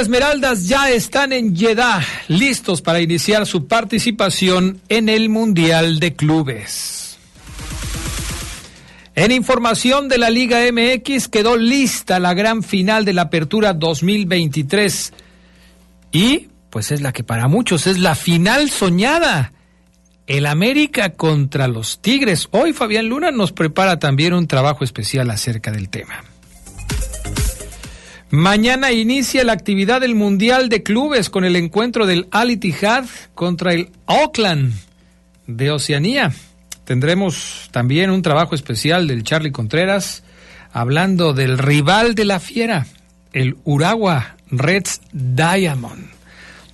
Esmeraldas 0.00 0.68
ya 0.68 0.90
están 0.90 1.32
en 1.32 1.56
Jeddah, 1.56 2.02
listos 2.28 2.82
para 2.82 3.00
iniciar 3.00 3.46
su 3.46 3.66
participación 3.66 4.80
en 4.88 5.08
el 5.08 5.30
Mundial 5.30 5.98
de 6.00 6.14
Clubes. 6.14 7.18
En 9.14 9.32
información 9.32 10.08
de 10.08 10.18
la 10.18 10.28
Liga 10.28 10.58
MX 10.70 11.28
quedó 11.28 11.56
lista 11.56 12.20
la 12.20 12.34
gran 12.34 12.62
final 12.62 13.06
de 13.06 13.14
la 13.14 13.22
Apertura 13.22 13.72
2023 13.72 15.14
y 16.12 16.48
pues 16.68 16.90
es 16.92 17.00
la 17.00 17.12
que 17.12 17.24
para 17.24 17.48
muchos 17.48 17.86
es 17.86 17.98
la 17.98 18.14
final 18.14 18.70
soñada. 18.70 19.52
El 20.26 20.44
América 20.44 21.14
contra 21.14 21.68
los 21.68 22.02
Tigres. 22.02 22.48
Hoy 22.50 22.72
Fabián 22.72 23.06
Luna 23.08 23.30
nos 23.30 23.52
prepara 23.52 23.98
también 23.98 24.34
un 24.34 24.46
trabajo 24.46 24.84
especial 24.84 25.30
acerca 25.30 25.70
del 25.70 25.88
tema. 25.88 26.24
Mañana 28.30 28.90
inicia 28.90 29.44
la 29.44 29.52
actividad 29.52 30.00
del 30.00 30.16
Mundial 30.16 30.68
de 30.68 30.82
Clubes 30.82 31.30
con 31.30 31.44
el 31.44 31.54
encuentro 31.54 32.06
del 32.06 32.26
Al 32.32 32.50
Ittihad 32.50 33.04
contra 33.36 33.72
el 33.72 33.90
Auckland 34.06 34.74
de 35.46 35.70
Oceanía. 35.70 36.32
Tendremos 36.84 37.68
también 37.70 38.10
un 38.10 38.22
trabajo 38.22 38.56
especial 38.56 39.06
del 39.06 39.22
Charlie 39.22 39.52
Contreras 39.52 40.24
hablando 40.72 41.34
del 41.34 41.56
rival 41.56 42.16
de 42.16 42.24
la 42.24 42.40
fiera, 42.40 42.86
el 43.32 43.56
Uragua 43.64 44.36
Reds 44.50 45.00
Diamond. 45.12 46.08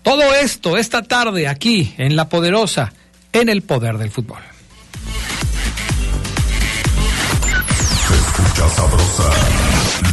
Todo 0.03 0.35
esto 0.35 0.79
esta 0.79 1.03
tarde 1.03 1.49
aquí 1.49 1.95
en 1.99 2.17
La 2.17 2.31
Poderosa, 2.31 2.95
en 3.33 3.51
el 3.51 3.61
poder 3.61 3.99
del 3.99 4.11
fútbol. 4.11 4.52
Escucha 8.53 8.69
sabrosa, 8.69 9.31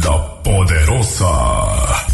la 0.04 0.42
poderosa. 0.42 2.06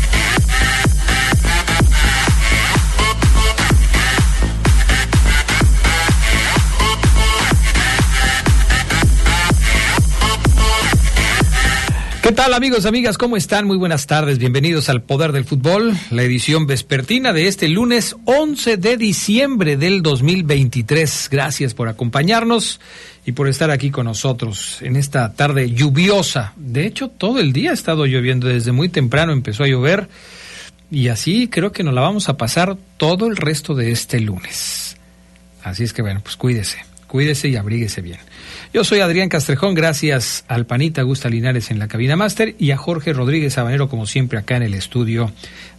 ¿Qué 12.23 12.33
tal 12.33 12.55
amigos, 12.55 12.87
amigas? 12.87 13.19
¿Cómo 13.19 13.37
están? 13.37 13.69
Muy 13.69 13.77
buenas 13.77 14.07
tardes. 14.09 14.39
Bienvenidos 14.39 14.89
al 14.89 15.01
Poder 15.01 15.31
del 15.31 15.45
Fútbol, 15.45 15.97
la 16.11 16.25
edición 16.25 16.67
vespertina 16.67 17.33
de 17.33 17.47
este 17.47 17.69
lunes 17.69 18.17
11 18.25 18.79
de 18.79 18.97
diciembre 18.97 19.77
del 19.77 20.03
2023. 20.03 21.29
Gracias 21.31 21.75
por 21.75 21.89
acompañarnos 21.89 22.81
y 23.27 23.33
por 23.33 23.49
estar 23.49 23.73
aquí 23.73 23.91
con 23.91 24.07
nosotros 24.07 24.81
en 24.83 24.95
esta 24.95 25.33
tarde 25.33 25.73
lluviosa. 25.73 26.53
De 26.55 26.87
hecho, 26.87 27.09
todo 27.09 27.41
el 27.41 27.53
día 27.53 27.73
ha 27.73 27.75
estado 27.75 28.07
lloviendo, 28.07 28.47
desde 28.47 28.71
muy 28.71 28.89
temprano 28.89 29.33
empezó 29.33 29.65
a 29.65 29.69
llover 29.69 30.09
y 30.93 31.09
así 31.09 31.49
creo 31.49 31.73
que 31.73 31.83
nos 31.83 31.93
la 31.93 32.03
vamos 32.03 32.29
a 32.29 32.37
pasar 32.37 32.77
todo 32.97 33.27
el 33.27 33.37
resto 33.37 33.75
de 33.75 33.91
este 33.91 34.21
lunes. 34.21 34.97
Así 35.65 35.83
es 35.83 35.93
que 35.93 36.03
bueno, 36.03 36.21
pues 36.23 36.37
cuídese, 36.37 36.79
cuídese 37.09 37.49
y 37.49 37.57
abríguese 37.57 38.01
bien. 38.01 38.21
Yo 38.73 38.85
soy 38.85 39.01
Adrián 39.01 39.29
Castrejón, 39.29 39.75
gracias 39.75 40.45
al 40.49 40.67
panita 40.67 41.03
Gusta 41.03 41.29
Linares 41.31 41.71
en 41.71 41.79
la 41.79 41.89
cabina 41.89 42.17
máster 42.17 42.55
y 42.59 42.73
a 42.73 42.77
Jorge 42.77 43.13
Rodríguez 43.13 43.55
Sabanero, 43.55 43.89
como 43.89 44.07
siempre, 44.07 44.39
acá 44.39 44.57
en 44.57 44.65
el 44.65 44.75
estudio 44.75 45.33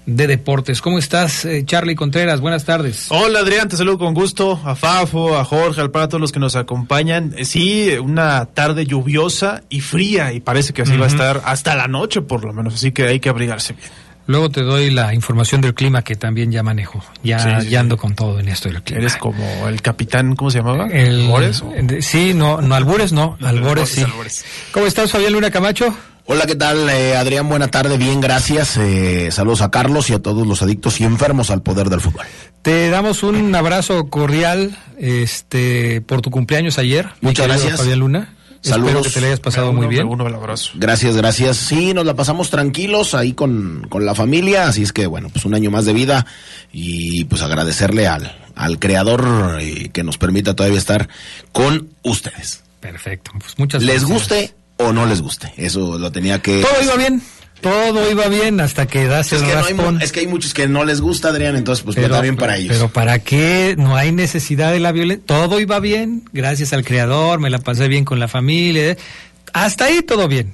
de 0.08 0.26
deportes. 0.26 0.82
¿Cómo 0.82 0.98
estás, 0.98 1.46
eh, 1.46 1.64
Charlie 1.66 1.96
Contreras? 1.96 2.40
Buenas 2.40 2.64
tardes. 2.66 3.08
Hola 3.10 3.40
Adrián, 3.40 3.68
te 3.68 3.78
saludo 3.78 4.00
con 4.00 4.14
gusto, 4.14 4.60
a 4.64 4.76
Fafo, 4.76 5.38
a 5.38 5.44
Jorge, 5.44 5.82
al 5.82 5.92
para 5.92 6.08
todos 6.08 6.22
los 6.22 6.32
que 6.32 6.40
nos 6.40 6.56
acompañan. 6.56 7.34
Eh, 7.38 7.46
Sí, 7.46 7.92
una 8.02 8.46
tarde 8.46 8.86
lluviosa 8.86 9.64
y 9.70 9.82
fría 9.82 10.34
y 10.34 10.40
parece 10.40 10.74
que 10.74 10.82
así 10.82 10.96
va 10.98 11.06
a 11.06 11.10
estar 11.10 11.42
hasta 11.46 11.76
la 11.76 11.88
noche 11.88 12.22
por 12.22 12.44
lo 12.46 12.54
menos, 12.54 12.74
así 12.76 12.92
que 12.92 13.04
hay 13.08 13.20
que 13.20 13.30
abrigarse 13.30 13.74
bien. 13.74 13.90
Luego 14.28 14.50
te 14.50 14.62
doy 14.62 14.92
la 14.92 15.14
información 15.14 15.62
del 15.62 15.74
clima 15.74 16.04
que 16.04 16.16
también 16.16 16.52
ya 16.52 16.62
manejo. 16.62 17.04
Ya, 17.24 17.40
Sí, 17.40 17.50
sí, 17.66 17.70
ya 17.70 17.80
ando 17.80 17.96
sí. 17.96 18.02
con 18.02 18.14
todo 18.16 18.40
en 18.40 18.50
esto 18.50 18.70
del 18.70 18.84
clima. 18.84 19.02
Eres 19.02 19.16
como 19.18 19.68
el 19.68 19.82
capitán, 19.82 20.36
¿cómo 20.36 20.52
se 20.52 20.60
llamaba? 20.60 20.88
El, 20.88 21.22
¿Albores 21.22 21.62
o- 21.62 21.74
Sí, 22.02 22.34
no, 22.34 22.62
no 22.62 22.76
albures, 22.76 23.14
no, 23.14 23.38
albores 23.42 23.90
sí. 23.90 24.02
albores. 24.02 24.46
¿Cómo 24.72 24.86
estás, 24.86 25.12
Fabián 25.12 25.34
Luna 25.34 25.50
Camacho? 25.50 25.96
Hola, 26.30 26.46
¿qué 26.46 26.56
tal? 26.58 26.90
Eh, 26.90 27.16
Adrián, 27.16 27.48
buena 27.48 27.70
tarde, 27.70 27.98
bien, 27.98 28.20
gracias. 28.20 28.76
Eh, 28.76 29.30
saludos 29.32 29.62
a 29.62 29.72
Carlos 29.72 30.10
y 30.10 30.14
a 30.14 30.20
todos 30.20 30.46
los 30.46 30.62
adictos 30.62 31.00
y 31.00 31.06
enfermos 31.06 31.50
al 31.50 31.62
poder 31.62 31.88
del 31.90 32.02
fútbol. 32.02 32.26
Te 32.62 32.90
damos 32.90 33.24
un 33.24 33.56
abrazo 33.56 34.08
cordial 34.10 34.78
este, 35.00 36.02
por 36.02 36.22
tu 36.22 36.30
cumpleaños 36.30 36.78
ayer. 36.80 37.08
Muchas 37.22 37.48
gracias. 37.48 37.78
Fabián 37.80 38.00
Luna. 38.00 38.34
Espero 38.64 38.86
Saludos. 38.88 39.08
que 39.08 39.14
te 39.14 39.22
le 39.22 39.28
hayas 39.28 39.40
pasado 39.40 39.70
uno, 39.70 39.80
muy 39.80 39.88
bien. 39.88 40.08
uno 40.08 40.28
el 40.28 40.34
abrazo. 40.36 40.72
Gracias, 40.76 41.16
gracias. 41.16 41.58
Sí, 41.58 41.94
nos 41.94 42.06
la 42.06 42.16
pasamos 42.16 42.50
tranquilos 42.50 43.14
ahí 43.14 43.34
con, 43.34 43.86
con 43.90 44.06
la 44.06 44.16
familia, 44.16 44.68
así 44.68 44.82
es 44.84 44.92
que 44.94 45.06
bueno, 45.08 45.30
pues 45.30 45.46
un 45.46 45.54
año 45.54 45.72
más 45.72 45.86
de 45.86 45.94
vida 45.94 46.26
y 46.74 47.26
pues 47.26 47.42
agradecerle 47.42 48.08
al, 48.08 48.36
al 48.56 48.80
creador 48.80 49.58
eh, 49.62 49.90
que 49.94 50.04
nos 50.04 50.18
permita 50.18 50.56
todavía 50.56 50.78
estar 50.80 51.08
con 51.52 51.90
ustedes. 52.04 52.64
Perfecto. 52.80 53.32
Pues 53.40 53.58
muchas 53.58 53.84
Les 53.84 54.02
felicidades. 54.04 54.22
guste 54.22 54.54
o 54.78 54.94
no 54.94 55.06
les 55.06 55.22
guste, 55.22 55.52
eso 55.58 55.98
lo 55.98 56.12
tenía 56.12 56.40
que... 56.42 56.62
Todo 56.62 56.84
iba 56.84 56.96
bien. 56.96 57.22
Todo 57.62 58.10
iba 58.10 58.28
bien 58.28 58.60
hasta 58.60 58.86
que 58.86 59.08
das 59.08 59.32
Es 59.32 59.42
el 59.42 59.48
que, 59.48 59.74
no 59.74 59.90
hay 59.90 59.98
es 60.02 60.12
que 60.12 60.20
hay 60.22 60.28
muchos 60.28 60.54
que 60.54 60.68
no 60.68 60.86
les 60.86 61.02
gusta, 61.02 61.30
Adrián, 61.30 61.56
entonces 61.56 61.84
pues 61.84 61.98
está 61.98 62.22
bien 62.22 62.36
para 62.36 62.58
ellos. 62.58 62.76
Pero 62.76 62.90
¿para 62.90 63.20
qué? 63.20 63.76
No 63.78 63.96
hay 63.96 64.12
necesidad 64.12 64.72
de 64.72 64.80
la 64.80 64.92
violencia. 64.92 65.26
Todo 65.26 65.60
iba 65.60 65.80
bien, 65.80 66.24
gracias 66.34 66.74
al 66.74 66.84
creador, 66.84 67.40
me 67.40 67.50
la 67.50 67.60
pasé 67.60 67.88
bien 67.88 68.06
con 68.06 68.20
la 68.20 68.28
familia. 68.28 68.98
Hasta 69.54 69.86
ahí 69.86 70.02
todo 70.02 70.28
bien. 70.28 70.54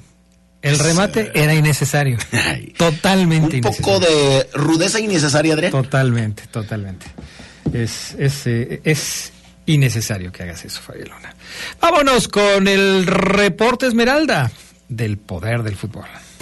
El 0.62 0.78
remate 0.78 1.30
era 1.34 1.54
innecesario. 1.54 2.16
Totalmente 2.78 3.56
un 3.56 3.62
poco 3.62 3.96
innecesario. 3.96 4.38
de 4.38 4.48
rudeza 4.54 4.98
innecesaria, 4.98 5.52
Adrián. 5.52 5.72
Totalmente, 5.72 6.44
totalmente. 6.50 7.06
Es, 7.72 8.14
es, 8.18 8.46
eh, 8.46 8.80
es 8.82 9.32
innecesario 9.66 10.32
que 10.32 10.42
hagas 10.42 10.64
eso, 10.64 10.80
Fabián 10.80 11.08
Luna. 11.08 11.34
Vámonos 11.80 12.28
con 12.28 12.66
el 12.66 13.06
reporte 13.06 13.86
Esmeralda 13.86 14.50
del 14.88 15.18
poder 15.18 15.62
del 15.62 15.76
fútbol. 15.76 16.06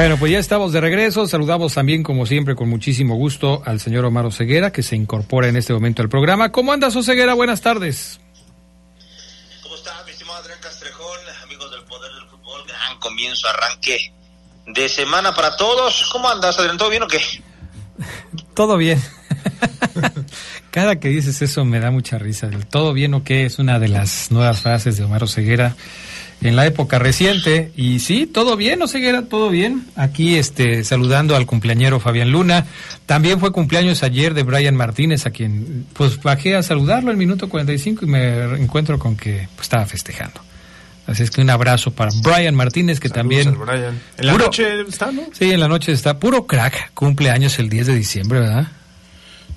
Bueno, 0.00 0.16
pues 0.16 0.32
ya 0.32 0.38
estamos 0.38 0.72
de 0.72 0.80
regreso. 0.80 1.26
Saludamos 1.26 1.74
también, 1.74 2.02
como 2.02 2.24
siempre, 2.24 2.54
con 2.54 2.70
muchísimo 2.70 3.16
gusto 3.16 3.62
al 3.66 3.80
señor 3.80 4.06
Omar 4.06 4.24
Oseguera, 4.24 4.72
que 4.72 4.82
se 4.82 4.96
incorpora 4.96 5.48
en 5.48 5.58
este 5.58 5.74
momento 5.74 6.00
al 6.00 6.08
programa. 6.08 6.50
¿Cómo 6.50 6.72
andas, 6.72 6.96
Oseguera? 6.96 7.34
Buenas 7.34 7.60
tardes. 7.60 8.18
¿Cómo 9.62 9.74
está, 9.74 10.02
mi 10.06 10.12
estimado 10.12 10.38
Adrián 10.38 10.58
Castrejón, 10.62 11.18
amigos 11.44 11.70
del 11.70 11.82
Poder 11.84 12.10
del 12.14 12.26
Fútbol, 12.30 12.62
gran 12.66 12.98
comienzo, 12.98 13.46
arranque 13.48 14.10
de 14.68 14.88
semana 14.88 15.34
para 15.34 15.54
todos. 15.58 16.08
¿Cómo 16.10 16.30
andas, 16.30 16.58
Adrián? 16.58 16.78
¿Todo 16.78 16.88
bien 16.88 17.02
o 17.02 17.06
qué? 17.06 17.20
Todo 18.54 18.78
bien. 18.78 19.02
Cada 20.70 20.98
que 20.98 21.08
dices 21.08 21.42
eso 21.42 21.66
me 21.66 21.78
da 21.78 21.90
mucha 21.90 22.16
risa. 22.16 22.46
El 22.46 22.64
todo 22.64 22.94
bien 22.94 23.12
o 23.12 23.22
qué 23.22 23.44
es 23.44 23.58
una 23.58 23.78
de 23.78 23.88
las 23.88 24.30
nuevas 24.30 24.60
frases 24.60 24.96
de 24.96 25.04
Omar 25.04 25.28
Ceguera 25.28 25.76
en 26.42 26.56
la 26.56 26.66
época 26.66 26.98
reciente. 26.98 27.72
Y 27.76 28.00
sí, 28.00 28.26
todo 28.26 28.56
bien, 28.56 28.80
Oseguera, 28.82 29.22
todo 29.22 29.50
bien. 29.50 29.86
Aquí 29.96 30.36
este, 30.36 30.84
saludando 30.84 31.36
al 31.36 31.46
cumpleañero 31.46 32.00
Fabián 32.00 32.30
Luna. 32.32 32.66
También 33.06 33.40
fue 33.40 33.52
cumpleaños 33.52 34.02
ayer 34.02 34.34
de 34.34 34.42
Brian 34.42 34.76
Martínez, 34.76 35.26
a 35.26 35.30
quien 35.30 35.86
pues 35.92 36.20
bajé 36.22 36.56
a 36.56 36.62
saludarlo 36.62 37.10
el 37.10 37.16
minuto 37.16 37.48
45 37.48 38.04
y 38.04 38.08
me 38.08 38.42
encuentro 38.60 38.98
con 38.98 39.16
que 39.16 39.48
pues, 39.56 39.62
estaba 39.66 39.84
festejando. 39.86 40.40
Así 41.06 41.24
es 41.24 41.30
que 41.32 41.40
un 41.40 41.50
abrazo 41.50 41.90
para 41.90 42.12
Brian 42.22 42.54
Martínez, 42.54 43.00
que 43.00 43.08
Saludos 43.08 43.44
también... 43.44 43.58
Brian. 43.58 44.00
En 44.16 44.26
la 44.26 44.32
Puro- 44.32 44.44
noche 44.44 44.80
está, 44.88 45.10
¿no? 45.10 45.22
Sí, 45.32 45.50
en 45.50 45.58
la 45.58 45.66
noche 45.66 45.90
está 45.90 46.20
puro 46.20 46.46
crack, 46.46 46.92
cumpleaños 46.94 47.58
el 47.58 47.68
10 47.68 47.88
de 47.88 47.94
diciembre, 47.96 48.40
¿verdad? 48.40 48.68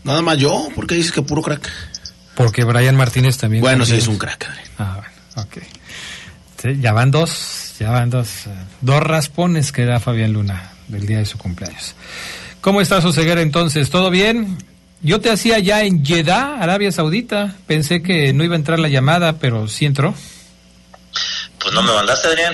Nada 0.03 0.21
más 0.23 0.37
yo, 0.39 0.69
¿por 0.73 0.87
qué 0.87 0.95
dices 0.95 1.11
que 1.11 1.21
puro 1.21 1.43
crack? 1.43 1.69
Porque 2.33 2.63
Brian 2.63 2.95
Martínez 2.95 3.37
también... 3.37 3.61
Bueno, 3.61 3.85
sí, 3.85 3.95
es 3.95 4.07
un 4.07 4.17
crack. 4.17 4.47
Adrián. 4.49 4.67
Ah, 4.79 4.95
bueno, 5.35 5.47
ok. 5.47 5.63
Sí, 6.63 6.77
ya 6.79 6.93
van 6.93 7.11
dos, 7.11 7.75
ya 7.77 7.91
van 7.91 8.09
dos, 8.09 8.47
eh, 8.47 8.51
dos 8.79 9.03
raspones 9.03 9.73
que 9.73 9.83
da 9.83 9.99
Fabián 9.99 10.31
Luna 10.31 10.71
del 10.87 11.05
día 11.05 11.17
de 11.17 11.25
su 11.25 11.37
cumpleaños. 11.37 11.93
¿Cómo 12.61 12.79
estás, 12.79 13.03
Oseguera, 13.03 13.41
entonces? 13.41 13.89
¿Todo 13.89 14.09
bien? 14.09 14.57
Yo 15.01 15.19
te 15.19 15.29
hacía 15.29 15.59
ya 15.59 15.83
en 15.83 16.05
Jeddah, 16.05 16.59
Arabia 16.61 16.93
Saudita. 16.93 17.53
Pensé 17.67 18.01
que 18.01 18.31
no 18.31 18.45
iba 18.45 18.53
a 18.53 18.55
entrar 18.55 18.79
la 18.79 18.87
llamada, 18.87 19.39
pero 19.39 19.67
sí 19.67 19.85
entró. 19.85 20.15
Pues 21.59 21.73
no 21.73 21.83
me 21.83 21.91
mandaste, 21.91 22.29
Adrián. 22.29 22.53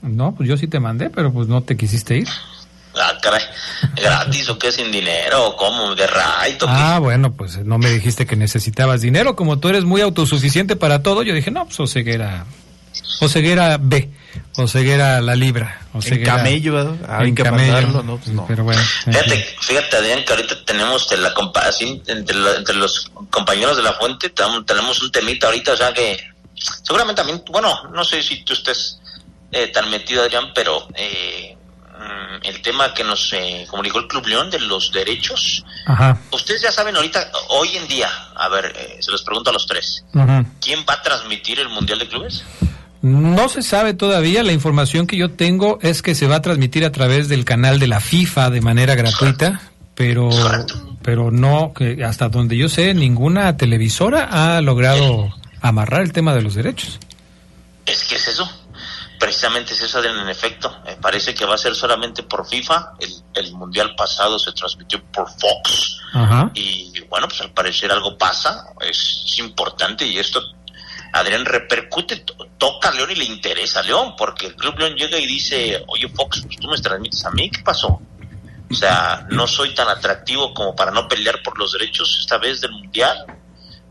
No, 0.00 0.34
pues 0.34 0.48
yo 0.48 0.56
sí 0.56 0.66
te 0.66 0.80
mandé, 0.80 1.10
pero 1.10 1.30
pues 1.30 1.46
no 1.46 1.62
te 1.62 1.76
quisiste 1.76 2.16
ir. 2.16 2.28
Ah, 2.94 3.18
caray. 3.20 3.42
¿Gratis 3.96 4.48
o 4.48 4.58
qué? 4.58 4.72
¿Sin 4.72 4.90
dinero? 4.90 5.48
¿O 5.48 5.56
cómo? 5.56 5.94
¿De 5.94 6.06
right 6.06 6.62
o 6.62 6.66
qué? 6.66 6.72
Ah, 6.74 6.98
bueno, 7.00 7.34
pues 7.34 7.58
no 7.58 7.76
me 7.76 7.90
dijiste 7.90 8.24
que 8.24 8.36
necesitabas 8.36 9.02
dinero. 9.02 9.36
Como 9.36 9.58
tú 9.58 9.68
eres 9.68 9.84
muy 9.84 10.00
autosuficiente 10.00 10.74
para 10.74 11.02
todo, 11.02 11.22
yo 11.22 11.34
dije, 11.34 11.50
no, 11.50 11.66
pues 11.66 11.78
Oseguera, 11.80 12.46
Oseguera 13.20 13.78
B, 13.80 14.10
Oseguera 14.56 15.20
la 15.20 15.34
libra. 15.34 15.80
En 15.92 15.98
Oseguera, 15.98 16.36
camello, 16.36 16.74
¿verdad? 16.74 16.94
Ah, 17.08 17.18
hay 17.20 17.28
en 17.28 17.34
que 17.34 17.42
camello. 17.42 17.72
mandarlo, 17.72 18.02
¿no? 18.02 18.16
Pues 18.18 18.28
no. 18.30 18.46
Pero 18.46 18.64
bueno. 18.64 18.80
en. 19.06 19.12
Fíjate, 19.14 19.56
fíjate, 19.60 19.96
Adrián, 19.96 20.24
que 20.24 20.32
ahorita 20.32 20.64
tenemos 20.64 21.08
de 21.08 21.16
la 21.18 21.32
comparación 21.34 22.02
entre, 22.06 22.36
la- 22.36 22.56
entre 22.56 22.74
los 22.74 23.10
compañeros 23.30 23.76
de 23.76 23.82
la 23.82 23.94
fuente, 23.94 24.30
tenemos 24.30 25.02
un 25.02 25.10
temita 25.10 25.46
ahorita, 25.46 25.72
o 25.72 25.76
sea 25.76 25.92
que 25.92 26.18
seguramente 26.82 27.20
también, 27.22 27.42
bueno, 27.50 27.74
no 27.92 28.04
sé 28.04 28.22
si 28.22 28.42
tú 28.44 28.52
estés 28.52 28.98
eh, 29.52 29.68
tan 29.68 29.88
metido, 29.90 30.22
Adrián, 30.22 30.52
pero 30.54 30.86
eh, 30.94 31.56
mm, 31.98 32.46
el 32.46 32.60
tema 32.62 32.92
que 32.92 33.04
nos 33.04 33.32
eh, 33.32 33.66
comunicó 33.70 33.98
el 34.00 34.06
Club 34.08 34.26
León 34.26 34.50
de 34.50 34.58
los 34.60 34.90
derechos, 34.92 35.64
Ajá. 35.86 36.18
ustedes 36.32 36.62
ya 36.62 36.72
saben 36.72 36.96
ahorita, 36.96 37.30
hoy 37.48 37.76
en 37.76 37.86
día, 37.88 38.08
a 38.34 38.48
ver, 38.48 38.72
eh, 38.76 38.96
se 39.00 39.10
los 39.10 39.22
pregunto 39.22 39.50
a 39.50 39.52
los 39.52 39.66
tres. 39.66 40.04
¿quién 40.60 40.84
va 40.88 40.94
a 40.94 41.02
transmitir 41.02 41.60
el 41.60 41.68
Mundial 41.68 41.98
de 41.98 42.08
Clubes? 42.08 42.42
No 43.06 43.48
se 43.48 43.62
sabe 43.62 43.94
todavía. 43.94 44.42
La 44.42 44.52
información 44.52 45.06
que 45.06 45.16
yo 45.16 45.30
tengo 45.30 45.78
es 45.80 46.02
que 46.02 46.16
se 46.16 46.26
va 46.26 46.36
a 46.36 46.42
transmitir 46.42 46.84
a 46.84 46.90
través 46.90 47.28
del 47.28 47.44
canal 47.44 47.78
de 47.78 47.86
la 47.86 48.00
FIFA 48.00 48.50
de 48.50 48.60
manera 48.60 48.96
gratuita, 48.96 49.60
pero, 49.94 50.28
pero 51.02 51.30
no, 51.30 51.72
que 51.72 52.02
hasta 52.04 52.28
donde 52.28 52.56
yo 52.56 52.68
sé, 52.68 52.94
ninguna 52.94 53.56
televisora 53.56 54.56
ha 54.56 54.60
logrado 54.60 55.32
amarrar 55.60 56.02
el 56.02 56.12
tema 56.12 56.34
de 56.34 56.42
los 56.42 56.56
derechos. 56.56 56.98
Es 57.86 58.02
que 58.02 58.16
es 58.16 58.26
eso. 58.26 58.50
Precisamente 59.20 59.72
es 59.72 59.80
eso, 59.82 59.98
Adrián, 59.98 60.18
en 60.18 60.28
efecto. 60.28 60.76
Me 60.84 60.96
parece 60.96 61.32
que 61.32 61.46
va 61.46 61.54
a 61.54 61.58
ser 61.58 61.76
solamente 61.76 62.24
por 62.24 62.44
FIFA. 62.44 62.94
El, 62.98 63.14
el 63.34 63.52
Mundial 63.52 63.94
pasado 63.96 64.36
se 64.36 64.50
transmitió 64.50 65.00
por 65.12 65.28
Fox. 65.30 66.00
Ajá. 66.12 66.50
Y 66.54 66.92
bueno, 67.08 67.28
pues 67.28 67.40
al 67.40 67.52
parecer 67.52 67.92
algo 67.92 68.18
pasa. 68.18 68.66
Es, 68.80 69.22
es 69.26 69.38
importante 69.38 70.04
y 70.04 70.18
esto, 70.18 70.42
Adrián, 71.20 71.44
repercute, 71.44 72.16
to- 72.18 72.34
toca 72.58 72.88
a 72.88 72.92
León 72.92 73.10
y 73.10 73.14
le 73.16 73.24
interesa 73.24 73.80
a 73.80 73.82
León, 73.82 74.14
porque 74.16 74.46
el 74.46 74.54
Club 74.56 74.78
León 74.78 74.94
llega 74.96 75.18
y 75.18 75.26
dice, 75.26 75.82
oye 75.88 76.08
Fox, 76.08 76.42
pues 76.44 76.56
tú 76.58 76.68
me 76.68 76.78
transmites 76.78 77.24
a 77.24 77.30
mí, 77.30 77.50
¿qué 77.50 77.62
pasó? 77.62 78.00
O 78.70 78.74
sea, 78.74 79.26
no 79.30 79.46
soy 79.46 79.74
tan 79.74 79.88
atractivo 79.88 80.52
como 80.52 80.74
para 80.74 80.90
no 80.90 81.06
pelear 81.06 81.42
por 81.42 81.56
los 81.58 81.72
derechos 81.72 82.18
esta 82.20 82.36
vez 82.38 82.60
del 82.60 82.72
Mundial. 82.72 83.24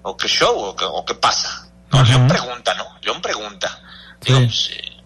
¿O 0.01 0.15
qué 0.17 0.27
show? 0.27 0.53
¿O 0.59 0.75
qué, 0.75 0.85
o 0.85 1.03
qué 1.05 1.15
pasa? 1.15 1.67
No. 1.91 2.03
León 2.03 2.27
pregunta, 2.27 2.73
¿no? 2.75 2.85
León 3.01 3.21
pregunta. 3.21 3.81
Sí. 4.21 4.33
Digo, 4.33 4.39
pues, 4.45 4.69
eh, 4.75 4.97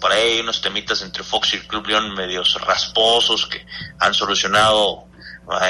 por 0.00 0.10
ahí 0.12 0.32
hay 0.32 0.40
unos 0.40 0.60
temitas 0.62 1.02
entre 1.02 1.22
Fox 1.22 1.52
y 1.52 1.56
el 1.56 1.66
Club 1.66 1.86
León 1.86 2.14
medios 2.14 2.54
rasposos 2.62 3.46
que 3.46 3.64
han 4.00 4.14
solucionado 4.14 5.04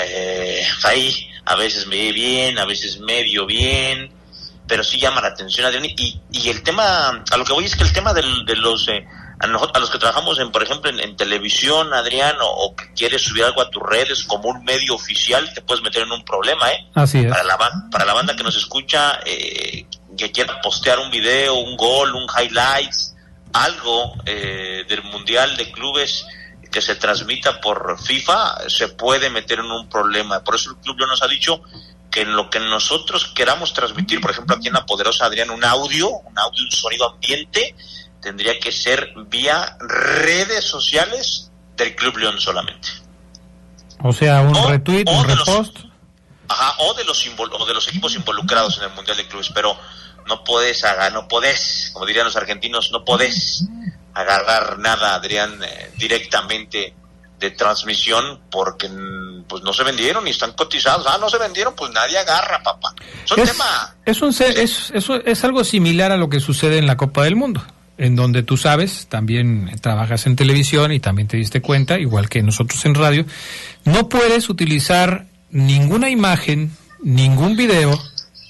eh, 0.05 0.67
ahí, 0.85 1.29
a 1.45 1.55
veces 1.57 1.87
medio 1.87 2.13
bien, 2.15 2.59
a 2.59 2.65
veces 2.65 2.99
medio 3.01 3.45
bien, 3.45 4.11
pero 4.69 4.85
sí 4.85 5.01
llama 5.01 5.21
la 5.23 5.29
atención, 5.29 5.67
Adrián. 5.67 5.87
Y, 5.87 6.21
y 6.31 6.49
el 6.51 6.63
tema, 6.63 7.23
a 7.31 7.37
lo 7.37 7.45
que 7.45 7.53
voy 7.55 7.65
es 7.65 7.75
que 7.75 7.85
el 7.85 7.93
tema 7.93 8.13
del- 8.13 8.45
de 8.45 8.55
los, 8.57 8.87
eh, 8.89 9.05
a, 9.41 9.47
nojo- 9.47 9.71
a 9.75 9.79
los 9.79 9.91
que 9.91 9.99
trabajamos, 9.99 10.39
en, 10.39 10.53
por 10.53 10.63
ejemplo, 10.63 10.91
en, 10.91 11.01
en 11.01 11.17
televisión, 11.17 11.93
Adrián, 11.95 12.37
o, 12.43 12.47
o 12.67 12.77
que 12.77 12.93
quieres 12.95 13.23
subir 13.23 13.45
algo 13.45 13.63
a 13.63 13.71
tus 13.71 13.83
redes 13.83 14.25
como 14.25 14.49
un 14.51 14.63
medio 14.65 14.95
oficial, 14.95 15.53
te 15.55 15.63
puedes 15.63 15.83
meter 15.83 16.03
en 16.03 16.13
un 16.13 16.25
problema, 16.25 16.71
¿eh? 16.73 16.87
Así 16.95 17.19
es. 17.19 17.27
Para 17.31 17.45
la, 17.45 17.57
para 17.91 18.05
la 18.05 18.13
banda 18.15 18.37
que 18.37 18.43
nos 18.45 18.57
escucha, 18.57 19.21
eh, 19.25 19.87
que 20.17 20.31
quiera 20.33 20.61
postear 20.61 20.99
un 20.99 21.11
video, 21.11 21.55
un 21.55 21.77
gol, 21.77 22.15
un 22.15 22.27
highlights, 22.39 23.15
algo 23.53 24.15
eh, 24.27 24.85
del 24.89 25.03
Mundial 25.05 25.57
de 25.57 25.71
Clubes 25.73 26.27
que 26.71 26.83
se 26.83 26.97
transmita 26.97 27.61
por 27.63 27.99
FIFA, 28.03 28.69
se 28.69 28.89
puede 28.89 29.31
meter 29.31 29.61
en 29.61 29.71
un 29.71 29.89
problema. 29.89 30.45
Por 30.45 30.57
eso 30.57 30.71
el 30.71 30.77
club 30.77 30.99
ya 31.01 31.07
nos 31.07 31.23
ha 31.23 31.27
dicho 31.29 31.63
que 32.19 32.23
en 32.23 32.35
lo 32.35 32.51
que 32.51 32.59
nosotros 32.59 33.27
queramos 33.29 33.73
transmitir, 33.73 34.21
por 34.21 34.33
ejemplo 34.33 34.57
aquí 34.57 34.67
en 34.67 34.75
La 34.75 34.85
Poderosa 34.85 35.27
Adrián, 35.27 35.51
un 35.51 35.63
audio, 35.65 36.09
un 36.11 36.37
audio, 36.37 36.65
un 36.65 36.71
sonido 36.73 37.13
ambiente, 37.13 37.77
tendría 38.21 38.59
que 38.59 38.73
ser 38.73 39.13
vía 39.29 39.77
redes 39.79 40.65
sociales 40.65 41.53
del 41.77 41.95
Club 41.95 42.17
León 42.17 42.41
solamente. 42.41 42.89
O 44.03 44.13
sea, 44.13 44.41
un 44.41 44.57
O- 44.57 44.69
retweet, 44.69 45.05
o 45.07 45.13
un 45.13 45.27
de 45.29 45.37
los- 45.37 45.47
repost. 45.47 45.77
Ajá, 46.49 46.75
o 46.79 46.95
de 46.95 47.05
los 47.05 47.25
o 47.53 47.67
de 47.67 47.75
los 47.75 47.87
equipos 47.89 48.15
involucrados 48.17 48.79
en 48.79 48.85
el 48.85 48.91
Mundial 48.95 49.17
de 49.17 49.29
Clubes, 49.29 49.51
pero 49.55 49.77
no 50.27 50.43
puedes 50.43 50.83
agarrar, 50.83 51.13
no 51.13 51.29
podés, 51.29 51.91
como 51.93 52.05
dirían 52.07 52.25
los 52.25 52.37
argentinos, 52.37 52.91
no 52.91 53.05
podés 53.05 53.65
agarrar 54.15 54.79
nada, 54.79 55.15
Adrián, 55.15 55.61
eh, 55.63 55.93
directamente 55.97 56.95
de 57.39 57.51
transmisión 57.53 58.41
porque 58.51 58.89
mm, 58.89 59.45
pues 59.49 59.63
no 59.63 59.73
se 59.73 59.85
vendieron 59.85 60.27
y 60.27 60.31
están 60.31 60.53
cotizados. 60.53 61.07
Ah, 61.09 61.19
no 61.21 61.29
se 61.31 61.39
vendieron, 61.39 61.75
pues 61.77 61.93
nadie 61.93 62.19
agarra, 62.19 62.63
papá. 62.63 62.95
Es 63.25 63.33
un 63.33 63.41
Es, 63.41 63.51
tema. 63.53 63.97
es, 64.05 65.09
un 65.09 65.23
es 65.25 65.45
algo 65.45 65.65
similar 65.65 66.13
a 66.13 66.17
lo 66.17 66.29
que 66.29 66.41
sucede 66.41 66.79
en 66.79 66.87
la 66.87 66.97
Copa 66.97 67.25
del 67.25 67.37
Mundo, 67.37 67.63
en 67.97 68.17
donde 68.17 68.43
tú 68.43 68.57
sabes, 68.57 69.07
también 69.09 69.71
trabajas 69.81 70.27
en 70.27 70.37
televisión 70.37 70.93
y 70.93 71.01
también 71.01 71.29
te 71.29 71.37
diste 71.37 71.63
cuenta, 71.63 71.99
igual 71.99 72.29
que 72.29 72.43
nosotros 72.43 72.85
en 72.85 72.95
radio, 72.95 73.25
no 73.85 74.09
puedes 74.09 74.49
utilizar 74.49 75.27
ninguna 75.51 76.11
imagen, 76.11 76.77
ningún 77.03 77.57
video, 77.57 77.99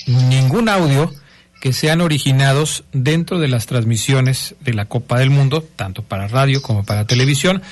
ningún 0.07 0.69
audio 0.69 1.13
que 1.61 1.73
sean 1.73 2.01
originados 2.01 2.85
dentro 2.93 3.39
de 3.41 3.49
las 3.49 3.67
transmisiones 3.67 4.55
de 4.61 4.75
la 4.75 4.85
Copa 4.85 5.19
del 5.19 5.31
Mundo, 5.31 5.67
tanto 5.77 6.03
para 6.03 6.29
radio 6.29 6.63
como 6.63 6.85
para 6.85 7.05
televisión. 7.07 7.63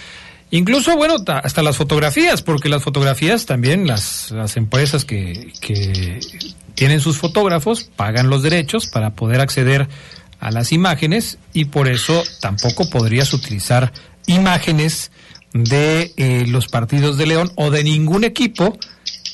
Incluso, 0.56 0.96
bueno, 0.96 1.22
ta- 1.22 1.38
hasta 1.40 1.62
las 1.62 1.76
fotografías, 1.76 2.42
porque 2.42 2.68
las 2.68 2.82
fotografías 2.82 3.46
también, 3.46 3.86
las, 3.86 4.30
las 4.30 4.56
empresas 4.56 5.04
que, 5.04 5.52
que 5.60 6.20
tienen 6.74 7.00
sus 7.00 7.18
fotógrafos 7.18 7.84
pagan 7.84 8.28
los 8.30 8.42
derechos 8.42 8.86
para 8.86 9.10
poder 9.10 9.40
acceder 9.40 9.88
a 10.40 10.50
las 10.50 10.72
imágenes 10.72 11.38
y 11.52 11.66
por 11.66 11.88
eso 11.88 12.22
tampoco 12.40 12.88
podrías 12.90 13.32
utilizar 13.32 13.92
imágenes 14.26 15.10
de 15.52 16.12
eh, 16.16 16.44
los 16.46 16.68
partidos 16.68 17.16
de 17.16 17.26
León 17.26 17.50
o 17.56 17.70
de 17.70 17.82
ningún 17.84 18.24
equipo 18.24 18.78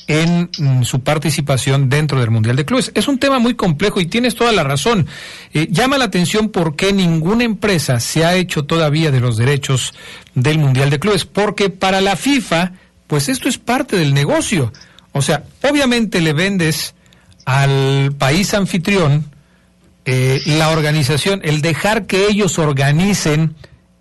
en 0.07 0.49
mm, 0.57 0.83
su 0.83 1.01
participación 1.01 1.89
dentro 1.89 2.19
del 2.19 2.31
Mundial 2.31 2.55
de 2.55 2.65
Clubes. 2.65 2.91
Es 2.93 3.07
un 3.07 3.19
tema 3.19 3.39
muy 3.39 3.55
complejo 3.55 4.01
y 4.01 4.05
tienes 4.05 4.35
toda 4.35 4.51
la 4.51 4.63
razón. 4.63 5.07
Eh, 5.53 5.67
llama 5.69 5.97
la 5.97 6.05
atención 6.05 6.49
por 6.49 6.75
qué 6.75 6.93
ninguna 6.93 7.43
empresa 7.43 7.99
se 7.99 8.25
ha 8.25 8.35
hecho 8.35 8.65
todavía 8.65 9.11
de 9.11 9.19
los 9.19 9.37
derechos 9.37 9.93
del 10.35 10.59
Mundial 10.59 10.89
de 10.89 10.99
Clubes, 10.99 11.25
porque 11.25 11.69
para 11.69 12.01
la 12.01 12.15
FIFA, 12.15 12.73
pues 13.07 13.29
esto 13.29 13.49
es 13.49 13.57
parte 13.57 13.97
del 13.97 14.13
negocio. 14.13 14.73
O 15.11 15.21
sea, 15.21 15.43
obviamente 15.61 16.21
le 16.21 16.33
vendes 16.33 16.95
al 17.45 18.13
país 18.17 18.53
anfitrión 18.53 19.25
eh, 20.05 20.41
la 20.45 20.69
organización, 20.69 21.41
el 21.43 21.61
dejar 21.61 22.07
que 22.07 22.27
ellos 22.27 22.59
organicen 22.59 23.55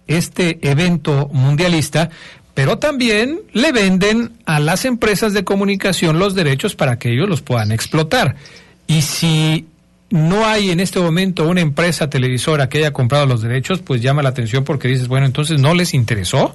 este 0.06 0.58
evento 0.68 1.28
mundialista, 1.32 2.10
pero 2.54 2.78
también 2.78 3.40
le 3.52 3.72
venden 3.72 4.32
a 4.44 4.60
las 4.60 4.84
empresas 4.84 5.32
de 5.32 5.44
comunicación 5.44 6.18
los 6.18 6.34
derechos 6.34 6.74
para 6.74 6.98
que 6.98 7.12
ellos 7.12 7.28
los 7.28 7.42
puedan 7.42 7.72
explotar. 7.72 8.36
Y 8.86 9.02
si 9.02 9.66
no 10.10 10.46
hay 10.46 10.70
en 10.70 10.80
este 10.80 11.00
momento 11.00 11.48
una 11.48 11.62
empresa 11.62 12.10
televisora 12.10 12.68
que 12.68 12.78
haya 12.78 12.92
comprado 12.92 13.26
los 13.26 13.40
derechos, 13.40 13.80
pues 13.80 14.02
llama 14.02 14.22
la 14.22 14.28
atención 14.28 14.64
porque 14.64 14.88
dices, 14.88 15.08
bueno, 15.08 15.24
entonces 15.24 15.60
no 15.60 15.74
les 15.74 15.94
interesó 15.94 16.54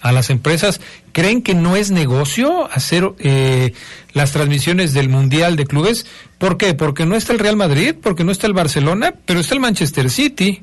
a 0.00 0.12
las 0.12 0.30
empresas. 0.30 0.80
¿Creen 1.12 1.42
que 1.42 1.54
no 1.54 1.76
es 1.76 1.90
negocio 1.90 2.70
hacer 2.72 3.12
eh, 3.18 3.74
las 4.12 4.32
transmisiones 4.32 4.94
del 4.94 5.10
Mundial 5.10 5.56
de 5.56 5.66
Clubes? 5.66 6.06
¿Por 6.38 6.56
qué? 6.56 6.72
Porque 6.72 7.04
no 7.04 7.16
está 7.16 7.34
el 7.34 7.38
Real 7.38 7.56
Madrid, 7.56 7.94
porque 8.00 8.24
no 8.24 8.32
está 8.32 8.46
el 8.46 8.54
Barcelona, 8.54 9.14
pero 9.26 9.40
está 9.40 9.54
el 9.54 9.60
Manchester 9.60 10.08
City, 10.08 10.62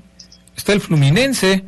está 0.55 0.73
el 0.73 0.81
Fluminense. 0.81 1.63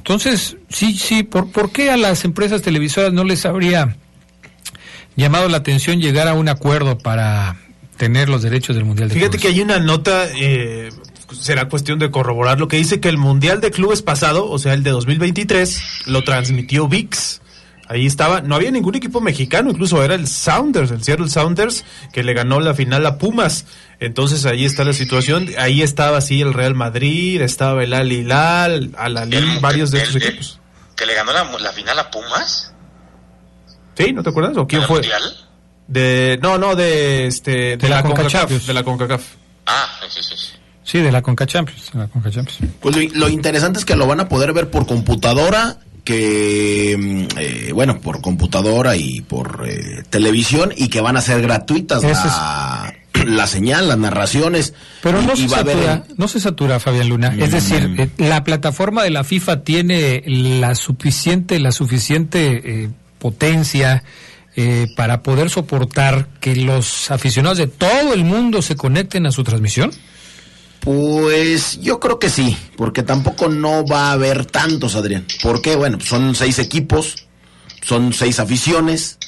Entonces, 0.00 0.56
sí, 0.70 0.94
sí, 0.96 1.24
¿por, 1.24 1.50
¿por 1.50 1.70
qué 1.72 1.90
a 1.90 1.98
las 1.98 2.24
empresas 2.24 2.62
televisoras 2.62 3.12
no 3.12 3.22
les 3.22 3.44
habría 3.44 3.96
llamado 5.14 5.46
la 5.50 5.58
atención 5.58 6.00
llegar 6.00 6.26
a 6.26 6.32
un 6.32 6.48
acuerdo 6.48 6.96
para 6.96 7.58
tener 7.98 8.30
los 8.30 8.40
derechos 8.40 8.76
del 8.76 8.86
Mundial 8.86 9.10
de 9.10 9.14
Fíjate 9.16 9.36
Clubes? 9.36 9.42
que 9.42 9.48
hay 9.54 9.60
una 9.60 9.78
nota, 9.78 10.24
eh, 10.34 10.88
será 11.38 11.68
cuestión 11.68 11.98
de 11.98 12.10
corroborar, 12.10 12.58
lo 12.58 12.66
que 12.66 12.78
dice 12.78 12.98
que 12.98 13.10
el 13.10 13.18
Mundial 13.18 13.60
de 13.60 13.70
Clubes 13.70 14.00
pasado, 14.00 14.48
o 14.48 14.58
sea, 14.58 14.72
el 14.72 14.82
de 14.82 14.90
2023, 14.90 15.82
lo 16.06 16.24
transmitió 16.24 16.88
VIX. 16.88 17.42
Ahí 17.86 18.06
estaba, 18.06 18.40
no 18.40 18.54
había 18.54 18.70
ningún 18.70 18.94
equipo 18.94 19.20
mexicano, 19.20 19.70
incluso 19.70 20.02
era 20.02 20.14
el 20.14 20.28
Sounders, 20.28 20.92
el 20.92 21.04
Seattle 21.04 21.28
Sounders, 21.28 21.84
que 22.14 22.24
le 22.24 22.32
ganó 22.32 22.58
la 22.60 22.72
final 22.72 23.04
a 23.04 23.18
Pumas. 23.18 23.66
Entonces 24.00 24.46
ahí 24.46 24.64
está 24.64 24.82
la 24.84 24.94
situación, 24.94 25.48
ahí 25.58 25.82
estaba 25.82 26.16
así 26.18 26.40
el 26.40 26.54
Real 26.54 26.74
Madrid, 26.74 27.40
estaba 27.42 27.84
el 27.84 27.92
Al 27.92 28.10
Hilal, 28.10 28.92
Al 28.96 29.16
Alil, 29.18 29.58
varios 29.60 29.90
de 29.90 29.98
el- 29.98 30.04
estos 30.06 30.22
el- 30.22 30.28
equipos. 30.28 30.58
Que 30.96 31.06
le 31.06 31.14
ganó 31.14 31.32
la, 31.32 31.44
la 31.58 31.72
final 31.72 31.98
a 31.98 32.10
Pumas. 32.10 32.72
¿Sí? 33.96 34.12
¿No 34.12 34.22
te 34.22 34.30
acuerdas? 34.30 34.56
¿O 34.56 34.66
quién 34.66 34.78
¿En 34.80 34.82
el 34.82 34.88
fue? 34.88 34.96
Mundial? 35.00 35.22
De, 35.88 36.38
no, 36.42 36.56
no, 36.58 36.74
de 36.76 37.26
este, 37.26 37.76
de, 37.76 37.88
la 37.88 37.96
la, 37.96 38.02
Conca 38.02 38.16
CONCACAF, 38.22 38.32
Champions. 38.40 38.66
de 38.66 38.74
la 38.74 38.82
CONCACAF. 38.82 39.22
Ah, 39.66 39.86
sí, 40.08 40.22
sí, 40.22 40.34
sí. 40.36 40.46
Sí, 40.84 40.98
de 41.00 41.12
la 41.12 41.20
Conca 41.22 41.46
Champions. 41.46 41.90
de 41.92 41.98
la 41.98 42.08
Conca 42.08 42.30
Champions. 42.30 42.72
Pues 42.80 42.96
lo, 42.96 43.02
lo 43.20 43.28
interesante 43.28 43.78
es 43.78 43.84
que 43.84 43.96
lo 43.96 44.06
van 44.06 44.20
a 44.20 44.28
poder 44.28 44.52
ver 44.52 44.70
por 44.70 44.86
computadora, 44.86 45.78
que, 46.04 46.96
mm, 46.98 47.38
eh, 47.38 47.72
bueno, 47.74 48.00
por 48.00 48.20
computadora 48.20 48.96
y 48.96 49.20
por 49.20 49.64
eh, 49.68 50.02
televisión, 50.10 50.72
y 50.76 50.88
que 50.88 51.00
van 51.00 51.16
a 51.16 51.20
ser 51.20 51.42
gratuitas 51.42 52.02
Ese 52.02 52.26
la, 52.26 52.94
la 53.26 53.46
señal, 53.46 53.88
las 53.88 53.98
narraciones. 53.98 54.74
Pero 55.02 55.22
no 55.22 55.36
se 55.36 55.44
haber- 55.54 55.74
satura, 55.76 56.04
no 56.16 56.28
se 56.28 56.40
satura, 56.40 56.80
Fabián 56.80 57.08
Luna. 57.08 57.34
Es 57.38 57.48
Mm. 57.50 57.52
decir, 57.52 57.94
eh, 57.98 58.08
la 58.18 58.44
plataforma 58.44 59.02
de 59.02 59.10
la 59.10 59.24
FIFA 59.24 59.62
tiene 59.64 60.22
la 60.26 60.74
suficiente, 60.74 61.58
la 61.60 61.72
suficiente 61.72 62.62
eh, 62.84 62.90
potencia 63.18 64.02
eh, 64.56 64.88
para 64.96 65.22
poder 65.22 65.48
soportar 65.48 66.26
que 66.40 66.56
los 66.56 67.10
aficionados 67.12 67.58
de 67.58 67.68
todo 67.68 68.12
el 68.14 68.24
mundo 68.24 68.62
se 68.62 68.74
conecten 68.76 69.24
a 69.26 69.30
su 69.30 69.44
transmisión. 69.44 69.92
Pues 70.80 71.78
yo 71.82 72.00
creo 72.00 72.18
que 72.18 72.30
sí, 72.30 72.56
porque 72.76 73.02
tampoco 73.02 73.48
no 73.48 73.84
va 73.86 74.08
a 74.08 74.12
haber 74.12 74.46
tantos, 74.46 74.94
Adrián. 74.96 75.26
¿Por 75.42 75.60
qué? 75.60 75.76
Bueno, 75.76 75.98
son 76.00 76.34
seis 76.34 76.58
equipos, 76.58 77.26
son 77.82 78.12
seis 78.14 78.40
aficiones. 78.40 79.18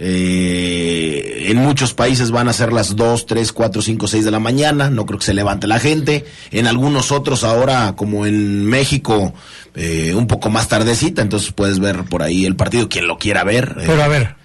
Eh, 0.00 1.46
en 1.50 1.56
muchos 1.58 1.92
países 1.94 2.30
van 2.30 2.48
a 2.48 2.52
ser 2.52 2.72
las 2.72 2.94
2, 2.96 3.26
3, 3.26 3.52
4, 3.52 3.82
5, 3.82 4.06
6 4.08 4.24
de 4.24 4.30
la 4.30 4.38
mañana. 4.38 4.90
No 4.90 5.06
creo 5.06 5.18
que 5.18 5.24
se 5.26 5.34
levante 5.34 5.66
la 5.66 5.78
gente. 5.80 6.24
En 6.50 6.66
algunos 6.66 7.10
otros 7.12 7.44
ahora, 7.44 7.94
como 7.96 8.26
en 8.26 8.64
México, 8.66 9.34
eh, 9.74 10.14
un 10.14 10.26
poco 10.26 10.50
más 10.50 10.68
tardecita. 10.68 11.22
Entonces 11.22 11.52
puedes 11.52 11.78
ver 11.80 12.04
por 12.04 12.22
ahí 12.22 12.46
el 12.46 12.56
partido, 12.56 12.88
quien 12.88 13.06
lo 13.08 13.18
quiera 13.18 13.44
ver. 13.44 13.76
eh, 13.80 13.84
Pero 13.86 14.02
a 14.02 14.08
ver, 14.08 14.36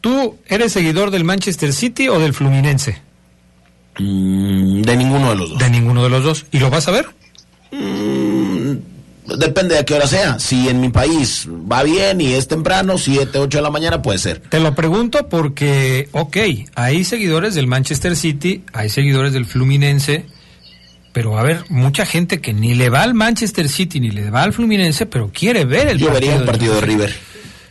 ¿tú 0.00 0.36
eres 0.46 0.72
seguidor 0.72 1.10
del 1.10 1.24
Manchester 1.24 1.72
City 1.72 2.08
o 2.08 2.18
del 2.18 2.32
Fluminense? 2.34 3.00
mm, 3.98 4.82
de 4.82 4.96
ninguno 4.96 5.30
de 5.30 5.36
los 5.36 5.50
dos. 5.50 5.58
De 5.58 5.68
ninguno 5.70 6.02
de 6.04 6.08
los 6.10 6.24
dos. 6.24 6.46
¿Y 6.52 6.58
lo 6.58 6.70
vas 6.70 6.88
a 6.88 6.92
ver? 6.92 7.06
Depende 9.24 9.74
de 9.74 9.80
a 9.80 9.84
qué 9.84 9.94
hora 9.94 10.06
sea. 10.08 10.38
Si 10.40 10.68
en 10.68 10.80
mi 10.80 10.88
país 10.88 11.46
va 11.48 11.82
bien 11.84 12.20
y 12.20 12.32
es 12.32 12.48
temprano, 12.48 12.98
7, 12.98 13.38
8 13.38 13.58
de 13.58 13.62
la 13.62 13.70
mañana, 13.70 14.02
puede 14.02 14.18
ser. 14.18 14.40
Te 14.40 14.58
lo 14.58 14.74
pregunto 14.74 15.28
porque, 15.28 16.08
ok, 16.12 16.36
hay 16.74 17.04
seguidores 17.04 17.54
del 17.54 17.68
Manchester 17.68 18.16
City, 18.16 18.64
hay 18.72 18.88
seguidores 18.88 19.32
del 19.32 19.46
Fluminense, 19.46 20.26
pero 21.12 21.38
a 21.38 21.42
ver, 21.44 21.64
mucha 21.68 22.04
gente 22.04 22.40
que 22.40 22.52
ni 22.52 22.74
le 22.74 22.88
va 22.90 23.02
al 23.02 23.14
Manchester 23.14 23.68
City 23.68 24.00
ni 24.00 24.10
le 24.10 24.30
va 24.30 24.42
al 24.42 24.52
Fluminense, 24.52 25.06
pero 25.06 25.30
quiere 25.32 25.64
ver 25.66 25.88
el 25.88 25.98
Yo 25.98 26.06
partido. 26.08 26.14
vería 26.14 26.32
el 26.32 26.38
del 26.40 26.46
partido 26.48 26.74
de. 26.74 26.80
River. 26.80 27.14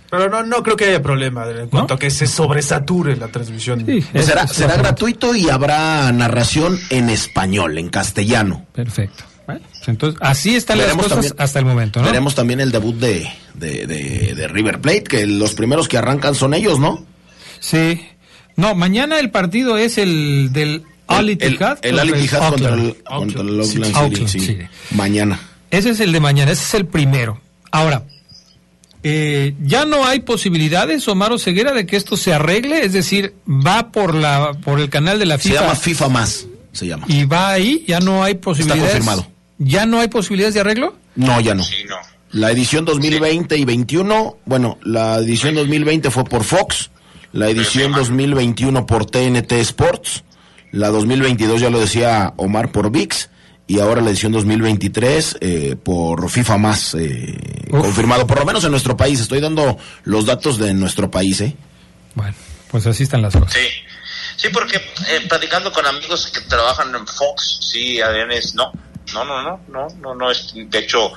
Pero 0.10 0.29
no, 0.29 0.43
no 0.43 0.62
creo 0.62 0.75
que 0.75 0.86
haya 0.86 1.01
problema 1.01 1.46
en 1.50 1.70
cuanto 1.70 1.93
a 1.93 2.00
que 2.00 2.10
se 2.12 2.27
sobresature 2.27 3.15
la 3.15 3.29
transmisión. 3.29 3.86
Sí, 3.86 4.03
Pues 4.12 4.25
será 4.25 4.46
será 4.46 4.75
gratuito 4.75 5.34
y 5.36 5.50
habrá 5.50 6.12
narración 6.12 6.77
en 6.89 7.10
español, 7.10 7.77
en 7.77 7.88
castellano. 7.89 8.65
Perfecto. 8.74 9.24
Bueno, 9.51 9.65
entonces, 9.88 10.20
así 10.22 10.55
están 10.55 10.77
las 10.77 10.88
Veremos 10.88 11.05
cosas 11.05 11.17
también- 11.27 11.36
hasta 11.43 11.60
el 11.60 11.65
momento, 11.65 12.00
¿no? 12.01 12.05
Veremos 12.08 12.36
también 12.36 12.60
el 12.60 12.72
debut 12.72 12.96
de, 12.96 13.27
de, 13.53 13.86
de- 13.88 14.34
de 14.36 14.48
River 14.48 14.79
Plate, 14.81 15.03
que 15.03 15.25
los 15.27 15.53
primeros 15.53 15.88
que 15.88 15.98
arrancan 15.98 16.36
son 16.36 16.53
ellos, 16.53 16.79
¿no? 16.79 17.05
Sí. 17.60 18.01
No, 18.55 18.75
mañana 18.75 19.20
el 19.20 19.31
partido 19.31 19.77
es 19.77 19.98
el 19.98 20.50
del 20.51 20.84
El, 21.10 21.29
el 21.29 21.58
contra 21.58 22.74
el, 22.74 22.98
Auckland. 23.05 23.05
contra 23.05 23.41
el 24.24 24.27
sí. 24.29 24.39
City. 24.39 24.58
Mañana. 24.91 25.39
Ese 25.70 25.91
es 25.91 26.00
el 26.00 26.12
de 26.12 26.20
mañana, 26.20 26.51
ese 26.51 26.63
es 26.63 26.74
el 26.74 26.86
primero. 26.86 27.39
Ahora, 27.72 28.03
eh, 29.03 29.55
ya 29.63 29.86
no 29.86 30.05
hay 30.05 30.20
posibilidades, 30.20 31.08
Omar 31.08 31.38
Ceguera, 31.39 31.72
de 31.74 31.86
que 31.86 31.96
esto 31.98 32.17
se 32.17 32.34
arregle, 32.34 32.86
es 32.86 32.93
decir, 32.93 33.34
va 33.48 33.91
por 33.91 34.13
la 34.13 34.53
por 34.63 34.79
el 34.79 34.89
canal 34.89 35.17
de 35.17 35.25
la 35.25 35.38
Se 35.38 35.50
FIFA 35.50 35.62
llama 35.62 35.75
FIFA 35.75 36.10
Más, 36.10 36.46
se 36.72 36.88
llama. 36.88 37.05
y 37.08 37.25
va 37.25 37.50
ahí, 37.51 37.84
ya 37.88 38.00
no 38.00 38.24
hay 38.24 38.36
posibilidades. 38.36 38.84
confirmado. 38.84 39.27
Ya 39.63 39.86
no 39.86 40.00
hay 40.00 40.08
posibilidades 40.08 40.56
de 40.56 40.62
arreglo. 40.62 40.96
No, 41.15 41.39
ya 41.39 41.53
no. 41.53 41.63
Sí, 41.63 41.84
no. 41.88 41.98
La 42.32 42.50
edición 42.50 42.84
2020 42.84 43.58
y 43.58 43.65
21, 43.65 44.38
bueno, 44.46 44.80
la 44.84 45.18
edición 45.18 45.53
2020 45.53 46.10
fue 46.10 46.24
por 46.24 46.44
Fox, 46.44 46.89
la 47.32 47.48
edición 47.50 47.91
2021 47.91 48.86
por 48.88 49.06
TNT 49.06 49.51
Sports, 49.51 50.24
la 50.72 50.88
2022 50.88 51.62
ya 51.62 51.70
lo 51.70 51.80
decía 51.80 52.34
Omar 52.38 52.72
por 52.72 52.89
VIX 52.89 53.30
y 53.68 53.80
ahora 53.80 54.01
la 54.01 54.10
edición 54.10 54.32
2023 54.32 55.38
eh, 55.41 55.75
por 55.75 56.30
FIFA 56.30 56.58
más 56.58 56.96
eh, 56.96 57.68
confirmado, 57.70 58.25
por 58.25 58.39
lo 58.39 58.46
menos 58.46 58.63
en 58.63 58.72
nuestro 58.72 58.98
país. 58.98 59.20
Estoy 59.20 59.41
dando 59.41 59.77
los 60.06 60.25
datos 60.25 60.58
de 60.58 60.74
nuestro 60.74 61.12
país, 61.12 61.39
¿eh? 61.41 61.56
Bueno, 62.15 62.34
pues 62.72 62.88
así 62.88 63.03
están 63.03 63.22
las 63.22 63.36
cosas. 63.36 63.53
Sí, 63.53 63.68
sí, 64.38 64.48
porque 64.51 64.77
eh, 64.77 65.25
platicando 65.30 65.72
con 65.72 65.86
amigos 65.86 66.32
que 66.34 66.41
trabajan 66.41 66.96
en 66.96 67.06
Fox, 67.06 67.60
sí, 67.72 68.00
es 68.32 68.56
no, 68.56 68.72
no, 69.13 69.24
no, 69.25 69.41
no, 69.41 69.62
no, 69.70 69.88
no, 70.00 70.15
no 70.15 70.32
es, 70.32 70.51
de 70.53 70.80
hecho, 70.80 71.12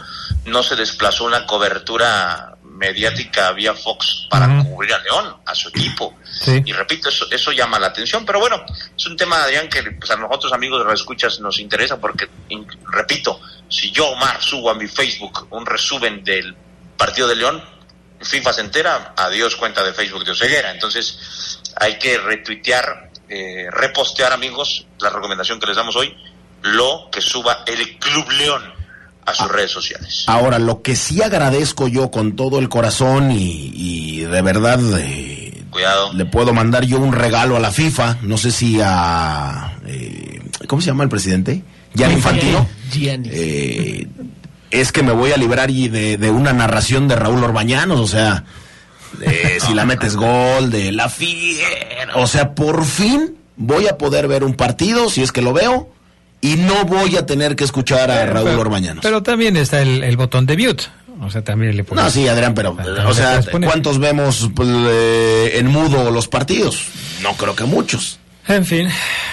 no 0.47 0.63
se 0.63 0.77
desplazó 0.77 1.25
una 1.25 1.47
cobertura 1.47 2.57
mediática 2.63 3.53
vía 3.53 3.73
Fox 3.75 4.27
para 4.29 4.47
cubrir 4.65 4.93
a 4.95 4.99
León, 4.99 5.37
a 5.47 5.55
su 5.55 5.69
equipo. 5.69 6.15
Sí. 6.33 6.61
Y 6.65 6.73
repito, 6.73 7.09
eso, 7.09 7.27
eso 7.31 7.53
llama 7.53 7.79
la 7.79 7.87
atención, 7.89 8.25
pero 8.27 8.41
bueno, 8.41 8.65
es 8.97 9.07
un 9.07 9.17
tema, 9.17 9.43
Adrián, 9.45 9.69
que 9.69 9.83
pues, 9.93 10.11
a 10.11 10.17
nosotros 10.17 10.53
amigos 10.53 10.81
de 10.81 10.91
las 10.91 11.01
escuchas 11.01 11.39
nos 11.41 11.61
interesa 11.61 11.99
porque, 12.01 12.29
in- 12.49 12.67
repito, 12.91 13.41
si 13.69 13.91
yo, 13.93 14.09
Omar, 14.09 14.43
subo 14.43 14.71
a 14.71 14.75
mi 14.75 14.89
Facebook 14.89 15.47
un 15.51 15.65
resumen 15.65 16.25
del 16.25 16.55
partido 16.97 17.29
de 17.29 17.37
León, 17.37 17.63
FIFA 18.21 18.53
se 18.53 18.61
entera, 18.63 19.15
adiós 19.17 19.55
cuenta 19.57 19.85
de 19.85 19.93
Facebook 19.93 20.25
de 20.25 20.33
Oseguera. 20.33 20.71
Entonces 20.73 21.61
hay 21.77 21.99
que 21.99 22.19
retuitear, 22.19 23.11
eh, 23.29 23.67
repostear, 23.71 24.33
amigos, 24.33 24.87
la 24.99 25.11
recomendación 25.11 25.61
que 25.61 25.67
les 25.67 25.77
damos 25.77 25.95
hoy, 25.97 26.17
lo 26.65 27.09
que 27.13 27.21
suba 27.21 27.59
el 27.67 27.99
Club 27.99 28.31
León 28.39 28.63
a 29.27 29.35
sus 29.35 29.49
redes 29.51 29.71
sociales. 29.71 30.25
Ahora, 30.27 30.59
lo 30.59 30.83
que 30.83 30.97
sí 30.97 31.23
agradezco 31.23 31.89
yo 31.89 32.11
con 32.11 32.37
todo 32.37 32.59
el 32.59 32.69
corazón 32.69 33.31
y, 33.31 33.71
y 33.75 34.21
de 34.21 34.43
verdad 34.43 34.81
eh, 34.99 35.65
Cuidado. 35.71 36.13
le 36.13 36.25
puedo 36.27 36.53
mandar 36.53 36.85
yo 36.85 36.99
un 36.99 37.13
regalo 37.13 37.57
a 37.57 37.61
la 37.61 37.71
FIFA, 37.71 38.19
no 38.23 38.37
sé 38.39 38.51
si 38.51 38.81
a... 38.83 39.79
eh, 39.87 40.41
¿Cómo 40.67 40.83
se 40.83 40.89
llama 40.89 41.05
el 41.05 41.11
presidente? 41.11 41.63
Gianni 41.95 42.15
Infantino. 42.15 42.67
Eh, 42.97 44.07
es 44.71 44.93
que 44.93 45.03
me 45.03 45.13
voy 45.13 45.33
a 45.33 45.37
librar 45.37 45.71
y 45.71 45.89
de, 45.89 46.17
de 46.17 46.31
una 46.31 46.53
narración 46.53 47.09
de 47.09 47.17
Raúl 47.17 47.43
Orbañanos, 47.45 48.01
o 48.01 48.07
sea, 48.07 48.45
de 49.19 49.59
si 49.67 49.73
la 49.75 49.85
metes 49.85 50.17
gol, 50.17 50.71
de 50.71 50.93
la 50.93 51.09
fiera, 51.09 52.15
o 52.17 52.27
sea, 52.27 52.55
por 52.55 52.85
fin 52.85 53.37
voy 53.57 53.87
a 53.87 53.97
poder 53.99 54.29
ver 54.29 54.45
un 54.45 54.55
partido, 54.55 55.09
si 55.09 55.23
es 55.23 55.31
que 55.33 55.43
lo 55.43 55.53
veo, 55.53 55.89
y 56.45 56.57
no 56.57 56.85
voy 56.85 57.17
a 57.17 57.25
tener 57.25 57.57
que 57.57 57.65
escuchar 57.65 58.11
a 58.11 58.27
Raúl 58.27 58.49
pero, 58.49 58.61
Orbañanos. 58.61 59.03
pero 59.03 59.23
también 59.23 59.57
está 59.57 59.81
el, 59.81 60.05
el 60.05 60.17
botón 60.19 60.45
de 60.45 60.59
mute. 60.59 60.85
O 61.23 61.31
sea, 61.31 61.43
también 61.43 61.75
le 61.75 61.85
pones. 61.85 62.05
No, 62.05 62.11
sí, 62.11 62.29
Adrián, 62.29 62.53
pero, 62.55 62.75
También 62.75 63.07
o 63.07 63.15
sea. 63.15 63.41
¿cuántos 63.51 63.99
vemos 63.99 64.51
pues, 64.55 64.69
eh, 64.71 65.53
en 65.55 65.69
mudo 65.69 66.11
los 66.11 66.29
partidos? 66.29 66.89
No 67.23 67.35
creo 67.35 67.57
que 67.57 67.65
muchos. 67.65 68.19
En 68.47 68.67
fin. 68.67 68.89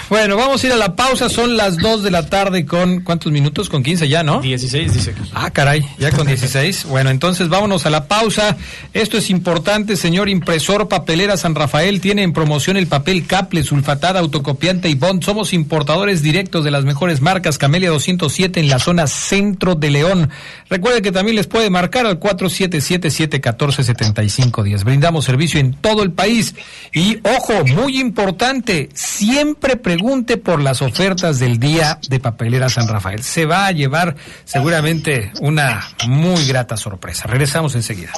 Bueno, 0.08 0.36
vamos 0.36 0.62
a 0.62 0.66
ir 0.66 0.72
a 0.72 0.76
la 0.76 0.94
pausa. 0.94 1.30
Son 1.30 1.56
las 1.56 1.78
2 1.78 2.02
de 2.02 2.10
la 2.10 2.26
tarde 2.26 2.66
con... 2.66 3.00
¿Cuántos 3.00 3.32
minutos? 3.32 3.70
Con 3.70 3.82
15 3.82 4.08
ya, 4.08 4.22
¿no? 4.22 4.40
16 4.40 4.92
dice 4.92 5.10
aquí. 5.10 5.22
Ah, 5.32 5.50
caray, 5.50 5.82
ya 5.98 6.10
con 6.10 6.26
16. 6.26 6.84
Bueno, 6.84 7.10
entonces 7.10 7.48
vámonos 7.48 7.86
a 7.86 7.90
la 7.90 8.08
pausa. 8.08 8.56
Esto 8.92 9.16
es 9.16 9.30
importante, 9.30 9.96
señor 9.96 10.28
impresor 10.28 10.88
Papelera 10.88 11.36
San 11.36 11.54
Rafael. 11.54 12.00
Tiene 12.00 12.22
en 12.22 12.32
promoción 12.32 12.76
el 12.76 12.88
papel 12.88 13.26
Caple, 13.26 13.62
sulfatada, 13.62 14.20
autocopiante 14.20 14.90
y 14.90 14.94
bond. 14.94 15.24
Somos 15.24 15.54
importadores 15.54 16.22
directos 16.22 16.64
de 16.64 16.70
las 16.70 16.84
mejores 16.84 17.20
marcas 17.20 17.58
Camelia 17.58 17.90
207 17.90 18.60
en 18.60 18.68
la 18.68 18.78
zona 18.78 19.06
centro 19.06 19.74
de 19.74 19.90
León. 19.90 20.30
Recuerde 20.68 21.02
que 21.02 21.12
también 21.12 21.36
les 21.36 21.46
puede 21.46 21.68
marcar 21.70 22.06
al 22.06 22.18
4777-1475 22.20 24.82
Brindamos 24.84 25.24
servicio 25.24 25.58
en 25.60 25.74
todo 25.74 26.02
el 26.02 26.10
país. 26.12 26.54
Y 26.92 27.18
ojo, 27.22 27.64
muy 27.64 27.98
importante, 27.98 28.88
siempre 29.02 29.76
pregunte 29.76 30.36
por 30.36 30.60
las 30.60 30.80
ofertas 30.82 31.38
del 31.38 31.58
día 31.58 31.98
de 32.08 32.20
Papelera 32.20 32.68
San 32.68 32.88
Rafael. 32.88 33.22
Se 33.22 33.46
va 33.46 33.66
a 33.66 33.72
llevar 33.72 34.16
seguramente 34.44 35.32
una 35.40 35.82
muy 36.06 36.46
grata 36.46 36.76
sorpresa. 36.76 37.26
Regresamos 37.26 37.74
enseguida. 37.74 38.12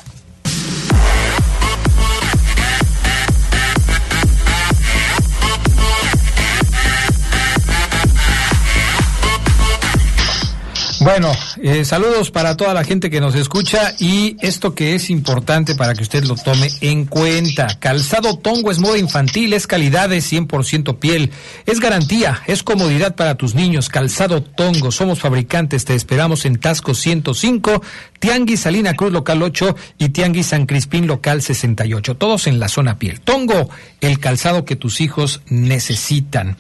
Bueno, 11.04 11.30
eh, 11.62 11.84
saludos 11.84 12.30
para 12.30 12.56
toda 12.56 12.72
la 12.72 12.82
gente 12.82 13.10
que 13.10 13.20
nos 13.20 13.34
escucha 13.34 13.94
y 13.98 14.38
esto 14.40 14.74
que 14.74 14.94
es 14.94 15.10
importante 15.10 15.74
para 15.74 15.92
que 15.92 16.02
usted 16.02 16.24
lo 16.24 16.34
tome 16.34 16.70
en 16.80 17.04
cuenta. 17.04 17.78
Calzado 17.78 18.38
Tongo 18.38 18.70
es 18.70 18.78
moda 18.78 18.96
infantil, 18.96 19.52
es 19.52 19.66
calidad 19.66 20.08
de 20.08 20.20
100% 20.20 20.98
piel, 20.98 21.30
es 21.66 21.78
garantía, 21.78 22.40
es 22.46 22.62
comodidad 22.62 23.16
para 23.16 23.34
tus 23.34 23.54
niños. 23.54 23.90
Calzado 23.90 24.42
Tongo, 24.42 24.90
somos 24.90 25.20
fabricantes, 25.20 25.84
te 25.84 25.94
esperamos 25.94 26.46
en 26.46 26.58
Tasco 26.58 26.94
105, 26.94 27.82
Tianguis 28.18 28.60
Salina 28.60 28.94
Cruz 28.94 29.12
Local 29.12 29.42
8 29.42 29.76
y 29.98 30.08
Tianguis 30.08 30.46
San 30.46 30.64
Crispín 30.64 31.06
Local 31.06 31.42
68, 31.42 32.16
todos 32.16 32.46
en 32.46 32.58
la 32.58 32.68
zona 32.68 32.98
piel. 32.98 33.20
Tongo, 33.20 33.68
el 34.00 34.20
calzado 34.20 34.64
que 34.64 34.76
tus 34.76 35.02
hijos 35.02 35.42
necesitan. 35.50 36.56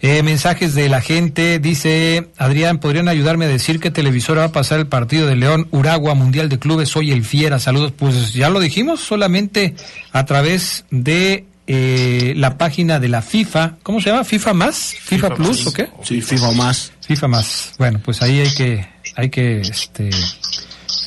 Eh, 0.00 0.22
mensajes 0.22 0.74
de 0.74 0.88
la 0.88 1.00
gente, 1.00 1.58
dice 1.58 2.28
Adrián, 2.36 2.78
¿podrían 2.78 3.08
ayudarme 3.08 3.46
a 3.46 3.48
decir 3.48 3.80
qué 3.80 3.90
televisora 3.90 4.42
va 4.42 4.46
a 4.46 4.52
pasar 4.52 4.78
el 4.78 4.86
partido 4.86 5.26
de 5.26 5.34
León, 5.34 5.66
Uragua, 5.72 6.14
Mundial 6.14 6.48
de 6.48 6.60
Clubes, 6.60 6.88
soy 6.88 7.10
el 7.10 7.24
Fiera, 7.24 7.58
saludos? 7.58 7.92
Pues 7.96 8.32
ya 8.32 8.48
lo 8.48 8.60
dijimos, 8.60 9.00
solamente 9.00 9.74
a 10.12 10.24
través 10.24 10.84
de 10.92 11.46
eh, 11.66 12.32
la 12.36 12.56
página 12.58 13.00
de 13.00 13.08
la 13.08 13.22
FIFA, 13.22 13.78
¿cómo 13.82 14.00
se 14.00 14.10
llama? 14.10 14.22
¿FIFA 14.22 14.54
más? 14.54 14.94
¿FIFA, 15.00 15.34
Plus 15.34 15.66
o 15.66 15.72
qué? 15.72 15.88
Sí, 16.04 16.20
FIFA 16.20 16.52
más. 16.52 16.92
FIFA 17.00 17.28
más. 17.28 17.72
Bueno, 17.76 18.00
pues 18.04 18.22
ahí 18.22 18.38
hay 18.38 18.54
que, 18.54 18.88
hay 19.16 19.30
que 19.30 19.62
este, 19.62 20.10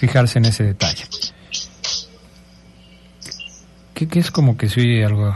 fijarse 0.01 0.39
en 0.39 0.45
ese 0.45 0.65
detalle. 0.65 1.05
¿Qué, 3.93 4.07
qué 4.10 4.19
es 4.19 4.31
como 4.31 4.57
que 4.57 4.67
soy 4.67 5.01
algo? 5.01 5.33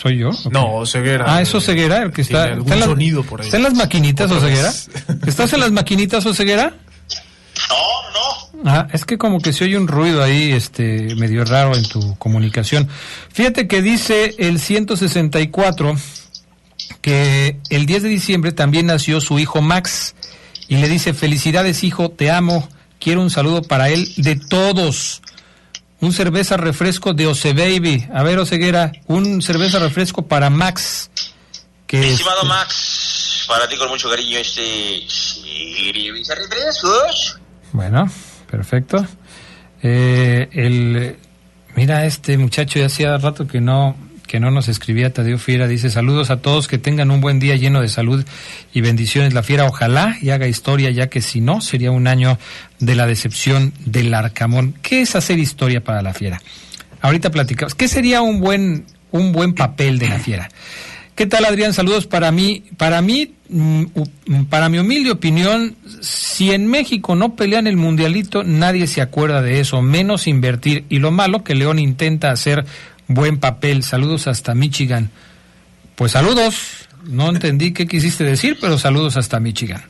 ¿Soy 0.00 0.18
yo? 0.18 0.30
¿O 0.30 0.50
No, 0.50 0.86
Ceguera. 0.86 1.24
Ah, 1.28 1.40
eso 1.42 1.60
Ceguera, 1.60 2.02
el 2.02 2.12
que 2.12 2.22
está. 2.22 2.42
Tiene 2.44 2.52
algún 2.54 2.64
¿está 2.66 2.74
en 2.74 2.80
las- 2.80 2.88
sonido 2.88 3.22
por 3.22 3.40
ahí. 3.40 3.46
¿Está 3.46 3.56
en 3.56 3.62
las 3.62 3.74
maquinitas 3.74 4.30
o 4.30 4.40
Ceguera? 4.40 4.72
¿Estás 5.26 5.52
en 5.54 5.60
las 5.60 5.72
maquinitas 5.72 6.26
o 6.26 6.34
Ceguera? 6.34 6.74
No, 7.70 8.62
no. 8.62 8.70
Ah, 8.70 8.86
es 8.92 9.04
que 9.04 9.16
como 9.16 9.40
que 9.40 9.52
se 9.52 9.64
oye 9.64 9.78
un 9.78 9.88
ruido 9.88 10.22
ahí, 10.22 10.52
este, 10.52 11.14
medio 11.16 11.44
raro 11.44 11.74
en 11.76 11.84
tu 11.88 12.16
comunicación. 12.18 12.88
Fíjate 13.32 13.66
que 13.68 13.80
dice 13.82 14.34
el 14.38 14.60
164 14.60 15.94
que 17.00 17.58
el 17.70 17.86
10 17.86 18.02
de 18.02 18.08
diciembre 18.08 18.52
también 18.52 18.86
nació 18.86 19.20
su 19.20 19.38
hijo 19.38 19.62
Max 19.62 20.14
y 20.68 20.76
le 20.76 20.88
dice 20.88 21.14
felicidades 21.14 21.84
hijo, 21.84 22.10
te 22.10 22.30
amo, 22.30 22.68
quiero 22.98 23.22
un 23.22 23.30
saludo 23.30 23.62
para 23.62 23.88
él 23.88 24.08
de 24.16 24.36
todos. 24.36 25.22
Un 26.00 26.12
cerveza 26.12 26.56
refresco 26.56 27.14
de 27.14 27.26
Ose 27.26 27.52
Baby. 27.52 28.06
A 28.12 28.22
ver, 28.22 28.38
Oseguera, 28.38 28.92
un 29.06 29.40
cerveza 29.40 29.78
refresco 29.78 30.26
para 30.26 30.50
Max. 30.50 31.10
Que 31.86 31.98
Mi 31.98 32.06
estimado 32.08 32.36
este, 32.42 32.48
Max, 32.48 33.44
para 33.48 33.68
ti 33.68 33.76
con 33.76 33.88
mucho 33.88 34.10
cariño 34.10 34.38
este 34.38 35.06
cerveza 35.08 36.34
refrescos. 36.34 37.38
Bueno, 37.72 38.10
perfecto. 38.50 39.06
Eh, 39.82 40.48
el, 40.52 41.16
mira, 41.74 42.04
este 42.06 42.36
muchacho 42.36 42.78
ya 42.78 42.86
hacía 42.86 43.16
rato 43.18 43.46
que 43.46 43.60
no 43.60 43.96
que 44.26 44.40
no 44.40 44.50
nos 44.50 44.68
escribía 44.68 45.12
Tadeo 45.12 45.38
Fiera, 45.38 45.68
dice 45.68 45.90
saludos 45.90 46.30
a 46.30 46.38
todos, 46.38 46.68
que 46.68 46.78
tengan 46.78 47.10
un 47.10 47.20
buen 47.20 47.38
día 47.38 47.56
lleno 47.56 47.80
de 47.80 47.88
salud 47.88 48.24
y 48.72 48.80
bendiciones. 48.80 49.34
La 49.34 49.42
Fiera 49.42 49.64
ojalá 49.66 50.16
y 50.20 50.30
haga 50.30 50.46
historia, 50.48 50.90
ya 50.90 51.08
que 51.08 51.22
si 51.22 51.40
no, 51.40 51.60
sería 51.60 51.90
un 51.90 52.06
año 52.06 52.38
de 52.80 52.94
la 52.96 53.06
decepción 53.06 53.72
del 53.84 54.12
Arcamón. 54.14 54.74
¿Qué 54.82 55.00
es 55.02 55.14
hacer 55.16 55.38
historia 55.38 55.82
para 55.82 56.02
la 56.02 56.12
Fiera? 56.14 56.40
Ahorita 57.02 57.30
platicamos. 57.30 57.74
¿Qué 57.74 57.88
sería 57.88 58.20
un 58.22 58.40
buen, 58.40 58.84
un 59.12 59.32
buen 59.32 59.54
papel 59.54 59.98
de 59.98 60.08
la 60.08 60.18
Fiera? 60.18 60.48
¿Qué 61.14 61.24
tal, 61.26 61.44
Adrián? 61.46 61.72
Saludos 61.72 62.06
para 62.06 62.30
mí. 62.30 62.64
Para 62.76 63.00
mí, 63.00 63.32
mm, 63.48 63.84
u- 63.94 64.44
para 64.50 64.68
mi 64.68 64.78
humilde 64.78 65.10
opinión, 65.12 65.74
si 66.02 66.52
en 66.52 66.66
México 66.66 67.14
no 67.14 67.36
pelean 67.36 67.66
el 67.66 67.78
mundialito, 67.78 68.44
nadie 68.44 68.86
se 68.86 69.00
acuerda 69.00 69.40
de 69.40 69.60
eso, 69.60 69.80
menos 69.80 70.26
invertir. 70.26 70.84
Y 70.90 70.98
lo 70.98 71.12
malo 71.12 71.42
que 71.42 71.54
León 71.54 71.78
intenta 71.78 72.30
hacer 72.32 72.66
buen 73.08 73.38
papel. 73.38 73.82
Saludos 73.82 74.26
hasta 74.26 74.54
Michigan. 74.54 75.10
Pues 75.94 76.12
saludos. 76.12 76.88
No 77.04 77.28
entendí 77.28 77.72
qué 77.72 77.86
quisiste 77.86 78.24
decir, 78.24 78.58
pero 78.60 78.78
saludos 78.78 79.16
hasta 79.16 79.38
Michigan. 79.38 79.82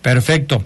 Perfecto. 0.00 0.64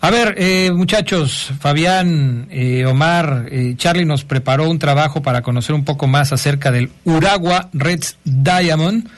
A 0.00 0.10
ver, 0.10 0.34
eh, 0.36 0.72
muchachos, 0.74 1.52
Fabián, 1.60 2.48
eh, 2.50 2.84
Omar, 2.86 3.46
eh, 3.52 3.74
Charlie 3.76 4.04
nos 4.04 4.24
preparó 4.24 4.68
un 4.68 4.80
trabajo 4.80 5.22
para 5.22 5.42
conocer 5.42 5.76
un 5.76 5.84
poco 5.84 6.08
más 6.08 6.32
acerca 6.32 6.72
del 6.72 6.90
Uragua 7.04 7.68
Reds 7.72 8.16
Diamond, 8.24 9.08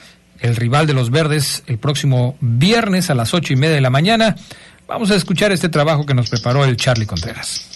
el 0.41 0.55
rival 0.55 0.85
de 0.85 0.93
los 0.93 1.09
verdes, 1.09 1.63
el 1.65 1.79
próximo 1.79 2.37
viernes 2.39 3.09
a 3.09 3.15
las 3.15 3.33
ocho 3.33 3.51
y 3.51 3.55
media 3.55 3.73
de 3.73 3.81
la 3.81 3.89
mañana. 3.89 4.35
Vamos 4.87 5.09
a 5.09 5.15
escuchar 5.15 5.51
este 5.51 5.69
trabajo 5.69 6.05
que 6.05 6.13
nos 6.13 6.29
preparó 6.29 6.63
el 6.63 6.77
Charlie 6.77 7.07
Contreras. 7.07 7.74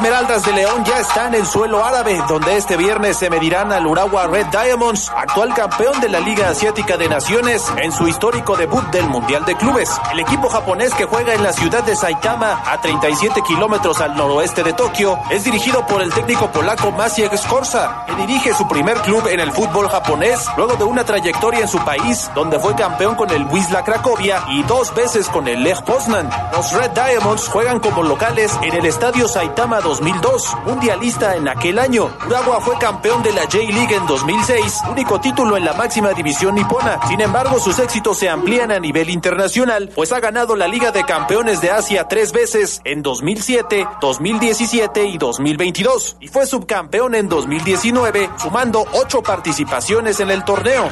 Esmeraldas 0.00 0.46
de 0.46 0.52
León 0.54 0.82
ya 0.86 0.98
están 0.98 1.34
en 1.34 1.44
suelo 1.44 1.84
árabe, 1.84 2.18
donde 2.26 2.56
este 2.56 2.78
viernes 2.78 3.18
se 3.18 3.28
medirán 3.28 3.70
al 3.70 3.86
Urawa 3.86 4.28
Red 4.28 4.46
Diamonds, 4.46 5.12
actual 5.14 5.52
campeón 5.52 6.00
de 6.00 6.08
la 6.08 6.20
Liga 6.20 6.48
Asiática 6.48 6.96
de 6.96 7.06
Naciones, 7.06 7.70
en 7.76 7.92
su 7.92 8.08
histórico 8.08 8.56
debut 8.56 8.82
del 8.92 9.06
Mundial 9.10 9.44
de 9.44 9.54
Clubes. 9.56 9.90
El 10.10 10.20
equipo 10.20 10.48
japonés 10.48 10.94
que 10.94 11.04
juega 11.04 11.34
en 11.34 11.42
la 11.42 11.52
ciudad 11.52 11.84
de 11.84 11.94
Saitama, 11.94 12.62
a 12.64 12.80
37 12.80 13.42
kilómetros 13.42 14.00
al 14.00 14.16
noroeste 14.16 14.62
de 14.62 14.72
Tokio, 14.72 15.18
es 15.28 15.44
dirigido 15.44 15.86
por 15.86 16.00
el 16.00 16.10
técnico 16.14 16.50
polaco 16.50 16.92
Maciej 16.92 17.36
Skorza, 17.36 18.06
que 18.06 18.14
dirige 18.14 18.54
su 18.54 18.66
primer 18.66 19.02
club 19.02 19.26
en 19.26 19.40
el 19.40 19.52
fútbol 19.52 19.90
japonés, 19.90 20.46
luego 20.56 20.76
de 20.76 20.84
una 20.84 21.04
trayectoria 21.04 21.60
en 21.60 21.68
su 21.68 21.78
país, 21.84 22.30
donde 22.34 22.58
fue 22.58 22.74
campeón 22.74 23.16
con 23.16 23.28
el 23.28 23.44
Wisla 23.44 23.84
Cracovia 23.84 24.44
y 24.48 24.62
dos 24.62 24.94
veces 24.94 25.28
con 25.28 25.46
el 25.46 25.62
Lech 25.62 25.82
Poznan. 25.82 26.30
Los 26.52 26.72
Red 26.72 26.92
Diamonds 26.92 27.48
juegan 27.48 27.80
como 27.80 28.02
locales 28.02 28.50
en 28.62 28.74
el 28.74 28.86
Estadio 28.86 29.28
Saitama 29.28 29.82
2002, 29.90 30.56
mundialista 30.66 31.34
en 31.34 31.48
aquel 31.48 31.76
año. 31.76 32.16
Urawa 32.24 32.60
fue 32.60 32.78
campeón 32.78 33.24
de 33.24 33.32
la 33.32 33.42
J-League 33.42 33.92
en 33.92 34.06
2006, 34.06 34.82
único 34.88 35.20
título 35.20 35.56
en 35.56 35.64
la 35.64 35.72
máxima 35.72 36.10
división 36.12 36.54
nipona. 36.54 37.00
Sin 37.08 37.20
embargo, 37.20 37.58
sus 37.58 37.76
éxitos 37.80 38.16
se 38.16 38.28
amplían 38.28 38.70
a 38.70 38.78
nivel 38.78 39.10
internacional, 39.10 39.90
pues 39.92 40.12
ha 40.12 40.20
ganado 40.20 40.54
la 40.54 40.68
Liga 40.68 40.92
de 40.92 41.02
Campeones 41.02 41.60
de 41.60 41.72
Asia 41.72 42.06
tres 42.06 42.30
veces 42.30 42.80
en 42.84 43.02
2007, 43.02 43.88
2017 44.00 45.06
y 45.06 45.18
2022, 45.18 46.18
y 46.20 46.28
fue 46.28 46.46
subcampeón 46.46 47.16
en 47.16 47.28
2019, 47.28 48.30
sumando 48.40 48.86
ocho 48.92 49.24
participaciones 49.24 50.20
en 50.20 50.30
el 50.30 50.44
torneo. 50.44 50.88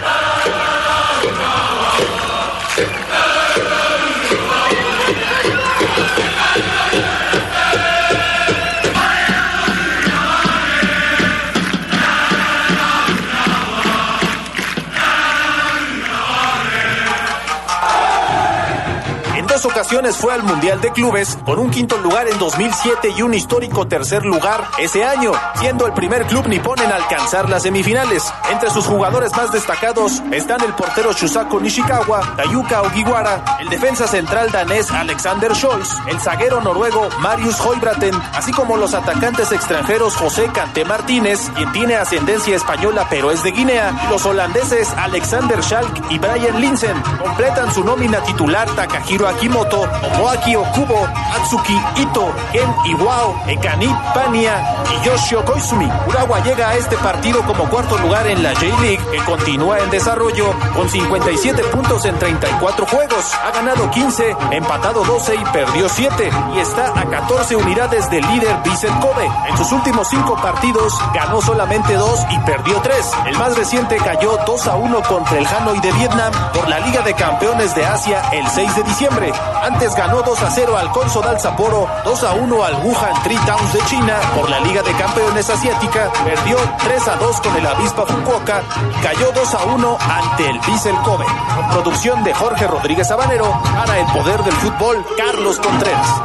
Ocasiones 19.79 20.17
fue 20.17 20.35
al 20.35 20.43
Mundial 20.43 20.81
de 20.81 20.91
Clubes 20.91 21.39
con 21.45 21.61
un 21.61 21.71
quinto 21.71 21.97
lugar 21.99 22.27
en 22.27 22.37
2007 22.37 23.11
y 23.17 23.23
un 23.23 23.33
histórico 23.33 23.87
tercer 23.87 24.25
lugar 24.25 24.65
ese 24.77 25.05
año, 25.05 25.31
siendo 25.55 25.87
el 25.87 25.93
primer 25.93 26.27
club 26.27 26.49
nipón 26.49 26.81
en 26.81 26.91
alcanzar 26.91 27.49
las 27.49 27.63
semifinales. 27.63 28.25
Entre 28.51 28.71
sus 28.71 28.87
jugadores 28.87 29.31
más 29.37 29.53
destacados 29.53 30.21
están 30.33 30.65
el 30.65 30.75
portero 30.75 31.13
Shusako 31.13 31.61
Nishikawa, 31.61 32.35
Tayuka 32.35 32.83
Ogiwara, 32.83 33.59
el 33.61 33.69
defensa 33.69 34.09
central 34.09 34.51
danés 34.51 34.91
Alexander 34.91 35.55
Scholz, 35.55 35.91
el 36.09 36.19
zaguero 36.19 36.61
noruego 36.61 37.09
Marius 37.21 37.61
Hoibraten, 37.61 38.17
así 38.35 38.51
como 38.51 38.77
los 38.77 38.95
atacantes 38.95 39.53
extranjeros 39.53 40.17
José 40.17 40.51
Cante 40.53 40.85
Martínez, 40.85 41.53
quien 41.55 41.71
tiene 41.71 41.95
ascendencia 41.95 42.57
española 42.57 43.07
pero 43.09 43.31
es 43.31 43.45
de 43.45 43.53
Guinea, 43.53 43.95
y 44.05 44.11
los 44.11 44.27
holandeses 44.27 44.89
Alexander 44.97 45.63
Schalk 45.63 46.11
y 46.11 46.19
Brian 46.19 46.61
Linsen. 46.61 47.01
Completan 47.23 47.73
su 47.73 47.85
nómina 47.85 48.21
titular 48.25 48.69
Takahiro 48.75 49.29
Akimoto, 49.29 49.68
Omoaki 49.77 50.57
Okubo, 50.57 51.07
Atsuki 51.35 51.79
Ito, 51.97 52.33
Ken 52.53 52.75
Iwao, 52.87 53.43
Ekani 53.47 53.95
Pania 54.15 54.85
y 54.91 55.07
Yoshio 55.07 55.45
Koizumi. 55.45 55.89
Urawa 56.07 56.41
llega 56.41 56.71
a 56.71 56.75
este 56.77 56.97
partido 56.97 57.43
como 57.43 57.69
cuarto 57.69 57.99
lugar 57.99 58.27
en 58.27 58.43
la 58.43 58.55
J-League, 58.55 59.01
que 59.11 59.19
continúa 59.25 59.79
en 59.79 59.91
desarrollo 59.91 60.55
con 60.75 60.89
57 60.89 61.63
puntos 61.65 62.05
en 62.05 62.19
34 62.19 62.87
juegos. 62.87 63.35
Ha 63.45 63.51
ganado 63.51 63.91
15, 63.91 64.37
empatado 64.53 65.05
12 65.05 65.35
y 65.35 65.45
perdió 65.53 65.89
7 65.89 66.31
y 66.55 66.59
está 66.61 66.99
a 66.99 67.05
14 67.05 67.57
unidades 67.57 68.11
del 68.11 68.27
líder 68.27 68.57
Vicent 68.65 68.99
Kobe. 69.01 69.29
En 69.49 69.57
sus 69.57 69.71
últimos 69.73 70.09
5 70.09 70.37
partidos 70.37 70.99
ganó 71.15 71.41
solamente 71.43 71.95
2 71.95 72.27
y 72.31 72.39
perdió 72.41 72.81
3. 72.81 73.11
El 73.27 73.39
más 73.39 73.57
reciente 73.57 73.97
cayó 73.99 74.39
2 74.47 74.67
a 74.67 74.77
1 74.77 75.03
contra 75.03 75.39
el 75.39 75.47
Hanoi 75.47 75.81
de 75.81 75.93
Vietnam 75.93 76.33
por 76.55 76.69
la 76.69 76.81
Liga 76.81 77.03
de 77.03 77.15
Campeones 77.15 77.75
de 77.75 77.85
Asia 77.85 78.23
el 78.33 78.47
6 78.49 78.77
de 78.77 78.83
diciembre. 78.85 79.33
Antes 79.63 79.95
ganó 79.95 80.23
2 80.23 80.43
a 80.43 80.51
0 80.51 80.77
al 80.77 80.91
Consodal 80.93 81.41
Sapporo, 81.41 81.89
2 82.05 82.25
a 82.25 82.33
1 82.35 82.65
al 82.65 82.75
Wuhan 82.85 83.23
Three 83.23 83.39
Towns 83.39 83.73
de 83.73 83.81
China 83.87 84.17
por 84.35 84.49
la 84.49 84.61
Liga 84.61 84.83
de 84.83 84.93
Campeones 84.93 85.51
Asiática, 85.51 86.11
perdió 86.25 86.57
3 86.79 87.09
a 87.09 87.17
2 87.17 87.41
con 87.41 87.57
el 87.57 87.67
Avispa 87.67 88.07
Fukuoka 88.07 88.63
cayó 89.03 89.33
2 89.33 89.55
a 89.55 89.65
1 89.65 89.99
ante 90.01 90.51
el 90.51 90.59
Bissell 90.61 90.97
Kobe. 90.99 91.27
Producción 91.71 92.25
de 92.25 92.35
Jorge 92.35 92.67
Rodríguez 92.67 93.11
Habanero 93.11 93.61
para 93.75 93.99
el 93.99 94.07
poder 94.07 94.43
del 94.43 94.55
fútbol, 94.55 95.05
Carlos 95.17 95.59
Contreras. 95.59 96.23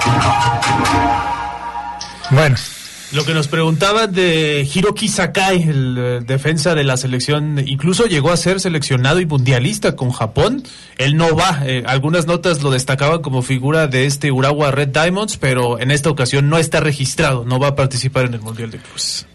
Bueno, 2.30 2.56
Lo 3.14 3.26
que 3.26 3.36
nos 3.36 3.48
preguntaba 3.48 4.08
de 4.08 4.68
Hiroki 4.74 5.08
Sakai, 5.08 5.62
el 5.62 5.98
eh, 6.00 6.20
defensa 6.26 6.74
de 6.74 6.84
la 6.84 6.98
selección, 6.98 7.64
incluso 7.64 8.06
llegó 8.06 8.32
a 8.32 8.38
ser 8.38 8.60
seleccionado 8.60 9.20
y 9.20 9.28
mundialista 9.28 9.96
con 9.96 10.10
Japón. 10.10 10.64
Él 10.98 11.16
no 11.16 11.36
va. 11.36 11.62
eh, 11.64 11.84
algunas 11.86 12.26
notas 12.26 12.64
lo 12.64 12.72
destacaban 12.72 13.22
como 13.22 13.44
figura 13.44 13.86
de 13.86 14.08
este 14.08 14.32
Urawa 14.32 14.72
Red 14.72 14.88
Diamonds, 14.88 15.38
pero 15.38 15.80
en 15.80 15.92
esta 15.92 16.10
ocasión 16.10 16.50
no 16.50 16.58
está 16.58 16.80
registrado, 16.80 17.46
no 17.46 17.60
va 17.60 17.68
a 17.68 17.76
participar 17.76 18.26
en 18.26 18.34
el 18.34 18.42
Mundial 18.42 18.72
de 18.72 18.80
Clubes. 18.80 19.28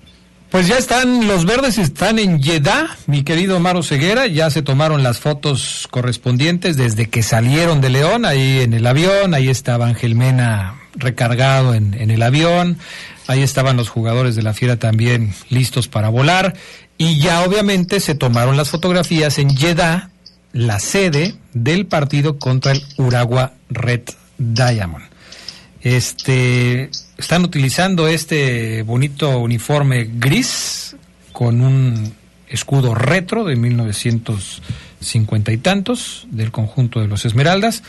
Pues 0.51 0.67
ya 0.67 0.77
están, 0.77 1.29
los 1.29 1.45
verdes 1.45 1.79
están 1.79 2.19
en 2.19 2.43
Jeddah, 2.43 2.97
mi 3.07 3.23
querido 3.23 3.61
Maro 3.61 3.85
Ceguera, 3.85 4.27
ya 4.27 4.51
se 4.51 4.63
tomaron 4.63 5.05
las 5.05 5.21
fotos 5.21 5.87
correspondientes 5.93 6.77
desde 6.77 7.09
que 7.09 7.23
salieron 7.23 7.81
de 7.81 7.91
León, 7.91 8.25
ahí 8.25 8.61
en 8.61 8.73
el 8.73 8.85
avión, 8.89 9.35
ahí 9.35 9.49
estaba 9.49 9.87
Ángel 9.87 10.17
Mena 10.17 10.75
recargado 10.99 11.75
en, 11.75 11.95
en 11.95 12.11
el 12.11 12.23
avión, 12.23 12.79
ahí 13.27 13.43
estaban 13.43 13.77
los 13.77 13.89
jugadores 13.89 14.37
de 14.37 14.43
la 14.43 14.55
Fiera 14.55 14.77
también 14.77 15.33
listos 15.49 15.89
para 15.89 16.09
volar, 16.09 16.55
y 16.97 17.21
ya 17.21 17.43
obviamente 17.43 18.01
se 18.01 18.15
tomaron 18.15 18.57
las 18.57 18.71
fotografías 18.71 19.39
en 19.39 19.57
Jeddah, 19.57 20.11
la 20.53 20.81
sede 20.81 21.35
del 21.53 21.87
partido 21.87 22.39
contra 22.39 22.73
el 22.73 22.83
Urawa 22.97 23.53
Red 23.71 24.03
Diamond. 24.39 25.05
Este, 25.81 26.91
están 27.17 27.45
utilizando 27.45 28.09
este 28.09 28.83
bonito 28.83 29.39
uniforme 29.39 30.11
gris 30.13 30.97
con 31.33 31.61
un 31.61 32.15
escudo 32.49 32.95
retro 32.95 33.45
de 33.45 33.57
1950 33.57 35.53
y 35.53 35.57
tantos 35.59 36.27
del 36.31 36.51
conjunto 36.51 37.01
de 37.01 37.07
los 37.07 37.25
Esmeraldas 37.25 37.83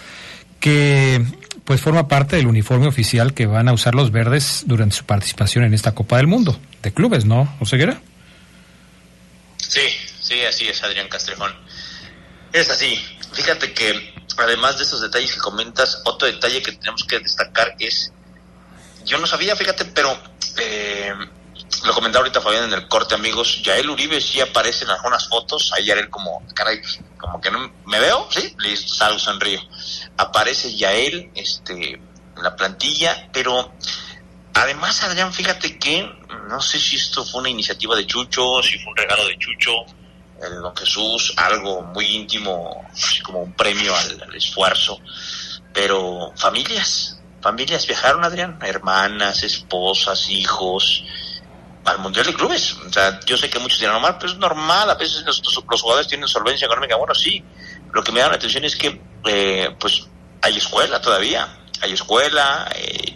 que 0.59 1.23
pues 1.69 1.81
forma 1.81 2.07
parte 2.07 2.35
del 2.35 2.47
uniforme 2.47 2.87
oficial 2.87 3.35
que 3.35 3.45
van 3.45 3.69
a 3.69 3.73
usar 3.73 3.93
los 3.93 4.11
verdes 4.11 4.63
durante 4.65 4.95
su 4.95 5.05
participación 5.05 5.65
en 5.65 5.75
esta 5.75 5.93
Copa 5.93 6.17
del 6.17 6.25
Mundo 6.25 6.59
de 6.81 6.91
clubes, 6.91 7.25
¿no, 7.25 7.55
Oseguera? 7.59 8.01
Sí, 9.57 9.87
sí, 10.19 10.43
así 10.45 10.67
es, 10.67 10.81
Adrián 10.81 11.07
Castrejón. 11.09 11.53
Es 12.51 12.71
así. 12.71 12.99
Fíjate 13.33 13.71
que 13.71 14.15
además 14.39 14.79
de 14.79 14.83
estos 14.85 15.01
detalles 15.01 15.31
que 15.31 15.39
comentas, 15.41 16.01
otro 16.05 16.27
detalle 16.27 16.63
que 16.63 16.71
tenemos 16.71 17.03
que 17.03 17.19
destacar 17.19 17.75
es, 17.77 18.11
yo 19.05 19.19
no 19.19 19.27
sabía, 19.27 19.55
fíjate, 19.55 19.85
pero 19.85 20.17
eh, 20.57 21.13
lo 21.85 21.93
comentaba 21.93 22.23
ahorita 22.23 22.41
Fabián 22.41 22.63
en 22.63 22.73
el 22.73 22.87
corte, 22.87 23.13
amigos, 23.13 23.61
Yael 23.61 23.91
Uribe 23.91 24.19
sí 24.19 24.41
aparece 24.41 24.85
en 24.85 24.89
algunas 24.89 25.27
fotos, 25.27 25.71
ahí 25.75 25.85
Yael 25.85 26.09
como, 26.09 26.43
caray, 26.55 26.81
como 27.19 27.39
que 27.39 27.51
no 27.51 27.71
me 27.85 27.99
veo, 27.99 28.27
sí, 28.31 28.55
listo, 28.57 28.91
salgo, 28.95 29.19
sonrío. 29.19 29.61
Aparece 30.19 30.75
Yael, 30.75 31.31
este, 31.33 31.93
en 31.93 32.43
la 32.43 32.53
plantilla, 32.53 33.29
pero 33.31 33.71
además, 34.53 35.01
Adrián, 35.03 35.31
fíjate 35.31 35.79
que, 35.79 36.11
no 36.49 36.59
sé 36.61 36.77
si 36.77 36.97
esto 36.97 37.23
fue 37.23 37.39
una 37.39 37.49
iniciativa 37.49 37.95
de 37.95 38.05
Chucho, 38.05 38.61
si 38.61 38.77
fue 38.79 38.91
un 38.91 38.97
regalo 38.97 39.25
de 39.25 39.37
Chucho, 39.37 39.71
el 40.41 40.55
don 40.61 40.75
Jesús, 40.75 41.33
algo 41.37 41.83
muy 41.83 42.05
íntimo, 42.05 42.85
así 42.91 43.21
como 43.21 43.43
un 43.43 43.53
premio 43.53 43.95
al, 43.95 44.35
esfuerzo, 44.35 44.99
pero 45.73 46.33
familias, 46.35 47.21
familias 47.41 47.87
viajaron, 47.87 48.25
Adrián, 48.25 48.59
hermanas, 48.61 49.43
esposas, 49.43 50.29
hijos, 50.29 51.05
al 51.85 51.99
Mundial 51.99 52.25
de 52.25 52.33
Clubes. 52.33 52.73
O 52.73 52.91
sea, 52.91 53.21
yo 53.25 53.37
sé 53.37 53.49
que 53.49 53.59
muchos 53.59 53.79
dirán, 53.79 53.95
Omar, 53.95 54.17
pero 54.19 54.33
es 54.33 54.37
normal, 54.37 54.89
a 54.89 54.95
veces 54.95 55.23
los 55.25 55.41
jugadores 55.81 56.07
tienen 56.07 56.27
solvencia 56.27 56.65
económica. 56.65 56.97
Bueno, 56.97 57.15
sí, 57.15 57.41
lo 57.91 58.03
que 58.03 58.11
me 58.11 58.19
da 58.19 58.29
la 58.29 58.35
atención 58.35 58.63
es 58.63 58.75
que, 58.75 59.01
eh, 59.25 59.75
pues, 59.79 60.07
hay 60.41 60.57
escuela 60.57 61.01
todavía, 61.01 61.47
hay 61.81 61.93
escuela, 61.93 62.69
eh, 62.75 63.15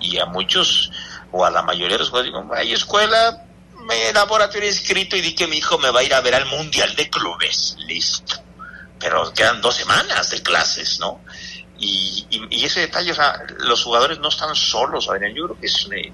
y, 0.00 0.18
a 0.18 0.26
muchos, 0.26 0.90
o 1.32 1.44
a 1.44 1.50
la 1.50 1.62
mayoría 1.62 1.96
de 1.96 1.98
los 1.98 2.08
jugadores, 2.08 2.32
digo, 2.32 2.54
hay 2.54 2.72
escuela, 2.72 3.44
me 3.86 4.12
laboratorio 4.12 4.68
escrito 4.68 5.16
y 5.16 5.20
di 5.20 5.34
que 5.34 5.46
mi 5.46 5.58
hijo 5.58 5.78
me 5.78 5.90
va 5.90 6.00
a 6.00 6.02
ir 6.04 6.14
a 6.14 6.20
ver 6.20 6.34
al 6.34 6.46
Mundial 6.46 6.94
de 6.96 7.10
Clubes. 7.10 7.76
Listo. 7.86 8.36
Pero 8.98 9.32
quedan 9.32 9.60
dos 9.60 9.74
semanas 9.74 10.30
de 10.30 10.42
clases, 10.42 10.98
¿no? 11.00 11.20
Y, 11.78 12.26
ese 12.50 12.80
detalle, 12.80 13.12
o 13.12 13.14
sea, 13.14 13.42
los 13.58 13.84
jugadores 13.84 14.18
no 14.18 14.28
están 14.28 14.54
solos, 14.54 15.08
Adrián. 15.08 15.34
Yo 15.34 15.44
creo 15.44 15.60
que 15.60 15.66
es, 15.66 15.88
eh, 15.92 16.12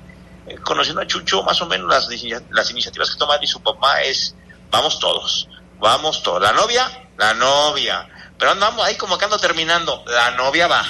eh, 0.49 0.57
conociendo 0.65 1.01
a 1.01 1.07
Chucho, 1.07 1.43
más 1.45 1.63
o 1.63 1.67
menos 1.67 1.89
las, 1.89 2.09
las 2.51 2.71
iniciativas 2.71 3.11
que 3.11 3.19
toma 3.19 3.39
y 3.41 3.47
su 3.47 3.63
papá 3.63 4.03
es, 4.03 4.35
vamos 4.71 4.99
todos, 4.99 5.49
vamos 5.83 6.23
todos. 6.23 6.41
La 6.41 6.53
novia, 6.53 6.89
la 7.19 7.35
novia. 7.35 8.09
Pero 8.39 8.53
andamos 8.53 8.85
ahí 8.87 8.97
como 8.97 9.19
que 9.19 9.25
ando 9.27 9.39
terminando, 9.39 10.03
la 10.07 10.31
novia 10.33 10.67
va. 10.69 10.83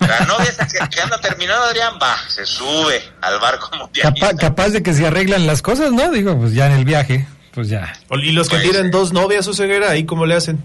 La 0.00 0.20
novia 0.20 0.54
que, 0.56 0.88
que 0.88 1.00
anda 1.00 1.20
terminando, 1.20 1.64
Adrián, 1.64 1.98
va, 2.02 2.16
se 2.28 2.44
sube 2.46 3.02
al 3.22 3.38
barco 3.40 3.70
mundialista. 3.76 4.26
Capaz, 4.26 4.38
capaz 4.40 4.68
de 4.70 4.82
que 4.82 4.92
se 4.94 5.06
arreglan 5.06 5.46
las 5.46 5.62
cosas, 5.62 5.90
¿no? 5.92 6.10
Digo, 6.10 6.38
pues 6.38 6.52
ya 6.54 6.66
en 6.66 6.72
el 6.72 6.84
viaje, 6.84 7.26
pues 7.52 7.68
ya. 7.68 7.98
Y 8.10 8.32
los 8.32 8.48
que 8.48 8.56
Pues- 8.56 8.70
tienen 8.70 8.90
dos 8.90 9.12
novias 9.12 9.46
o 9.48 9.54
ceguera, 9.54 9.90
ahí 9.90 10.04
cómo 10.06 10.26
le 10.26 10.34
hacen. 10.34 10.62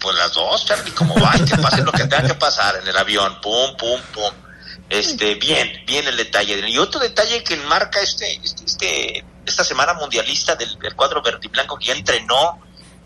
Pues 0.00 0.16
las 0.16 0.32
dos, 0.34 0.64
Charlie, 0.66 0.92
como 0.92 1.14
va, 1.20 1.32
que 1.32 1.56
pase 1.56 1.82
lo 1.82 1.90
que 1.92 2.04
tenga 2.04 2.28
que 2.28 2.34
pasar 2.34 2.76
en 2.80 2.86
el 2.86 2.96
avión, 2.96 3.40
pum, 3.40 3.76
pum, 3.76 4.00
pum. 4.14 4.32
Este, 4.88 5.34
bien, 5.34 5.70
bien 5.86 6.06
el 6.06 6.16
detalle. 6.16 6.62
Y 6.68 6.78
otro 6.78 7.00
detalle 7.00 7.42
que 7.42 7.54
enmarca 7.54 8.00
este, 8.00 8.32
este, 8.44 8.64
este- 8.64 9.24
esta 9.44 9.64
semana 9.64 9.94
mundialista 9.94 10.54
del, 10.54 10.78
del 10.78 10.94
cuadro 10.94 11.20
verde 11.22 11.40
y 11.42 11.48
blanco 11.48 11.76
que 11.78 11.86
ya 11.86 11.94
entrenó, 11.94 12.60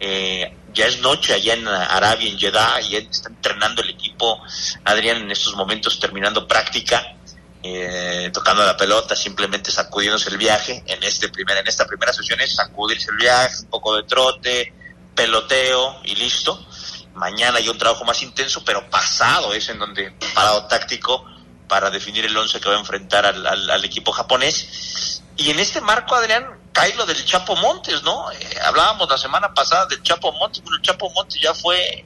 eh, 0.04 0.56
ya 0.74 0.86
es 0.86 0.98
noche 0.98 1.32
allá 1.32 1.54
en 1.54 1.68
Arabia, 1.68 2.28
en 2.28 2.36
Jeddah, 2.38 2.80
y 2.80 2.96
está 2.96 3.28
entrenando 3.28 3.82
el 3.82 3.90
equipo, 3.90 4.42
Adrián, 4.84 5.18
en 5.18 5.30
estos 5.30 5.54
momentos 5.54 6.00
terminando 6.00 6.48
práctica, 6.48 7.14
eh, 7.62 8.28
tocando 8.32 8.64
la 8.66 8.76
pelota, 8.76 9.14
simplemente 9.14 9.70
sacudiéndose 9.70 10.30
el 10.30 10.38
viaje. 10.38 10.82
En 10.86 11.00
este 11.04 11.28
primer, 11.28 11.56
en 11.58 11.68
esta 11.68 11.86
primera 11.86 12.12
sesión 12.12 12.40
es 12.40 12.54
sacudirse 12.56 13.10
el 13.12 13.16
viaje, 13.18 13.54
un 13.62 13.70
poco 13.70 13.96
de 13.96 14.02
trote, 14.02 14.72
peloteo 15.14 16.00
y 16.04 16.16
listo. 16.16 16.66
Mañana 17.14 17.58
hay 17.58 17.68
un 17.68 17.78
trabajo 17.78 18.04
más 18.04 18.20
intenso, 18.22 18.64
pero 18.64 18.90
pasado 18.90 19.54
es 19.54 19.68
en 19.68 19.78
donde 19.78 20.10
parado 20.34 20.66
táctico 20.66 21.24
para 21.68 21.90
definir 21.90 22.24
el 22.24 22.36
once 22.36 22.58
que 22.60 22.68
va 22.68 22.74
a 22.74 22.80
enfrentar 22.80 23.24
al- 23.26 23.46
al 23.70 23.84
equipo 23.84 24.10
japonés. 24.10 25.22
Y 25.36 25.50
en 25.50 25.60
este 25.60 25.80
marco, 25.80 26.14
Adrián, 26.16 26.46
cae 26.72 26.94
lo 26.94 27.06
del 27.06 27.24
Chapo 27.24 27.54
Montes, 27.56 28.02
¿no? 28.02 28.30
Eh, 28.32 28.58
hablábamos 28.64 29.08
la 29.08 29.18
semana 29.18 29.52
pasada 29.54 29.86
del 29.86 30.02
Chapo 30.02 30.32
Montes. 30.32 30.62
Bueno, 30.62 30.76
el 30.76 30.82
Chapo 30.82 31.10
Montes 31.10 31.40
ya 31.40 31.54
fue 31.54 31.78
eh, 31.78 32.04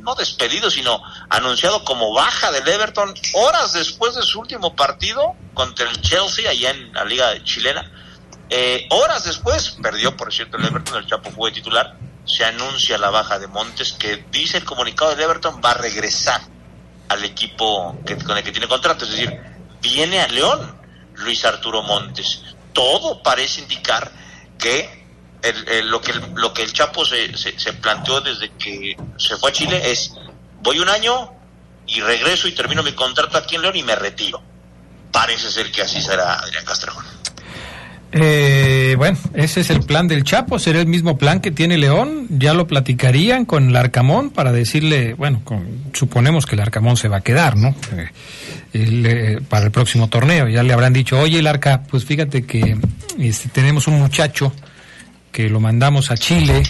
no 0.00 0.14
despedido, 0.14 0.70
sino 0.70 1.02
anunciado 1.28 1.84
como 1.84 2.12
baja 2.12 2.50
del 2.50 2.66
Everton 2.66 3.14
horas 3.34 3.72
después 3.72 4.14
de 4.14 4.22
su 4.22 4.40
último 4.40 4.74
partido 4.74 5.34
contra 5.54 5.88
el 5.88 6.00
Chelsea, 6.00 6.50
allá 6.50 6.70
en 6.70 6.92
la 6.92 7.04
liga 7.04 7.42
chilena. 7.44 7.90
Eh, 8.50 8.86
horas 8.90 9.24
después, 9.24 9.76
perdió 9.82 10.16
por 10.16 10.32
cierto 10.32 10.56
el 10.56 10.64
Everton, 10.64 10.96
el 10.96 11.06
Chapo 11.06 11.30
fue 11.30 11.52
titular, 11.52 11.96
se 12.24 12.44
anuncia 12.44 12.96
la 12.96 13.10
baja 13.10 13.38
de 13.38 13.46
Montes, 13.46 13.92
que 13.92 14.24
dice 14.30 14.58
el 14.58 14.64
comunicado 14.64 15.10
del 15.10 15.20
Everton 15.20 15.60
va 15.62 15.72
a 15.72 15.74
regresar 15.74 16.40
al 17.08 17.24
equipo 17.24 17.96
que, 18.06 18.16
con 18.16 18.36
el 18.36 18.44
que 18.44 18.52
tiene 18.52 18.68
contrato. 18.68 19.04
Es 19.04 19.10
decir, 19.10 19.38
viene 19.82 20.20
a 20.20 20.28
León 20.28 20.78
Luis 21.14 21.44
Arturo 21.44 21.82
Montes. 21.82 22.42
Todo 22.78 23.20
parece 23.24 23.60
indicar 23.60 24.08
que 24.56 25.04
lo 25.82 26.00
que 26.00 26.12
el, 26.12 26.32
lo 26.36 26.54
que 26.54 26.62
el 26.62 26.72
Chapo 26.72 27.04
se, 27.04 27.36
se, 27.36 27.58
se 27.58 27.72
planteó 27.72 28.20
desde 28.20 28.52
que 28.52 28.96
se 29.16 29.36
fue 29.36 29.50
a 29.50 29.52
Chile 29.52 29.90
es 29.90 30.12
voy 30.60 30.78
un 30.78 30.88
año 30.88 31.32
y 31.88 32.00
regreso 32.00 32.46
y 32.46 32.52
termino 32.52 32.84
mi 32.84 32.92
contrato 32.92 33.36
aquí 33.36 33.56
en 33.56 33.62
León 33.62 33.74
y 33.74 33.82
me 33.82 33.96
retiro. 33.96 34.40
Parece 35.10 35.50
ser 35.50 35.72
que 35.72 35.82
así 35.82 36.00
será 36.00 36.38
Adrián 36.38 36.64
Castrejón. 36.64 37.04
Eh, 38.10 38.94
bueno, 38.96 39.18
ese 39.34 39.60
es 39.60 39.68
el 39.70 39.80
plan 39.82 40.08
del 40.08 40.24
Chapo, 40.24 40.58
será 40.58 40.80
el 40.80 40.86
mismo 40.86 41.18
plan 41.18 41.40
que 41.40 41.50
tiene 41.50 41.76
León. 41.76 42.26
Ya 42.30 42.54
lo 42.54 42.66
platicarían 42.66 43.44
con 43.44 43.68
el 43.68 43.76
Arcamón 43.76 44.30
para 44.30 44.50
decirle, 44.50 45.12
bueno, 45.14 45.42
con- 45.44 45.66
suponemos 45.92 46.46
que 46.46 46.54
el 46.54 46.60
Arcamón 46.62 46.96
se 46.96 47.08
va 47.08 47.18
a 47.18 47.20
quedar, 47.20 47.56
¿no? 47.56 47.74
Eh, 47.96 48.08
eh, 48.72 49.40
para 49.48 49.66
el 49.66 49.70
próximo 49.70 50.08
torneo. 50.08 50.48
Ya 50.48 50.62
le 50.62 50.72
habrán 50.72 50.92
dicho, 50.94 51.18
oye, 51.20 51.38
el 51.38 51.46
Arca, 51.46 51.82
pues 51.90 52.04
fíjate 52.06 52.44
que 52.44 52.78
este, 53.18 53.48
tenemos 53.50 53.86
un 53.88 53.98
muchacho 53.98 54.52
que 55.30 55.50
lo 55.50 55.60
mandamos 55.60 56.10
a 56.10 56.16
Chile, 56.16 56.62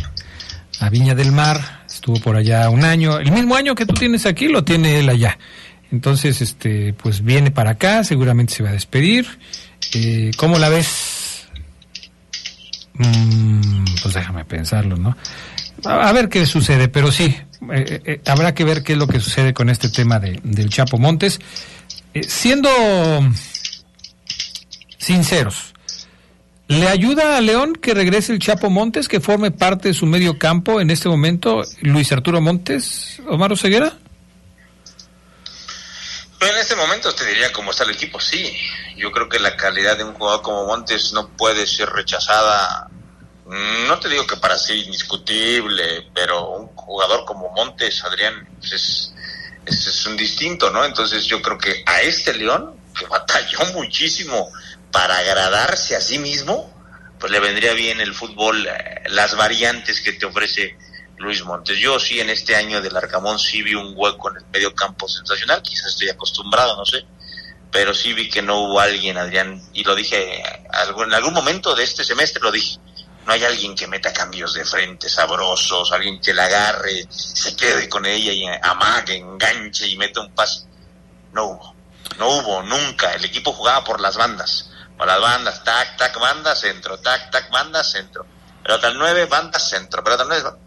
a 0.81 0.91
Viña 0.91 1.15
del 1.15 1.31
Mar, 1.33 1.85
estuvo 1.87 2.21
por 2.21 2.37
allá 2.37 2.69
un 2.69 2.85
año, 2.85 3.19
el 3.19 3.31
mismo 3.31 3.55
año 3.55 3.75
que 3.77 3.87
tú 3.87 3.95
tienes 3.95 4.27
aquí, 4.27 4.49
lo 4.49 4.65
tiene 4.65 4.99
él 4.99 5.09
allá. 5.09 5.39
Entonces, 5.93 6.43
este, 6.43 6.93
pues 6.95 7.25
viene 7.25 7.51
para 7.53 7.71
acá, 7.71 8.03
seguramente 8.05 8.55
se 8.55 8.63
va 8.65 8.71
a 8.71 8.73
despedir. 8.73 9.27
Eh, 9.95 10.33
¿Cómo 10.37 10.59
la 10.59 10.69
ves? 10.69 11.08
Mm, 12.99 13.85
pues 14.03 14.15
déjame 14.15 14.45
pensarlo, 14.45 14.97
¿no? 14.97 15.17
A, 15.85 16.13
ver 16.13 16.29
qué 16.29 16.45
sucede, 16.45 16.89
pero 16.89 17.13
sí, 17.13 17.37
eh, 17.73 18.01
eh, 18.05 18.21
habrá 18.27 18.53
que 18.55 18.65
ver 18.65 18.83
qué 18.83 18.95
es 18.95 18.99
lo 18.99 19.07
que 19.07 19.21
sucede 19.21 19.55
con 19.55 19.71
este 19.71 19.89
tema 19.89 20.19
de, 20.19 20.41
del 20.43 20.69
Chapo 20.69 20.99
Montes. 20.99 21.39
Eh, 22.15 22.25
siendo 22.25 22.69
sinceros, 24.99 25.75
¿le 26.67 26.89
ayuda 26.89 27.37
a 27.37 27.41
León 27.41 27.75
que 27.81 27.95
regrese 27.95 28.33
el 28.33 28.41
Chapo 28.41 28.71
Montes, 28.71 29.07
que 29.07 29.21
forme 29.21 29.53
parte 29.53 29.89
de 29.89 29.95
su 29.95 30.07
medio 30.07 30.39
campo 30.39 30.81
en 30.81 30.91
este 30.91 31.09
momento, 31.09 31.63
Luis 31.81 32.11
Arturo 32.11 32.41
Montes, 32.41 33.23
Omar 33.29 33.57
Ceguera? 33.57 33.97
En 36.41 36.57
este 36.57 36.77
momento 36.77 37.13
te 37.15 37.27
diría 37.27 37.53
cómo 37.53 37.73
está 37.73 37.85
el 37.85 37.91
equipo, 37.91 38.21
sí. 38.21 38.57
Yo 38.97 39.11
creo 39.11 39.29
que 39.29 39.41
la 39.41 39.57
calidad 39.57 39.97
de 39.97 40.05
un 40.05 40.15
jugador 40.15 40.43
como 40.43 40.67
Montes 40.67 41.13
no 41.13 41.29
puede 41.37 41.67
ser 41.67 41.91
rechazada. 41.91 42.89
No 43.47 43.99
te 43.99 44.09
digo 44.09 44.27
que 44.27 44.37
para 44.37 44.57
ser 44.57 44.77
indiscutible, 44.77 46.09
pero 46.15 46.51
un 46.51 46.69
jugador 46.69 47.25
como 47.25 47.51
Montes, 47.51 48.05
Adrián, 48.05 48.49
pues 48.61 48.73
es, 48.73 49.15
es, 49.67 49.87
es 49.87 50.07
un 50.07 50.17
distinto, 50.17 50.71
¿no? 50.71 50.85
Entonces 50.85 51.25
yo 51.25 51.43
creo 51.43 51.59
que 51.59 51.83
a 51.87 52.03
este 52.03 52.35
León, 52.35 52.79
que 52.97 53.07
batalló 53.07 53.59
muchísimo 53.75 54.49
para 54.93 55.19
agradarse 55.19 55.97
a 55.97 56.01
sí 56.01 56.19
mismo, 56.19 56.73
pues 57.19 57.33
le 57.33 57.41
vendría 57.41 57.73
bien 57.73 58.01
el 58.01 58.15
fútbol, 58.15 58.65
eh, 58.65 59.03
las 59.07 59.37
variantes 59.37 60.01
que 60.01 60.13
te 60.13 60.27
ofrece 60.27 60.77
Luis 61.19 61.45
Montes. 61.45 61.79
Yo 61.79 61.99
sí 61.99 62.21
en 62.21 62.31
este 62.31 62.57
año 62.57 62.81
del 62.81 62.97
Arcamón 62.97 63.39
sí 63.39 63.63
vi 63.63 63.75
un 63.75 63.93
hueco 63.97 64.31
en 64.31 64.39
el 64.39 64.47
medio 64.47 64.75
campo 64.75 65.09
sensacional, 65.09 65.63
quizás 65.63 65.87
estoy 65.87 66.09
acostumbrado, 66.09 66.77
no 66.77 66.85
sé, 66.85 67.05
pero 67.71 67.95
sí 67.95 68.13
vi 68.13 68.29
que 68.29 68.43
no 68.43 68.61
hubo 68.61 68.81
alguien, 68.81 69.19
Adrián, 69.19 69.63
y 69.73 69.85
lo 69.85 69.95
dije 69.95 70.41
en 70.41 71.15
algún 71.15 71.35
momento 71.35 71.75
de 71.75 71.85
este 71.85 72.05
semestre, 72.05 72.43
lo 72.43 72.51
dije, 72.51 72.79
no 73.27 73.33
hay 73.35 73.45
alguien 73.45 73.75
que 73.75 73.87
meta 73.87 74.13
cambios 74.13 74.55
de 74.55 74.65
frente 74.65 75.09
sabrosos, 75.09 75.93
alguien 75.93 76.19
que 76.19 76.33
la 76.33 76.47
agarre, 76.47 77.05
se 77.11 77.55
quede 77.55 77.89
con 77.89 78.07
ella 78.07 78.33
y 78.33 78.47
amague, 78.63 79.17
enganche 79.17 79.87
y 79.87 79.97
meta 79.97 80.21
un 80.21 80.33
pase. 80.35 80.67
No 81.33 81.45
hubo, 81.45 81.75
no 82.17 82.29
hubo 82.29 82.63
nunca. 82.63 83.13
El 83.13 83.25
equipo 83.27 83.53
jugaba 83.53 83.85
por 83.85 84.01
las 84.01 84.17
bandas, 84.17 84.71
por 84.97 85.07
las 85.07 85.21
bandas, 85.21 85.63
tac, 85.63 85.99
tac, 85.99 86.19
banda, 86.19 86.57
centro, 86.57 86.99
tac, 87.01 87.31
tac, 87.31 87.51
banda, 87.51 87.85
centro. 87.85 88.25
Pelota 88.63 88.87
al 88.87 88.97
9, 88.97 89.27
banda, 89.27 89.59
centro. 89.59 90.03
Pelota 90.03 90.23
al 90.23 90.29
9, 90.29 90.59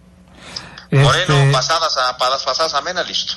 Moreno, 0.92 1.36
Este, 1.36 1.52
pasadas 1.52 1.98
a 1.98 2.18
pasadas, 2.18 2.44
pasadas 2.44 2.74
a 2.74 2.82
Mena, 2.82 3.04
listo. 3.04 3.34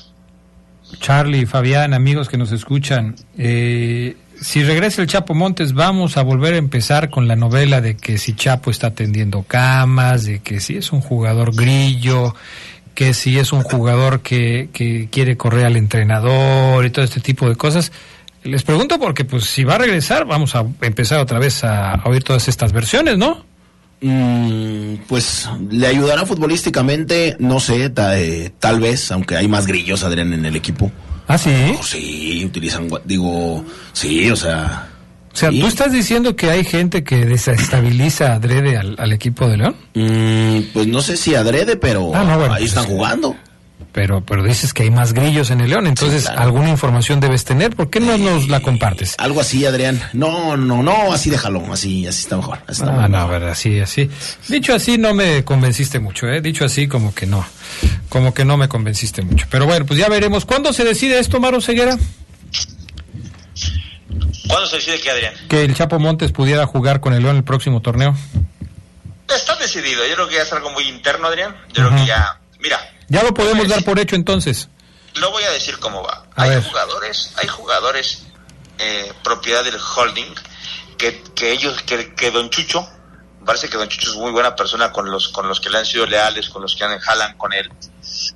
Charlie, 1.01 1.47
Fabián, 1.47 1.95
amigos 1.95 2.29
que 2.29 2.37
nos 2.37 2.53
escuchan, 2.53 3.17
eh, 3.39 4.17
si 4.41 4.63
regresa 4.65 5.03
el 5.03 5.09
Chapo 5.09 5.35
Montes, 5.35 5.73
vamos 5.73 6.17
a 6.17 6.23
volver 6.23 6.55
a 6.55 6.59
empezar 6.59 7.11
con 7.11 7.29
la 7.29 7.37
novela 7.37 7.81
de 7.81 7.97
que 7.97 8.19
si 8.19 8.35
Chapo 8.35 8.71
está 8.71 8.95
tendiendo 8.95 9.43
camas, 9.43 10.25
de 10.25 10.41
que 10.41 10.61
si 10.61 10.77
es 10.77 10.93
un 10.93 11.01
jugador 11.01 11.55
grillo, 11.55 12.35
que 12.95 13.15
si 13.15 13.39
es 13.39 13.53
un 13.53 13.63
jugador 13.63 14.21
que, 14.21 14.69
que 14.73 15.09
quiere 15.11 15.37
correr 15.37 15.67
al 15.67 15.77
entrenador 15.77 16.85
y 16.85 16.91
todo 16.91 17.05
este 17.05 17.21
tipo 17.21 17.49
de 17.49 17.57
cosas. 17.57 17.93
Les 18.43 18.63
pregunto 18.63 18.99
porque, 18.99 19.25
pues, 19.25 19.45
si 19.45 19.65
va 19.65 19.77
a 19.77 19.79
regresar, 19.79 20.27
vamos 20.27 20.55
a 20.55 20.67
empezar 20.83 21.19
otra 21.21 21.39
vez 21.39 21.65
a, 21.65 21.93
a 21.93 22.09
oír 22.09 22.23
todas 22.23 22.47
estas 22.47 22.73
versiones, 22.73 23.17
¿no? 23.17 23.47
Mm, 24.07 24.97
pues 25.09 25.49
le 25.71 25.87
ayudará 25.87 26.27
futbolísticamente, 26.27 27.37
no 27.39 27.59
sé, 27.59 27.89
ta- 27.89 28.19
eh, 28.19 28.53
tal 28.61 28.79
vez, 28.79 29.11
aunque 29.11 29.35
hay 29.37 29.49
más 29.49 29.67
grillos, 29.67 30.05
Adrián, 30.05 30.33
en 30.35 30.45
el 30.45 30.57
equipo. 30.57 30.93
¿Ah, 31.27 31.39
sí? 31.39 31.51
Sí, 31.83 32.45
utilizan, 32.45 32.87
digo, 33.07 33.65
sí, 33.95 34.31
o 34.31 34.37
sea. 34.37 34.89
O 35.33 35.37
sea, 35.37 35.51
sí. 35.51 35.59
¿tú 35.59 35.67
estás 35.67 35.91
diciendo 35.91 36.37
que 36.37 36.51
hay 36.51 36.65
gente 36.65 37.03
que 37.03 37.25
desestabiliza 37.25 38.35
adrede 38.35 38.77
al, 38.77 38.95
al 38.99 39.13
equipo 39.13 39.49
de 39.49 39.57
León? 39.57 39.77
Mm, 39.95 40.73
pues 40.75 40.87
no 40.87 41.01
sé 41.01 41.17
si 41.17 41.35
adrede, 41.35 41.77
pero 41.77 42.15
Ah, 42.15 42.25
no, 42.25 42.37
bueno, 42.39 42.53
ahí 42.55 42.61
pues 42.65 42.71
están 42.73 42.85
es- 42.85 42.91
jugando. 42.91 43.35
Pero, 43.95 44.23
pero 44.23 44.43
dices 44.43 44.75
que 44.75 44.83
hay 44.83 44.91
más 44.91 45.13
grillos 45.13 45.51
en 45.53 45.61
el 45.61 45.71
León, 45.71 45.87
entonces 45.87 46.23
Sí, 46.23 46.27
claro. 46.27 46.43
alguna 46.43 46.69
información 46.69 47.21
debes 47.21 47.45
tener. 47.45 47.77
¿Por 47.77 47.91
qué 47.91 48.01
no 48.01 48.19
nos 48.19 48.49
la 48.49 48.59
compartes? 48.59 49.15
Algo 49.19 49.41
así, 49.41 49.65
Adrián. 49.65 50.03
No, 50.13 50.57
no, 50.57 50.83
no, 50.83 51.13
así 51.13 51.31
déjalo, 51.31 51.63
así, 51.73 52.05
así 52.05 52.23
está 52.23 52.37
mejor. 52.37 52.59
así 52.67 52.83
está 52.83 52.89
Ah, 52.93 52.97
mejor. 52.97 53.11
no, 53.11 53.19
a 53.19 53.27
ver, 53.27 53.45
así, 53.45 53.79
así. 53.79 54.11
Dicho 54.49 54.75
así, 54.75 54.99
no 54.99 55.15
me 55.15 55.45
convenciste 55.45 56.01
mucho, 56.01 56.27
¿eh? 56.27 56.41
Dicho 56.41 56.65
así, 56.65 56.89
como 56.89 57.15
que 57.15 57.27
no. 57.27 57.47
Como 58.09 58.35
que 58.35 58.45
no 58.45 58.57
me 58.57 58.67
convenciste 58.69 59.23
mucho. 59.23 59.47
Pero 59.49 59.65
bueno, 59.67 59.87
pues 59.87 59.99
ya 60.01 60.09
veremos. 60.09 60.45
¿Cuándo 60.45 60.73
se 60.73 60.83
decide 60.85 61.21
esto, 61.21 61.39
Maro 61.39 61.61
Ceguera? 61.61 61.97
¿Cuándo 64.49 64.67
se 64.67 64.77
decide 64.77 65.01
que 65.01 65.11
Adrián? 65.11 65.35
Que 65.49 65.63
el 65.63 65.75
Chapo 65.75 65.99
Montes 65.99 66.33
pudiera 66.33 66.67
jugar 66.67 67.01
con 67.01 67.15
el 67.15 67.23
León 67.23 67.37
el 67.37 67.45
próximo 67.45 67.81
torneo. 67.81 68.15
Está 69.35 69.57
decidido. 69.57 70.07
Yo 70.09 70.15
creo 70.15 70.29
que 70.29 70.35
ya 70.35 70.43
es 70.43 70.53
algo 70.53 70.71
muy 70.71 70.85
interno, 70.89 71.29
Adrián. 71.29 71.55
Yo 71.73 71.89
creo 71.89 71.97
que 71.97 72.07
ya. 72.07 72.39
Mira, 72.61 72.79
Ya 73.09 73.23
lo 73.23 73.35
podemos 73.35 73.69
dar 73.69 73.85
por 73.85 73.99
hecho 73.99 74.17
entonces. 74.17 74.69
lo 75.15 75.31
voy 75.31 75.45
a 75.45 75.51
decir 75.51 75.79
cómo 75.79 76.03
va. 76.03 76.27
A 76.37 76.43
hay 76.45 76.51
ver. 76.51 76.65
jugadores, 76.65 77.33
hay 77.37 77.49
jugadores 77.49 78.23
eh, 78.79 79.13
propiedad 79.23 79.63
del 79.65 79.77
holding 79.77 80.35
que, 80.99 81.23
que 81.35 81.53
ellos, 81.53 81.83
que, 81.83 82.15
que 82.15 82.31
Don 82.31 82.51
Chucho, 82.51 82.89
parece 83.45 83.69
que 83.69 83.77
Don 83.77 83.89
Chucho 83.89 84.11
es 84.11 84.17
muy 84.17 84.33
buena 84.33 84.57
persona 84.57 84.91
con 84.91 85.11
los, 85.11 85.29
con 85.29 85.49
los 85.49 85.61
que 85.61 85.71
le 85.71 85.79
han 85.79 85.87
sido 85.87 86.07
leales, 86.07 86.49
con 86.49 86.63
los 86.63 86.75
que 86.75 86.85
han, 86.85 86.99
jalan 86.99 87.37
con 87.37 87.53
él, 87.53 87.71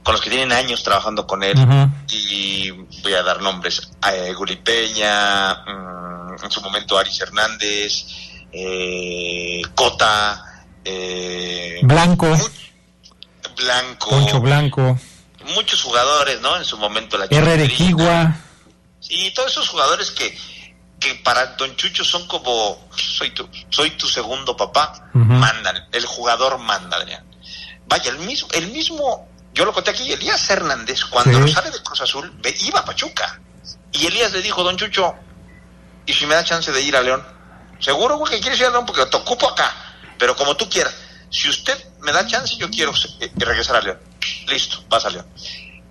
con 0.02 0.12
los 0.12 0.20
que 0.20 0.31
tienen 0.31 0.52
años 0.52 0.83
trabajando 0.85 1.26
con 1.26 1.42
él. 1.42 1.57
Y 2.11 2.70
voy 3.02 3.14
a 3.14 3.22
dar 3.22 3.40
nombres: 3.42 3.90
eh, 4.12 4.33
Guli 4.35 4.57
Peña, 4.57 5.54
mm, 5.64 6.44
en 6.44 6.50
su 6.50 6.61
momento 6.61 6.98
Aris 6.98 7.20
Hernández, 7.20 8.04
eh, 8.52 9.62
Cota, 9.74 10.64
eh, 10.85 11.81
Blanco, 11.83 12.37
Blanco, 13.58 14.10
Poncho 14.10 14.40
Blanco, 14.40 14.98
muchos 15.54 15.82
jugadores, 15.82 16.40
¿no? 16.40 16.56
En 16.56 16.64
su 16.64 16.76
momento 16.78 17.16
la 17.18 17.24
Herrera 17.26 17.66
Chilindrina. 17.68 17.74
Equigua. 17.74 18.36
Y 19.10 19.30
todos 19.32 19.52
esos 19.52 19.68
jugadores 19.68 20.10
que, 20.10 20.36
que 21.00 21.14
para 21.16 21.46
Don 21.56 21.74
Chucho 21.76 22.04
son 22.04 22.26
como 22.26 22.88
soy 22.96 23.30
tu, 23.30 23.48
soy 23.70 23.90
tu 23.92 24.06
segundo 24.08 24.56
papá, 24.56 24.92
Ujú. 25.14 25.24
mandan, 25.24 25.86
el 25.92 26.04
jugador 26.06 26.58
manda, 26.58 26.96
Adrián. 26.96 27.24
Vaya, 27.86 28.10
el 28.10 28.18
mismo, 28.18 28.48
el 28.52 28.68
mismo, 28.68 29.28
yo 29.54 29.64
lo 29.64 29.72
conté 29.72 29.90
aquí, 29.90 30.12
Elías 30.12 30.48
Hernández, 30.50 31.04
cuando 31.06 31.46
Sí. 31.46 31.52
sale 31.54 31.70
de 31.70 31.82
Cruz 31.82 32.00
Azul, 32.00 32.32
iba 32.60 32.80
a 32.80 32.84
Pachuca. 32.84 33.40
Y 33.92 34.06
Elías 34.06 34.32
le 34.32 34.42
dijo, 34.42 34.62
Don 34.62 34.76
Chucho, 34.76 35.14
¿y 36.04 36.12
si 36.12 36.26
me 36.26 36.34
da 36.34 36.44
chance 36.44 36.70
de 36.70 36.82
ir 36.82 36.94
a 36.96 37.00
León? 37.02 37.24
Seguro, 37.80 38.18
güey, 38.18 38.32
que 38.34 38.40
quieres 38.40 38.60
ir 38.60 38.66
a 38.66 38.70
León 38.70 38.84
porque 38.84 39.06
te 39.06 39.16
ocupo 39.16 39.48
acá. 39.48 39.72
Pero 40.18 40.36
como 40.36 40.56
tú 40.56 40.68
quieras, 40.68 40.94
si 41.30 41.48
usted 41.48 41.76
me 42.00 42.12
da 42.12 42.26
chance, 42.26 42.56
yo 42.56 42.68
quiero 42.70 42.92
regresar 43.36 43.76
a 43.76 43.80
León. 43.80 43.98
Listo, 44.48 44.82
vas 44.88 45.04
a 45.04 45.10
León. 45.10 45.26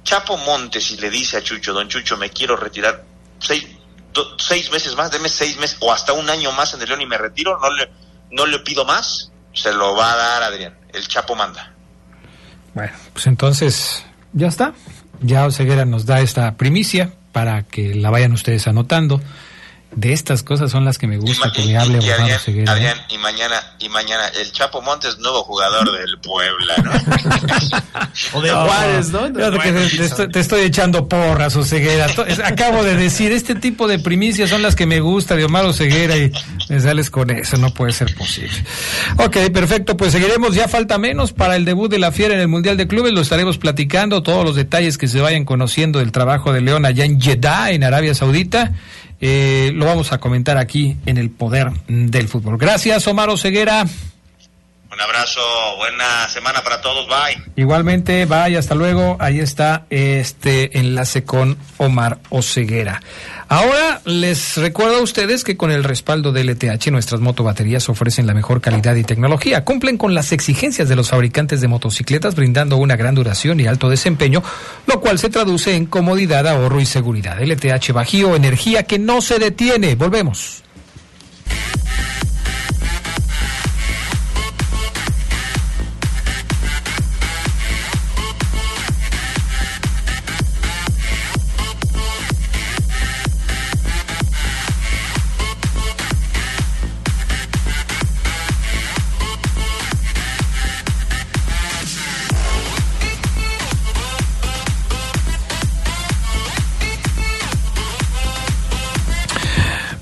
Chapo 0.03 0.37
Montes 0.37 0.91
y 0.91 0.97
le 0.97 1.09
dice 1.09 1.37
a 1.37 1.43
Chucho, 1.43 1.73
don 1.73 1.87
Chucho, 1.87 2.17
me 2.17 2.29
quiero 2.29 2.55
retirar 2.55 3.03
seis 3.39 4.71
meses 4.71 4.95
más, 4.95 5.11
deme 5.11 5.29
seis 5.29 5.57
meses 5.57 5.77
o 5.79 5.91
hasta 5.91 6.13
un 6.13 6.29
año 6.29 6.51
más 6.53 6.73
en 6.73 6.81
el 6.81 6.87
León 6.87 7.01
y 7.01 7.05
me 7.05 7.17
retiro, 7.17 7.59
no 7.59 7.69
le, 7.71 7.89
no 8.31 8.45
le 8.45 8.59
pido 8.59 8.85
más, 8.85 9.31
se 9.53 9.73
lo 9.73 9.95
va 9.95 10.13
a 10.13 10.15
dar 10.15 10.43
Adrián. 10.43 10.77
El 10.93 11.07
Chapo 11.07 11.35
manda. 11.35 11.73
Bueno, 12.73 12.93
pues 13.13 13.27
entonces 13.27 14.03
ya 14.33 14.47
está. 14.47 14.73
Ya 15.21 15.45
Oseguera 15.45 15.85
nos 15.85 16.05
da 16.05 16.21
esta 16.21 16.55
primicia 16.55 17.13
para 17.31 17.63
que 17.63 17.95
la 17.95 18.09
vayan 18.09 18.33
ustedes 18.33 18.67
anotando. 18.67 19.21
De 19.95 20.13
estas 20.13 20.43
cosas 20.43 20.69
son 20.69 20.85
las 20.85 20.97
que 20.97 21.07
me 21.07 21.17
gusta 21.17 21.51
que 21.51 21.63
me 21.63 21.75
hable 21.77 21.99
y 22.03 22.09
Adrián. 22.09 22.29
¿eh? 22.29 22.65
Adrián, 22.67 22.97
y 23.09 23.17
mañana, 23.17 23.55
y 23.79 23.89
mañana, 23.89 24.27
el 24.39 24.51
Chapo 24.51 24.81
Montes, 24.81 25.17
nuevo 25.17 25.43
jugador 25.43 25.91
del 25.91 26.19
Puebla, 26.19 26.75
¿no? 26.83 26.91
O 28.33 28.41
de 28.41 28.51
No, 28.51 28.65
Juárez, 28.65 29.09
¿no? 29.09 29.31
te, 29.31 29.51
te 29.97 30.03
estoy, 30.05 30.29
te 30.29 30.39
estoy 30.39 30.61
echando 30.61 31.07
porras, 31.07 31.55
Oseguera. 31.55 32.07
To- 32.13 32.25
es- 32.25 32.39
Acabo 32.39 32.83
de 32.83 32.95
decir, 32.95 33.31
este 33.31 33.55
tipo 33.55 33.87
de 33.87 33.97
primicias 33.97 34.49
son 34.49 34.61
las 34.61 34.75
que 34.75 34.85
me 34.85 34.99
gusta 34.99 35.35
de 35.35 35.45
Omar 35.45 35.65
Oseguera 35.65 36.15
y 36.17 36.31
me 36.69 36.79
sales 36.79 37.09
con 37.09 37.29
eso, 37.31 37.57
no 37.57 37.69
puede 37.73 37.93
ser 37.93 38.13
posible. 38.15 38.53
Ok, 39.17 39.37
perfecto, 39.53 39.97
pues 39.97 40.11
seguiremos, 40.11 40.53
ya 40.53 40.67
falta 40.67 40.97
menos 40.97 41.31
para 41.33 41.55
el 41.55 41.65
debut 41.65 41.89
de 41.89 41.97
la 41.99 42.11
Fiera 42.11 42.33
en 42.35 42.39
el 42.41 42.47
Mundial 42.47 42.77
de 42.77 42.87
Clubes, 42.87 43.13
lo 43.13 43.21
estaremos 43.21 43.57
platicando, 43.57 44.21
todos 44.21 44.43
los 44.45 44.55
detalles 44.55 44.97
que 44.97 45.07
se 45.07 45.21
vayan 45.21 45.45
conociendo 45.45 45.99
del 45.99 46.11
trabajo 46.11 46.51
de 46.53 46.61
León 46.61 46.85
allá 46.85 47.05
en 47.05 47.19
Jeddah, 47.21 47.71
en 47.71 47.83
Arabia 47.83 48.13
Saudita. 48.13 48.73
Eh, 49.19 49.71
lo 49.73 49.85
vamos 49.85 50.11
a 50.11 50.19
comentar 50.19 50.57
aquí 50.57 50.97
en 51.05 51.17
el 51.17 51.29
Poder 51.29 51.71
del 51.87 52.27
Fútbol. 52.27 52.57
Gracias, 52.57 53.07
Omar 53.07 53.29
Oseguera. 53.29 53.85
Un 54.91 55.01
abrazo, 55.01 55.41
buena 55.77 56.27
semana 56.29 56.63
para 56.63 56.81
todos, 56.81 57.07
bye. 57.07 57.43
Igualmente, 57.55 58.25
vaya, 58.25 58.57
hasta 58.57 58.73
luego. 58.73 59.17
Ahí 59.19 59.39
está 59.39 59.85
este 59.89 60.79
enlace 60.79 61.23
con 61.23 61.57
Omar 61.77 62.19
Oceguera. 62.29 63.01
Ahora 63.49 64.01
les 64.03 64.57
recuerdo 64.57 64.97
a 64.97 65.01
ustedes 65.01 65.45
que 65.45 65.55
con 65.55 65.71
el 65.71 65.85
respaldo 65.85 66.33
de 66.33 66.43
LTH 66.43 66.91
nuestras 66.91 67.21
motobaterías 67.21 67.87
ofrecen 67.87 68.27
la 68.27 68.33
mejor 68.33 68.59
calidad 68.59 68.95
y 68.95 69.05
tecnología. 69.05 69.63
Cumplen 69.63 69.97
con 69.97 70.13
las 70.13 70.33
exigencias 70.33 70.89
de 70.89 70.97
los 70.97 71.09
fabricantes 71.09 71.61
de 71.61 71.69
motocicletas 71.69 72.35
brindando 72.35 72.75
una 72.75 72.97
gran 72.97 73.15
duración 73.15 73.61
y 73.61 73.67
alto 73.67 73.87
desempeño, 73.87 74.43
lo 74.85 74.99
cual 74.99 75.17
se 75.17 75.29
traduce 75.29 75.75
en 75.75 75.85
comodidad, 75.85 76.45
ahorro 76.45 76.81
y 76.81 76.85
seguridad. 76.85 77.41
LTH 77.41 77.93
Bajío, 77.93 78.35
energía 78.35 78.83
que 78.83 78.99
no 78.99 79.21
se 79.21 79.39
detiene. 79.39 79.95
Volvemos. 79.95 80.63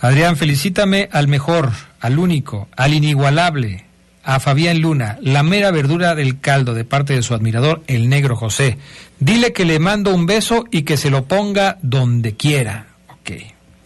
Adrián, 0.00 0.36
felicítame 0.36 1.08
al 1.12 1.28
mejor, 1.28 1.72
al 2.00 2.18
único, 2.18 2.68
al 2.76 2.92
inigualable, 2.92 3.86
a 4.24 4.40
Fabián 4.40 4.80
Luna, 4.80 5.18
la 5.20 5.42
mera 5.42 5.70
verdura 5.70 6.14
del 6.14 6.40
caldo 6.40 6.74
de 6.74 6.84
parte 6.84 7.14
de 7.14 7.22
su 7.22 7.34
admirador, 7.34 7.82
el 7.86 8.08
negro 8.08 8.36
José. 8.36 8.78
Dile 9.20 9.52
que 9.52 9.64
le 9.64 9.78
mando 9.78 10.14
un 10.14 10.26
beso 10.26 10.64
y 10.70 10.82
que 10.82 10.96
se 10.96 11.10
lo 11.10 11.24
ponga 11.24 11.78
donde 11.82 12.34
quiera. 12.34 12.86
Ok. 13.08 13.32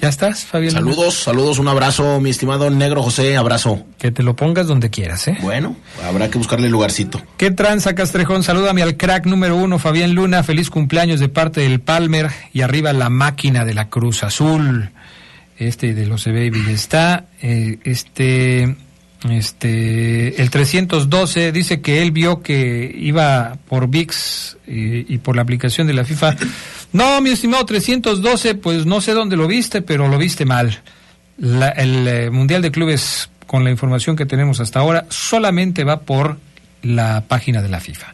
¿Ya 0.01 0.09
estás, 0.09 0.45
Fabián? 0.45 0.77
Luna? 0.77 0.93
Saludos, 0.95 1.15
saludos, 1.15 1.59
un 1.59 1.67
abrazo, 1.67 2.21
mi 2.21 2.31
estimado 2.31 2.71
negro 2.71 3.03
José, 3.03 3.37
abrazo. 3.37 3.85
Que 3.99 4.13
te 4.13 4.23
lo 4.23 4.37
pongas 4.37 4.69
donde 4.69 4.91
quieras, 4.91 5.27
¿eh? 5.27 5.37
Bueno, 5.43 5.75
habrá 6.05 6.31
que 6.31 6.39
buscarle 6.39 6.69
lugarcito. 6.69 7.21
¿Qué 7.37 7.51
tranza, 7.51 7.97
Castrejón? 7.97 8.45
Salúdame 8.45 8.83
al 8.83 8.97
crack 8.97 9.27
número 9.27 9.57
uno, 9.57 9.81
Fabián 9.81 10.15
Luna. 10.15 10.45
Feliz 10.45 10.71
cumpleaños 10.71 11.19
de 11.19 11.29
parte 11.29 11.63
del 11.63 11.81
Palmer. 11.81 12.31
Y 12.53 12.61
arriba 12.61 12.93
la 12.93 13.11
máquina 13.11 13.65
de 13.65 13.75
la 13.75 13.89
Cruz 13.89 14.23
Azul. 14.23 14.91
Este 15.57 15.93
de 15.95 16.07
los 16.07 16.27
Baby 16.27 16.67
está. 16.71 17.25
eh, 17.43 17.81
este. 17.83 18.77
Este, 19.29 20.41
el 20.41 20.51
312 20.51 21.51
dice 21.53 21.81
que 21.81 22.03
él 22.03 22.13
vio 22.13 22.41
que 22.43 22.95
iba 22.99 23.57
por 23.69 23.89
VIX 23.89 24.57
y, 24.67 25.13
y 25.15 25.19
por 25.19 25.35
la 25.37 25.43
aplicación 25.43 25.87
de 25.87 25.95
la 25.95 26.05
FIFA. 26.05 26.37
No, 26.91 27.21
mi 27.21 27.29
estimado 27.29 27.67
312, 27.67 28.55
pues 28.55 28.87
no 28.87 29.03
sé 29.03 29.13
dónde 29.13 29.37
lo 29.37 29.47
viste, 29.47 29.83
pero 29.83 30.09
lo 30.09 30.17
viste 30.17 30.47
mal. 30.47 30.81
La- 31.37 31.69
el 31.69 32.09
eh, 32.09 32.31
Mundial 32.31 32.63
de 32.63 32.71
Clubes, 32.71 33.29
con 33.47 33.63
la 33.63 33.71
información 33.71 34.17
que 34.17 34.25
tenemos 34.25 34.59
hasta 34.61 34.81
ahora, 34.81 35.05
solamente 35.11 35.85
va 35.85 36.01
por 36.01 36.39
la 36.81 37.25
página 37.29 37.61
de 37.61 37.69
la 37.69 37.81
FIFA. 37.81 38.07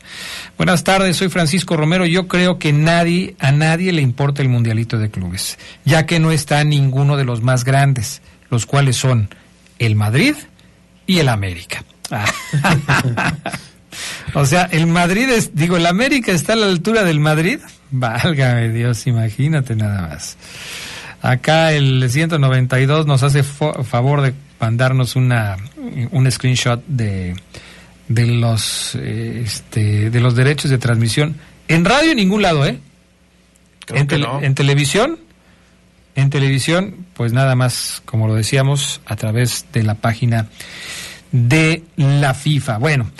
Buenas 0.57 0.83
tardes, 0.83 1.17
soy 1.17 1.29
Francisco 1.29 1.77
Romero. 1.77 2.05
Yo 2.05 2.27
creo 2.27 2.59
que 2.59 2.73
nadie, 2.73 3.37
a 3.39 3.53
nadie 3.53 3.93
le 3.93 4.03
importa 4.03 4.43
el 4.43 4.49
Mundialito 4.49 4.99
de 4.99 5.09
Clubes, 5.09 5.57
ya 5.85 6.05
que 6.05 6.19
no 6.19 6.33
está 6.33 6.65
ninguno 6.65 7.17
de 7.17 7.25
los 7.25 7.43
más 7.43 7.63
grandes, 7.63 8.23
los 8.51 8.67
cuales 8.67 8.97
son 8.97 9.29
el 9.79 9.95
Madrid 9.95 10.35
y 11.07 11.19
el 11.19 11.29
América. 11.29 11.85
o 14.35 14.47
sea, 14.47 14.65
el 14.65 14.87
Madrid 14.87 15.29
es, 15.31 15.55
digo, 15.55 15.77
el 15.77 15.87
América 15.87 16.33
está 16.33 16.55
a 16.55 16.57
la 16.57 16.67
altura 16.67 17.05
del 17.05 17.21
Madrid. 17.21 17.61
Válgame 17.91 18.71
Dios, 18.71 19.07
imagínate 19.07 19.77
nada 19.77 20.09
más. 20.09 20.37
Acá 21.23 21.73
el 21.73 22.11
192 22.11 23.07
nos 23.07 23.23
hace 23.23 23.43
favor 23.43 24.21
de 24.21 24.35
mandarnos 24.61 25.17
una 25.17 25.57
un 26.11 26.31
screenshot 26.31 26.85
de 26.87 27.35
de 28.09 28.27
los 28.27 28.95
este 28.95 30.11
de 30.11 30.21
los 30.21 30.35
derechos 30.35 30.71
de 30.71 30.79
transmisión 30.79 31.37
en 31.69 31.85
radio 31.85 32.11
en 32.11 32.19
ningún 32.19 32.43
lado, 32.43 32.67
¿eh? 32.67 32.79
En, 33.89 34.21
no. 34.21 34.43
en 34.43 34.55
televisión 34.55 35.19
en 36.15 36.31
televisión, 36.31 37.07
pues 37.15 37.33
nada 37.33 37.55
más, 37.55 38.03
como 38.05 38.29
lo 38.29 38.35
decíamos, 38.35 39.01
a 39.07 39.17
través 39.17 39.67
de 39.73 39.83
la 39.83 39.95
página 39.95 40.49
de 41.33 41.83
la 41.97 42.35
FIFA. 42.35 42.79
Bueno, 42.79 43.11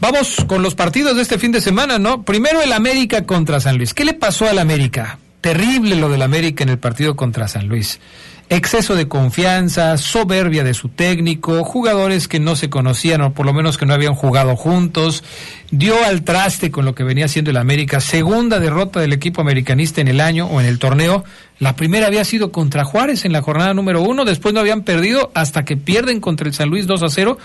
vamos 0.00 0.44
con 0.46 0.62
los 0.62 0.74
partidos 0.74 1.16
de 1.16 1.22
este 1.22 1.38
fin 1.38 1.52
de 1.52 1.60
semana, 1.60 1.98
¿no? 1.98 2.22
Primero 2.24 2.60
el 2.60 2.72
América 2.72 3.24
contra 3.24 3.60
San 3.60 3.78
Luis. 3.78 3.94
¿Qué 3.94 4.04
le 4.04 4.14
pasó 4.14 4.48
al 4.48 4.58
América? 4.58 5.18
terrible 5.42 5.96
lo 5.96 6.08
del 6.08 6.22
América 6.22 6.62
en 6.62 6.70
el 6.70 6.78
partido 6.78 7.14
contra 7.16 7.48
San 7.48 7.68
Luis. 7.68 8.00
Exceso 8.48 8.94
de 8.94 9.08
confianza, 9.08 9.96
soberbia 9.98 10.62
de 10.62 10.72
su 10.72 10.88
técnico, 10.88 11.64
jugadores 11.64 12.28
que 12.28 12.38
no 12.38 12.54
se 12.54 12.70
conocían 12.70 13.22
o 13.22 13.32
por 13.34 13.44
lo 13.44 13.52
menos 13.52 13.76
que 13.76 13.86
no 13.86 13.92
habían 13.92 14.14
jugado 14.14 14.56
juntos, 14.56 15.24
dio 15.72 16.04
al 16.04 16.22
traste 16.22 16.70
con 16.70 16.84
lo 16.84 16.94
que 16.94 17.02
venía 17.02 17.24
haciendo 17.24 17.50
el 17.50 17.56
América, 17.56 17.98
segunda 18.00 18.60
derrota 18.60 19.00
del 19.00 19.14
equipo 19.14 19.40
americanista 19.40 20.02
en 20.02 20.08
el 20.08 20.20
año 20.20 20.46
o 20.46 20.60
en 20.60 20.66
el 20.66 20.78
torneo, 20.78 21.24
la 21.58 21.76
primera 21.76 22.06
había 22.06 22.24
sido 22.26 22.52
contra 22.52 22.84
Juárez 22.84 23.24
en 23.24 23.32
la 23.32 23.40
jornada 23.40 23.72
número 23.72 24.02
uno, 24.02 24.26
después 24.26 24.52
no 24.52 24.60
habían 24.60 24.82
perdido 24.82 25.32
hasta 25.34 25.64
que 25.64 25.78
pierden 25.78 26.20
contra 26.20 26.46
el 26.46 26.52
San 26.52 26.68
Luis 26.68 26.86
2 26.86 27.02
a 27.02 27.08
0, 27.08 27.38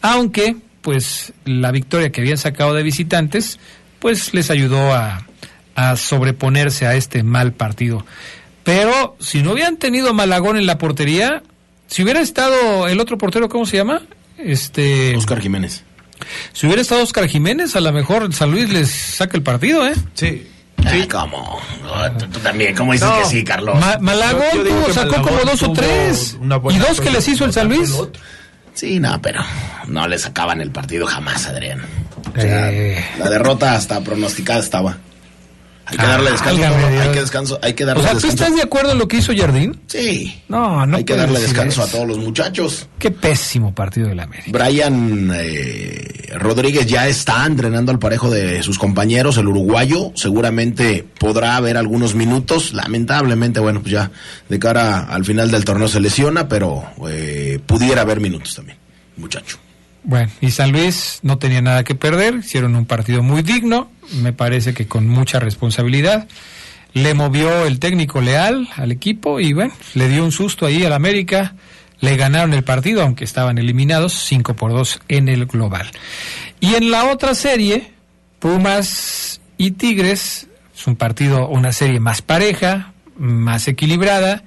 aunque 0.00 0.56
pues 0.80 1.32
la 1.44 1.72
victoria 1.72 2.12
que 2.12 2.20
habían 2.20 2.38
sacado 2.38 2.72
de 2.72 2.84
visitantes 2.84 3.58
pues 3.98 4.32
les 4.32 4.50
ayudó 4.50 4.94
a, 4.94 5.26
a 5.74 5.96
sobreponerse 5.96 6.86
a 6.86 6.94
este 6.94 7.24
mal 7.24 7.52
partido. 7.52 8.06
Pero 8.62 9.16
si 9.18 9.42
no 9.42 9.52
hubieran 9.52 9.76
tenido 9.76 10.14
Malagón 10.14 10.56
en 10.56 10.66
la 10.66 10.78
portería, 10.78 11.42
si 11.88 12.04
hubiera 12.04 12.20
estado 12.20 12.86
el 12.86 13.00
otro 13.00 13.18
portero, 13.18 13.48
¿cómo 13.48 13.66
se 13.66 13.78
llama? 13.78 14.02
Este 14.38 15.16
Oscar 15.16 15.40
Jiménez. 15.40 15.84
Si 16.52 16.66
hubiera 16.66 16.82
estado 16.82 17.02
Oscar 17.02 17.28
Jiménez, 17.28 17.74
a 17.76 17.80
lo 17.80 17.92
mejor 17.92 18.32
San 18.34 18.50
Luis 18.50 18.68
les 18.70 18.90
saca 18.90 19.36
el 19.36 19.42
partido, 19.42 19.86
¿eh? 19.86 19.94
Sí. 20.14 20.48
Sí. 20.90 21.06
¿Cómo? 21.08 21.60
No, 21.84 22.12
tú, 22.18 22.26
tú 22.26 22.38
también, 22.40 22.74
¿cómo 22.74 22.92
dices 22.92 23.08
No. 23.08 23.18
que 23.20 23.24
sí, 23.26 23.44
Carlos? 23.44 23.78
Ma- 23.78 23.98
Malagón 24.00 24.42
Yo- 24.52 24.56
yo 24.58 24.64
digo 24.64 24.76
tuvo- 24.78 24.86
que 24.86 24.92
sacó 24.92 25.10
Malagón 25.12 25.28
como 25.38 25.50
dos 25.50 25.62
o 25.62 25.72
tres. 25.72 26.36
Y 26.70 26.78
dos 26.78 27.00
que 27.00 27.10
les 27.10 27.28
hizo 27.28 27.44
el 27.44 27.52
San 27.52 27.68
Luis. 27.68 27.94
Sí, 28.74 28.98
no, 28.98 29.20
pero 29.22 29.42
no 29.86 30.08
le 30.08 30.18
sacaban 30.18 30.60
el 30.60 30.70
partido 30.70 31.06
jamás, 31.06 31.46
Adrián. 31.46 31.82
O 32.36 32.40
sea, 32.40 32.72
Eh. 32.72 33.04
la 33.18 33.28
derrota 33.30 33.74
hasta 33.74 34.00
pronosticada 34.00 34.58
estaba. 34.60 34.96
Hay 35.84 35.96
que 35.96 36.04
Ah, 36.04 36.08
darle 36.08 36.30
descanso. 36.30 36.60
válgame 36.60 36.94
¿no? 36.96 37.02
Hay 37.02 37.08
que 37.10 37.20
descanso, 37.20 37.58
hay 37.62 37.72
que 37.74 37.82
O 37.84 37.86
darle 37.86 38.02
sea, 38.02 38.12
¿tú 38.12 38.16
descanso. 38.18 38.44
estás 38.44 38.56
de 38.56 38.62
acuerdo 38.62 38.92
en 38.92 38.98
lo 38.98 39.08
que 39.08 39.16
hizo 39.18 39.32
Jardín? 39.36 39.80
Sí. 39.88 40.42
No, 40.48 40.86
no 40.86 40.96
hay 40.96 41.04
que 41.04 41.16
darle 41.16 41.40
descanso 41.40 41.82
eso. 41.82 41.88
a 41.88 41.92
todos 41.92 42.06
los 42.06 42.18
muchachos. 42.18 42.88
Qué 42.98 43.10
pésimo 43.10 43.74
partido 43.74 44.08
del 44.08 44.20
América. 44.20 44.50
Brian 44.52 45.30
eh, 45.34 46.32
Rodríguez 46.38 46.86
ya 46.86 47.08
está 47.08 47.44
entrenando 47.46 47.90
al 47.92 47.98
parejo 47.98 48.30
de 48.30 48.62
sus 48.62 48.78
compañeros, 48.78 49.36
el 49.38 49.48
uruguayo. 49.48 50.12
Seguramente 50.14 51.04
podrá 51.18 51.56
haber 51.56 51.76
algunos 51.76 52.14
minutos. 52.14 52.72
Lamentablemente, 52.72 53.60
bueno, 53.60 53.80
pues 53.80 53.92
ya 53.92 54.10
de 54.48 54.58
cara 54.58 55.00
al 55.06 55.24
final 55.24 55.50
del 55.50 55.64
torneo 55.64 55.88
se 55.88 56.00
lesiona, 56.00 56.48
pero 56.48 56.84
eh, 57.08 57.58
pudiera 57.66 58.02
haber 58.02 58.20
minutos 58.20 58.54
también, 58.54 58.78
muchacho. 59.16 59.58
Bueno, 60.04 60.30
y 60.40 60.50
San 60.50 60.72
Luis 60.72 61.20
no 61.22 61.38
tenía 61.38 61.62
nada 61.62 61.84
que 61.84 61.94
perder, 61.94 62.36
hicieron 62.36 62.74
un 62.74 62.86
partido 62.86 63.22
muy 63.22 63.42
digno, 63.42 63.90
me 64.20 64.32
parece 64.32 64.74
que 64.74 64.86
con 64.86 65.08
mucha 65.08 65.38
responsabilidad. 65.38 66.26
Le 66.92 67.14
movió 67.14 67.64
el 67.64 67.78
técnico 67.78 68.20
leal 68.20 68.68
al 68.76 68.92
equipo 68.92 69.40
y 69.40 69.52
bueno, 69.52 69.72
le 69.94 70.08
dio 70.08 70.24
un 70.24 70.32
susto 70.32 70.66
ahí 70.66 70.84
al 70.84 70.92
América. 70.92 71.54
Le 72.00 72.16
ganaron 72.16 72.52
el 72.52 72.64
partido, 72.64 73.02
aunque 73.02 73.24
estaban 73.24 73.58
eliminados, 73.58 74.12
5 74.12 74.54
por 74.56 74.72
2 74.72 75.00
en 75.08 75.28
el 75.28 75.46
global. 75.46 75.90
Y 76.60 76.74
en 76.74 76.90
la 76.90 77.10
otra 77.10 77.34
serie, 77.34 77.92
Pumas 78.40 79.40
y 79.56 79.70
Tigres, 79.70 80.48
es 80.74 80.86
un 80.86 80.96
partido, 80.96 81.48
una 81.48 81.72
serie 81.72 82.00
más 82.00 82.20
pareja, 82.20 82.92
más 83.16 83.68
equilibrada. 83.68 84.42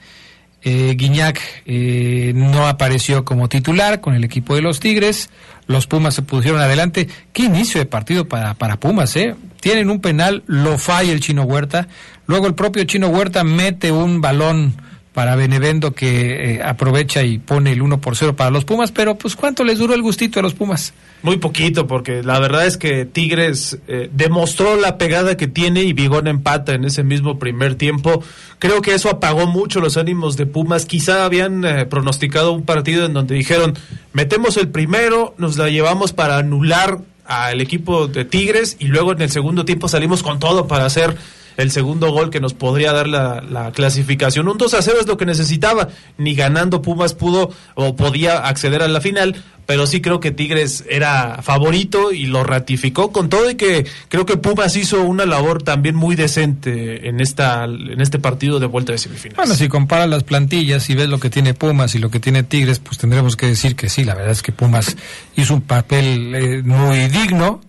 Eh, 0.68 0.95
Guiñac 0.97 1.39
eh, 1.68 2.34
no 2.36 2.68
apareció 2.68 3.24
como 3.24 3.47
titular 3.47 4.01
con 4.01 4.16
el 4.16 4.24
equipo 4.24 4.55
de 4.55 4.63
los 4.63 4.80
Tigres. 4.80 5.30
Los 5.68 5.86
Pumas 5.86 6.16
se 6.16 6.24
pusieron 6.24 6.59
adelante. 6.59 7.07
Qué 7.34 7.43
inicio 7.43 7.80
de 7.80 7.86
partido 7.86 8.28
para, 8.28 8.55
para 8.55 8.80
Pumas, 8.80 9.16
¿eh? 9.16 9.36
Tienen 9.61 9.91
un 9.91 10.01
penal, 10.01 10.43
lo 10.47 10.80
falla 10.80 11.11
el 11.11 11.20
Chino 11.20 11.43
Huerta. 11.43 11.88
Luego 12.26 12.47
el 12.47 12.55
propio 12.55 12.84
Chino 12.86 13.09
Huerta 13.09 13.43
mete 13.43 13.91
un 13.91 14.22
balón 14.22 14.74
para 15.16 15.38
Benevendo 15.38 15.93
que 15.93 16.55
eh, 16.55 16.61
aprovecha 16.61 17.24
y 17.24 17.39
pone 17.39 17.72
el 17.72 17.82
1 17.82 18.01
por 18.01 18.18
0 18.18 18.36
para 18.36 18.51
los 18.51 18.66
Pumas. 18.66 18.91
Pero, 18.91 19.16
pues, 19.18 19.38
¿cuánto 19.38 19.63
les 19.63 19.80
duró 19.80 19.95
el 19.95 20.01
gustito 20.01 20.41
a 20.41 20.43
los 20.43 20.53
Pumas? 20.53 20.93
Muy 21.24 21.38
poquito, 21.38 21.88
porque 21.88 22.22
la 22.22 22.38
verdad 22.38 22.68
es 22.68 22.76
que 22.76 23.05
Tigres 23.05 23.80
eh, 23.88 24.09
demostró 24.11 24.76
la 24.76 24.97
pegada 24.97 25.38
que 25.38 25.47
tiene 25.47 25.84
y 25.84 25.93
Bigón 25.93 26.28
empata 26.28 26.74
en 26.74 26.84
ese 26.84 27.03
mismo 27.03 27.39
primer 27.39 27.76
tiempo. 27.76 28.22
Creo 28.59 28.82
que 28.82 28.93
eso 28.93 29.09
apagó 29.09 29.47
mucho 29.47 29.80
los 29.80 29.95
ánimos 29.95 30.36
de 30.36 30.47
Pumas. 30.47 30.86
Quizá 30.86 31.24
habían 31.24 31.63
eh, 31.63 31.86
pronosticado 31.86 32.51
un 32.51 32.63
partido 32.63 33.05
en 33.05 33.13
donde 33.13 33.36
dijeron, 33.36 33.74
metemos 34.11 34.57
el 34.57 34.68
primero, 34.68 35.34
nos 35.38 35.55
la 35.55 35.70
llevamos 35.70 36.11
para 36.11 36.39
anular 36.39 36.99
al 37.24 37.61
equipo 37.61 38.07
de 38.07 38.26
Tigres 38.26 38.76
y 38.80 38.88
luego 38.88 39.13
en 39.13 39.22
el 39.22 39.32
segundo 39.32 39.63
tiempo 39.63 39.88
salimos 39.88 40.24
con 40.24 40.39
todo 40.39 40.68
para 40.68 40.86
hacer 40.86 41.16
el 41.57 41.71
segundo 41.71 42.11
gol 42.11 42.29
que 42.29 42.39
nos 42.39 42.53
podría 42.53 42.91
dar 42.93 43.07
la, 43.07 43.41
la 43.41 43.71
clasificación. 43.71 44.47
Un 44.47 44.57
2 44.57 44.73
a 44.73 44.81
0 44.81 44.97
es 45.01 45.07
lo 45.07 45.17
que 45.17 45.25
necesitaba. 45.25 45.89
Ni 46.17 46.35
ganando 46.35 46.81
Pumas 46.81 47.13
pudo 47.13 47.51
o 47.75 47.95
podía 47.95 48.47
acceder 48.47 48.81
a 48.81 48.87
la 48.87 49.01
final, 49.01 49.35
pero 49.65 49.87
sí 49.87 50.01
creo 50.01 50.19
que 50.19 50.31
Tigres 50.31 50.85
era 50.89 51.41
favorito 51.41 52.11
y 52.11 52.27
lo 52.27 52.43
ratificó 52.43 53.11
con 53.11 53.29
todo 53.29 53.49
y 53.49 53.55
que 53.55 53.85
creo 54.09 54.25
que 54.25 54.37
Pumas 54.37 54.75
hizo 54.75 55.03
una 55.03 55.25
labor 55.25 55.63
también 55.63 55.95
muy 55.95 56.15
decente 56.15 57.07
en 57.07 57.19
esta 57.19 57.65
en 57.65 58.01
este 58.01 58.19
partido 58.19 58.59
de 58.59 58.67
vuelta 58.67 58.91
de 58.91 58.97
semifinales. 58.97 59.37
Bueno, 59.37 59.55
si 59.55 59.67
comparas 59.67 60.09
las 60.09 60.23
plantillas 60.23 60.89
y 60.89 60.95
ves 60.95 61.09
lo 61.09 61.19
que 61.19 61.29
tiene 61.29 61.53
Pumas 61.53 61.95
y 61.95 61.99
lo 61.99 62.09
que 62.09 62.19
tiene 62.19 62.43
Tigres, 62.43 62.79
pues 62.79 62.97
tendremos 62.97 63.35
que 63.35 63.47
decir 63.47 63.75
que 63.75 63.89
sí, 63.89 64.03
la 64.03 64.15
verdad 64.15 64.31
es 64.31 64.41
que 64.41 64.51
Pumas 64.51 64.95
hizo 65.35 65.53
un 65.53 65.61
papel 65.61 66.35
eh, 66.35 66.61
muy 66.63 67.07
digno. 67.07 67.61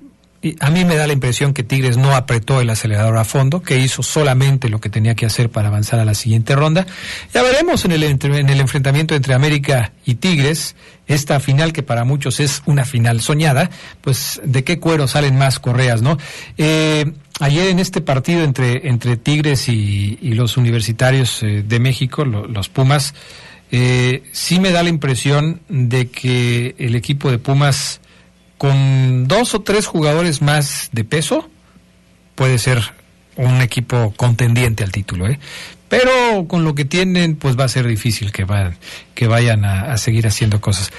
A 0.60 0.70
mí 0.70 0.84
me 0.84 0.96
da 0.96 1.06
la 1.06 1.12
impresión 1.12 1.52
que 1.54 1.62
Tigres 1.62 1.96
no 1.96 2.14
apretó 2.14 2.60
el 2.60 2.70
acelerador 2.70 3.16
a 3.18 3.24
fondo, 3.24 3.62
que 3.62 3.78
hizo 3.78 4.02
solamente 4.02 4.68
lo 4.68 4.80
que 4.80 4.90
tenía 4.90 5.14
que 5.14 5.26
hacer 5.26 5.50
para 5.50 5.68
avanzar 5.68 5.98
a 5.98 6.04
la 6.04 6.14
siguiente 6.14 6.54
ronda. 6.54 6.86
Ya 7.34 7.42
veremos 7.42 7.84
en 7.84 7.92
el, 7.92 8.02
en 8.04 8.48
el 8.48 8.60
enfrentamiento 8.60 9.14
entre 9.14 9.34
América 9.34 9.92
y 10.04 10.16
Tigres, 10.16 10.76
esta 11.08 11.40
final 11.40 11.72
que 11.72 11.82
para 11.82 12.04
muchos 12.04 12.38
es 12.40 12.62
una 12.66 12.84
final 12.84 13.20
soñada, 13.20 13.70
pues 14.02 14.40
de 14.44 14.62
qué 14.62 14.78
cuero 14.78 15.08
salen 15.08 15.36
más 15.36 15.58
correas, 15.58 16.02
¿no? 16.02 16.16
Eh, 16.58 17.12
ayer 17.40 17.68
en 17.68 17.78
este 17.78 18.00
partido 18.00 18.44
entre, 18.44 18.88
entre 18.88 19.16
Tigres 19.16 19.68
y, 19.68 20.18
los 20.34 20.56
universitarios 20.56 21.42
eh, 21.42 21.64
de 21.66 21.78
México, 21.80 22.24
lo- 22.24 22.46
los 22.46 22.68
Pumas, 22.68 23.14
eh, 23.72 24.22
sí 24.32 24.60
me 24.60 24.70
da 24.70 24.82
la 24.82 24.90
impresión 24.90 25.60
de 25.68 26.08
que 26.08 26.74
el 26.78 26.94
equipo 26.94 27.30
de 27.32 27.38
Pumas, 27.38 28.00
con 28.58 29.28
dos 29.28 29.54
o 29.54 29.60
tres 29.60 29.86
jugadores 29.86 30.42
más 30.42 30.90
de 30.92 31.04
peso, 31.04 31.48
puede 32.34 32.58
ser 32.58 32.82
un 33.36 33.60
equipo 33.60 34.14
contendiente 34.16 34.84
al 34.84 34.92
título, 34.92 35.28
¿eh? 35.28 35.38
Pero 35.88 36.46
con 36.48 36.64
lo 36.64 36.74
que 36.74 36.84
tienen, 36.84 37.36
pues 37.36 37.58
va 37.58 37.64
a 37.64 37.68
ser 37.68 37.86
difícil 37.86 38.32
que, 38.32 38.44
van, 38.44 38.76
que 39.14 39.28
vayan 39.28 39.64
a, 39.64 39.92
a 39.92 39.98
seguir 39.98 40.26
haciendo 40.26 40.60
cosas. 40.60 40.90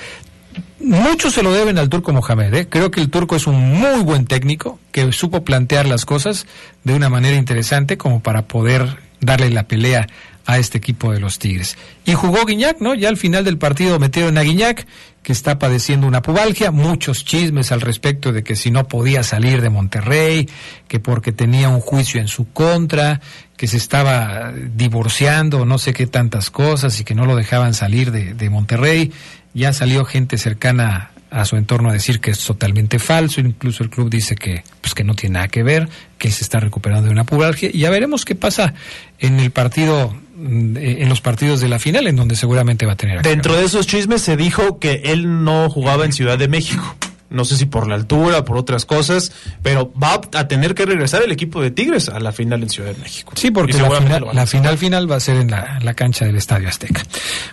Muchos 0.80 1.34
se 1.34 1.44
lo 1.44 1.52
deben 1.52 1.78
al 1.78 1.90
turco 1.90 2.14
Mohamed. 2.14 2.54
¿eh? 2.54 2.68
Creo 2.70 2.90
que 2.90 3.02
el 3.02 3.10
turco 3.10 3.36
es 3.36 3.48
un 3.48 3.80
muy 3.80 4.02
buen 4.04 4.26
técnico 4.26 4.80
que 4.92 5.12
supo 5.12 5.44
plantear 5.44 5.88
las 5.88 6.06
cosas 6.06 6.48
de 6.84 6.94
una 6.94 7.10
manera 7.10 7.36
interesante 7.36 7.98
como 7.98 8.22
para 8.22 8.48
poder 8.48 8.98
darle 9.20 9.50
la 9.50 9.68
pelea 9.68 10.08
a 10.46 10.58
este 10.58 10.78
equipo 10.78 11.12
de 11.12 11.20
los 11.20 11.40
Tigres. 11.40 11.78
Y 12.06 12.14
jugó 12.14 12.46
Guiñac, 12.46 12.80
¿no? 12.80 12.96
Ya 12.96 13.10
al 13.10 13.18
final 13.18 13.44
del 13.44 13.58
partido 13.58 14.00
metieron 14.00 14.38
a 14.38 14.42
Guiñac, 14.42 14.88
que 15.28 15.34
está 15.34 15.60
padeciendo 15.60 16.08
una 16.08 16.22
pubalgia, 16.22 16.72
muchos 16.72 17.26
chismes 17.26 17.74
al 17.74 17.82
respecto 17.82 18.32
de 18.32 18.46
que 18.46 18.56
si 18.56 18.72
no 18.72 18.88
podía 18.88 19.24
salir 19.24 19.60
de 19.60 19.70
Monterrey, 19.70 20.48
que 20.88 21.02
porque 21.02 21.34
tenía 21.34 21.68
un 21.68 21.82
juicio 21.82 22.22
en 22.22 22.30
su 22.30 22.50
contra, 22.54 23.20
que 23.58 23.68
se 23.68 23.76
estaba 23.76 24.54
divorciando, 24.54 25.66
no 25.66 25.80
sé 25.80 25.92
qué 25.92 26.08
tantas 26.08 26.50
cosas 26.50 26.98
y 27.02 27.04
que 27.04 27.14
no 27.14 27.26
lo 27.26 27.36
dejaban 27.36 27.74
salir 27.74 28.12
de, 28.12 28.50
Monterrey. 28.50 29.12
Ya 29.54 29.74
salió 29.74 30.06
gente 30.06 30.38
cercana 30.38 31.12
a 31.30 31.44
su 31.44 31.58
entorno 31.58 31.90
a 31.90 31.94
decir 31.94 32.22
que 32.22 32.32
es 32.32 32.40
totalmente 32.46 32.98
falso, 32.98 33.42
incluso 33.42 33.84
el 33.84 33.90
club 33.90 34.10
dice 34.10 34.34
que 34.34 34.64
pues 34.80 34.94
que 34.94 35.04
no 35.04 35.14
tiene 35.14 35.34
nada 35.34 35.50
que 35.50 35.62
ver, 35.62 35.90
que 36.18 36.32
se 36.32 36.46
está 36.46 36.62
recuperando 36.62 37.08
de 37.08 37.12
una 37.12 37.26
pubalgia 37.26 37.70
y 37.74 37.80
ya 37.80 37.90
veremos 37.90 38.24
qué 38.24 38.36
pasa 38.36 38.76
en 39.20 39.42
el 39.42 39.52
partido 39.52 40.16
en 40.38 41.10
los 41.10 41.22
partidos 41.22 41.62
de 41.62 41.68
la 41.68 41.80
final 41.80 42.08
en 42.08 42.16
donde 42.16 42.36
seguramente 42.36 42.86
va 42.86 42.94
a 42.94 42.98
tener. 42.98 43.22
Dentro 43.22 43.56
de 43.56 43.66
esos 43.66 43.88
chismes 43.88 44.22
se 44.22 44.38
dijo 44.38 44.80
que 44.80 45.02
él 45.06 45.44
no 45.44 45.70
jugaba 45.70 46.06
en 46.06 46.14
Ciudad 46.14 46.38
de 46.38 46.48
México. 46.48 46.96
No 47.30 47.44
sé 47.44 47.58
si 47.58 47.66
por 47.66 47.90
la 47.90 47.96
altura, 47.96 48.46
por 48.46 48.56
otras 48.56 48.86
cosas, 48.86 49.34
pero 49.62 49.92
va 50.02 50.22
a 50.34 50.48
tener 50.48 50.74
que 50.74 50.86
regresar 50.86 51.24
el 51.24 51.32
equipo 51.34 51.62
de 51.62 51.72
Tigres 51.72 52.08
a 52.08 52.22
la 52.22 52.32
final 52.32 52.64
en 52.64 52.70
Ciudad 52.70 52.94
de 52.94 53.02
México. 53.02 53.34
Sí, 53.36 53.52
porque 53.52 53.74
la 53.74 54.46
final 54.48 54.78
final 54.78 55.12
va 55.12 55.18
a 55.18 55.20
ser 55.20 55.36
en 55.36 55.52
la, 55.52 55.80
la 55.84 55.94
cancha 55.94 56.24
del 56.24 56.38
Estadio 56.38 56.70
Azteca. 56.70 57.04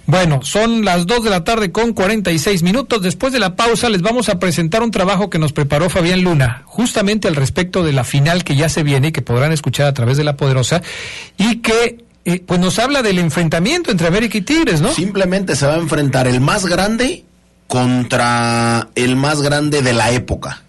Bueno, 0.06 0.40
son 0.42 0.84
las 0.84 1.06
2 1.06 1.24
de 1.24 1.30
la 1.30 1.42
tarde 1.42 1.72
con 1.72 1.92
46 1.92 2.62
minutos. 2.62 3.02
Después 3.02 3.32
de 3.32 3.40
la 3.40 3.56
pausa 3.56 3.88
les 3.88 4.00
vamos 4.00 4.28
a 4.28 4.38
presentar 4.38 4.80
un 4.82 4.92
trabajo 4.92 5.28
que 5.28 5.40
nos 5.40 5.52
preparó 5.52 5.90
Fabián 5.90 6.22
Luna, 6.22 6.62
justamente 6.66 7.26
al 7.26 7.34
respecto 7.34 7.82
de 7.82 7.92
la 7.92 8.04
final 8.04 8.44
que 8.44 8.54
ya 8.54 8.68
se 8.68 8.84
viene 8.84 9.08
y 9.08 9.12
que 9.12 9.22
podrán 9.22 9.50
escuchar 9.50 9.88
a 9.88 9.94
través 9.94 10.16
de 10.16 10.22
La 10.22 10.36
Poderosa 10.36 10.82
y 11.36 11.56
que 11.56 12.04
eh, 12.24 12.42
pues 12.46 12.58
nos 12.60 12.78
habla 12.78 13.02
del 13.02 13.18
enfrentamiento 13.18 13.90
entre 13.90 14.06
América 14.08 14.38
y 14.38 14.42
Tigres, 14.42 14.80
¿no? 14.80 14.92
Simplemente 14.92 15.56
se 15.56 15.66
va 15.66 15.74
a 15.74 15.78
enfrentar 15.78 16.26
el 16.26 16.40
más 16.40 16.66
grande 16.66 17.24
contra 17.66 18.88
el 18.94 19.16
más 19.16 19.42
grande 19.42 19.82
de 19.82 19.92
la 19.92 20.10
época. 20.12 20.62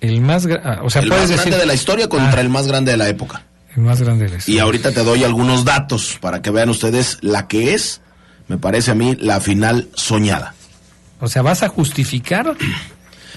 El 0.00 0.20
más, 0.22 0.46
ah, 0.64 0.80
o 0.82 0.90
sea, 0.90 1.02
el 1.02 1.08
puedes 1.08 1.24
más 1.24 1.30
decir 1.30 1.44
grande 1.50 1.58
de 1.58 1.66
la 1.66 1.74
historia 1.74 2.08
contra 2.08 2.38
Ah. 2.38 2.40
el 2.42 2.48
más 2.48 2.66
grande 2.66 2.90
de 2.92 2.96
la 2.96 3.08
época. 3.08 3.42
El 3.76 3.82
más 3.82 4.00
grande 4.02 4.24
de 4.24 4.30
la 4.30 4.36
Y 4.36 4.38
historia. 4.38 4.62
ahorita 4.62 4.92
te 4.92 5.04
doy 5.04 5.24
algunos 5.24 5.64
datos 5.64 6.18
para 6.20 6.42
que 6.42 6.50
vean 6.50 6.68
ustedes 6.70 7.18
la 7.20 7.46
que 7.48 7.74
es, 7.74 8.00
me 8.48 8.56
parece 8.58 8.90
a 8.90 8.94
mí, 8.94 9.16
la 9.20 9.40
final 9.40 9.88
soñada. 9.94 10.54
O 11.20 11.28
sea, 11.28 11.42
¿vas 11.42 11.62
a 11.62 11.68
justificar? 11.68 12.56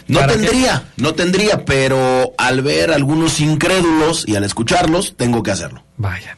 No 0.07 0.25
tendría, 0.25 0.85
no 0.97 1.13
tendría, 1.13 1.65
pero 1.65 2.33
al 2.37 2.61
ver 2.61 2.91
algunos 2.91 3.39
incrédulos 3.39 4.25
y 4.27 4.35
al 4.35 4.43
escucharlos, 4.43 5.15
tengo 5.17 5.43
que 5.43 5.51
hacerlo. 5.51 5.83
Vaya. 5.97 6.37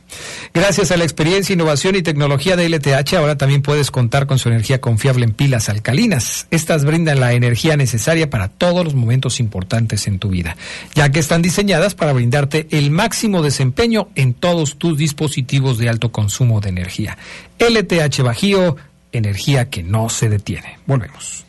Gracias 0.54 0.92
a 0.92 0.98
la 0.98 1.04
experiencia, 1.04 1.54
innovación 1.54 1.96
y 1.96 2.02
tecnología 2.02 2.56
de 2.56 2.70
LTH, 2.70 3.16
ahora 3.16 3.38
también 3.38 3.62
puedes 3.62 3.92
contar 3.92 4.26
con 4.26 4.40
su 4.40 4.48
energía 4.48 4.80
confiable 4.80 5.26
en 5.26 5.34
pilas 5.34 5.68
alcalinas. 5.68 6.48
Estas 6.50 6.86
brindan 6.86 7.20
la 7.20 7.34
energía 7.34 7.76
necesaria 7.76 8.30
para 8.30 8.48
todos 8.48 8.86
los 8.86 8.96
momentos 8.96 9.42
importantes 9.42 10.08
en 10.08 10.20
tu 10.20 10.30
vida, 10.30 10.56
ya 10.94 11.10
que 11.10 11.20
están 11.20 11.42
diseñadas 11.42 11.94
para 11.94 12.14
brindarte 12.14 12.68
el 12.72 12.92
máximo 12.92 13.42
desempeño 13.42 14.08
en 14.16 14.34
todos 14.34 14.78
tus 14.78 14.98
dispositivos 14.98 15.78
de 15.78 15.90
alto 15.90 16.12
consumo 16.12 16.62
de 16.62 16.70
energía. 16.70 17.18
LTH 17.60 18.22
Bajío, 18.22 18.78
energía 19.12 19.70
que 19.70 19.84
no 19.84 20.10
se 20.10 20.30
detiene. 20.30 20.80
Volvemos. 20.86 21.46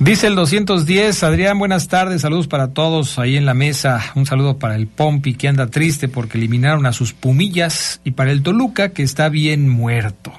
Dice 0.00 0.28
el 0.28 0.34
210, 0.34 1.22
Adrián, 1.24 1.58
buenas 1.58 1.88
tardes, 1.88 2.22
saludos 2.22 2.48
para 2.48 2.68
todos 2.68 3.18
ahí 3.18 3.36
en 3.36 3.44
la 3.44 3.52
mesa, 3.52 4.00
un 4.14 4.24
saludo 4.24 4.58
para 4.58 4.74
el 4.76 4.86
Pompi 4.86 5.34
que 5.34 5.46
anda 5.46 5.66
triste 5.66 6.08
porque 6.08 6.38
eliminaron 6.38 6.86
a 6.86 6.92
sus 6.94 7.12
pumillas 7.12 8.00
y 8.02 8.12
para 8.12 8.32
el 8.32 8.42
Toluca 8.42 8.90
que 8.90 9.02
está 9.02 9.28
bien 9.28 9.68
muerto. 9.68 10.32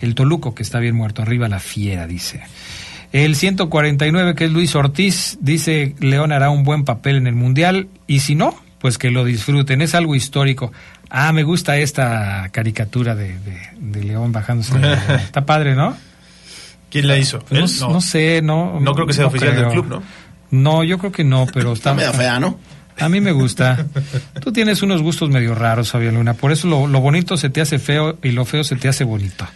El 0.00 0.16
Toluco 0.16 0.52
que 0.56 0.64
está 0.64 0.80
bien 0.80 0.96
muerto, 0.96 1.22
arriba 1.22 1.48
la 1.48 1.60
fiera, 1.60 2.08
dice. 2.08 2.42
El 3.12 3.36
149 3.36 4.34
que 4.34 4.46
es 4.46 4.50
Luis 4.50 4.74
Ortiz, 4.74 5.38
dice 5.40 5.94
León 6.00 6.32
hará 6.32 6.50
un 6.50 6.64
buen 6.64 6.84
papel 6.84 7.16
en 7.16 7.28
el 7.28 7.36
Mundial 7.36 7.86
y 8.08 8.18
si 8.20 8.34
no, 8.34 8.52
pues 8.80 8.98
que 8.98 9.12
lo 9.12 9.24
disfruten, 9.24 9.80
es 9.80 9.94
algo 9.94 10.16
histórico. 10.16 10.72
Ah, 11.08 11.32
me 11.32 11.44
gusta 11.44 11.76
esta 11.78 12.48
caricatura 12.50 13.14
de, 13.14 13.38
de- 13.38 13.60
de 13.78 14.02
León 14.02 14.32
bajándose. 14.32 14.72
Está 15.22 15.46
padre, 15.46 15.76
¿no? 15.76 15.96
¿Quién 16.92 17.08
la 17.08 17.16
hizo? 17.16 17.38
No, 17.50 17.58
¿Él? 17.58 17.70
no 17.80 18.00
sé, 18.02 18.42
no. 18.42 18.78
No 18.78 18.92
creo 18.92 19.06
que 19.06 19.14
sea 19.14 19.26
oficial 19.26 19.56
del 19.56 19.68
club, 19.68 19.86
¿no? 19.88 20.02
No, 20.50 20.84
yo 20.84 20.98
creo 20.98 21.10
que 21.10 21.24
no, 21.24 21.46
pero 21.50 21.72
está. 21.72 21.92
Está 21.92 21.94
media 21.94 22.12
fea, 22.12 22.38
¿no? 22.38 22.58
A 23.00 23.08
mí 23.08 23.22
me 23.22 23.32
gusta. 23.32 23.86
Tú 24.42 24.52
tienes 24.52 24.82
unos 24.82 25.00
gustos 25.00 25.30
medio 25.30 25.54
raros, 25.54 25.90
Fabián 25.90 26.16
Luna. 26.16 26.34
Por 26.34 26.52
eso 26.52 26.68
lo, 26.68 26.86
lo 26.86 27.00
bonito 27.00 27.38
se 27.38 27.48
te 27.48 27.62
hace 27.62 27.78
feo 27.78 28.18
y 28.22 28.32
lo 28.32 28.44
feo 28.44 28.62
se 28.62 28.76
te 28.76 28.88
hace 28.88 29.04
bonito. 29.04 29.46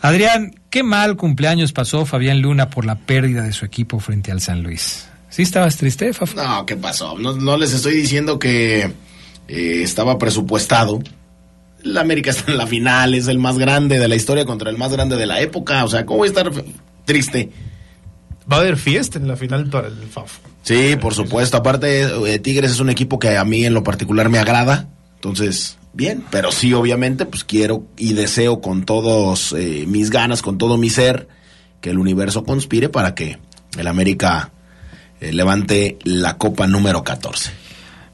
Adrián, 0.00 0.54
qué 0.70 0.82
mal 0.82 1.16
cumpleaños 1.16 1.74
pasó 1.74 2.06
Fabián 2.06 2.40
Luna 2.40 2.70
por 2.70 2.86
la 2.86 2.94
pérdida 2.94 3.42
de 3.42 3.52
su 3.52 3.66
equipo 3.66 4.00
frente 4.00 4.32
al 4.32 4.40
San 4.40 4.62
Luis. 4.62 5.06
¿Sí 5.28 5.42
estabas 5.42 5.76
triste, 5.76 6.14
Faf? 6.14 6.34
No, 6.34 6.64
¿qué 6.64 6.76
pasó? 6.76 7.18
No, 7.18 7.34
no 7.34 7.58
les 7.58 7.74
estoy 7.74 7.94
diciendo 7.94 8.38
que 8.38 8.90
eh, 9.48 9.82
estaba 9.82 10.16
presupuestado. 10.16 11.02
La 11.84 12.00
América 12.00 12.30
está 12.30 12.50
en 12.50 12.58
la 12.58 12.66
final, 12.66 13.14
es 13.14 13.28
el 13.28 13.38
más 13.38 13.58
grande 13.58 13.98
de 13.98 14.08
la 14.08 14.16
historia 14.16 14.44
contra 14.44 14.70
el 14.70 14.78
más 14.78 14.90
grande 14.90 15.16
de 15.16 15.26
la 15.26 15.40
época. 15.40 15.84
O 15.84 15.88
sea, 15.88 16.04
¿cómo 16.04 16.18
voy 16.18 16.28
a 16.28 16.30
estar 16.30 16.50
triste? 17.04 17.50
Va 18.50 18.56
a 18.56 18.60
haber 18.60 18.76
fiesta 18.76 19.18
en 19.18 19.28
la 19.28 19.36
final 19.36 19.68
para 19.68 19.88
el 19.88 19.94
FAF. 19.94 20.38
Sí, 20.62 20.96
por 21.00 21.14
supuesto. 21.14 21.56
Aparte, 21.56 22.02
eh, 22.02 22.38
Tigres 22.38 22.72
es 22.72 22.80
un 22.80 22.90
equipo 22.90 23.18
que 23.18 23.36
a 23.36 23.44
mí 23.44 23.64
en 23.64 23.74
lo 23.74 23.82
particular 23.82 24.28
me 24.30 24.38
agrada. 24.38 24.88
Entonces, 25.16 25.78
bien. 25.92 26.24
Pero 26.30 26.52
sí, 26.52 26.72
obviamente, 26.72 27.26
pues 27.26 27.44
quiero 27.44 27.86
y 27.96 28.14
deseo 28.14 28.60
con 28.60 28.84
todos 28.84 29.54
eh, 29.56 29.84
mis 29.86 30.10
ganas, 30.10 30.42
con 30.42 30.58
todo 30.58 30.78
mi 30.78 30.90
ser, 30.90 31.28
que 31.80 31.90
el 31.90 31.98
universo 31.98 32.44
conspire 32.44 32.88
para 32.88 33.14
que 33.14 33.38
el 33.78 33.86
América 33.86 34.52
eh, 35.20 35.32
levante 35.32 35.98
la 36.04 36.38
copa 36.38 36.66
número 36.66 37.04
14. 37.04 37.63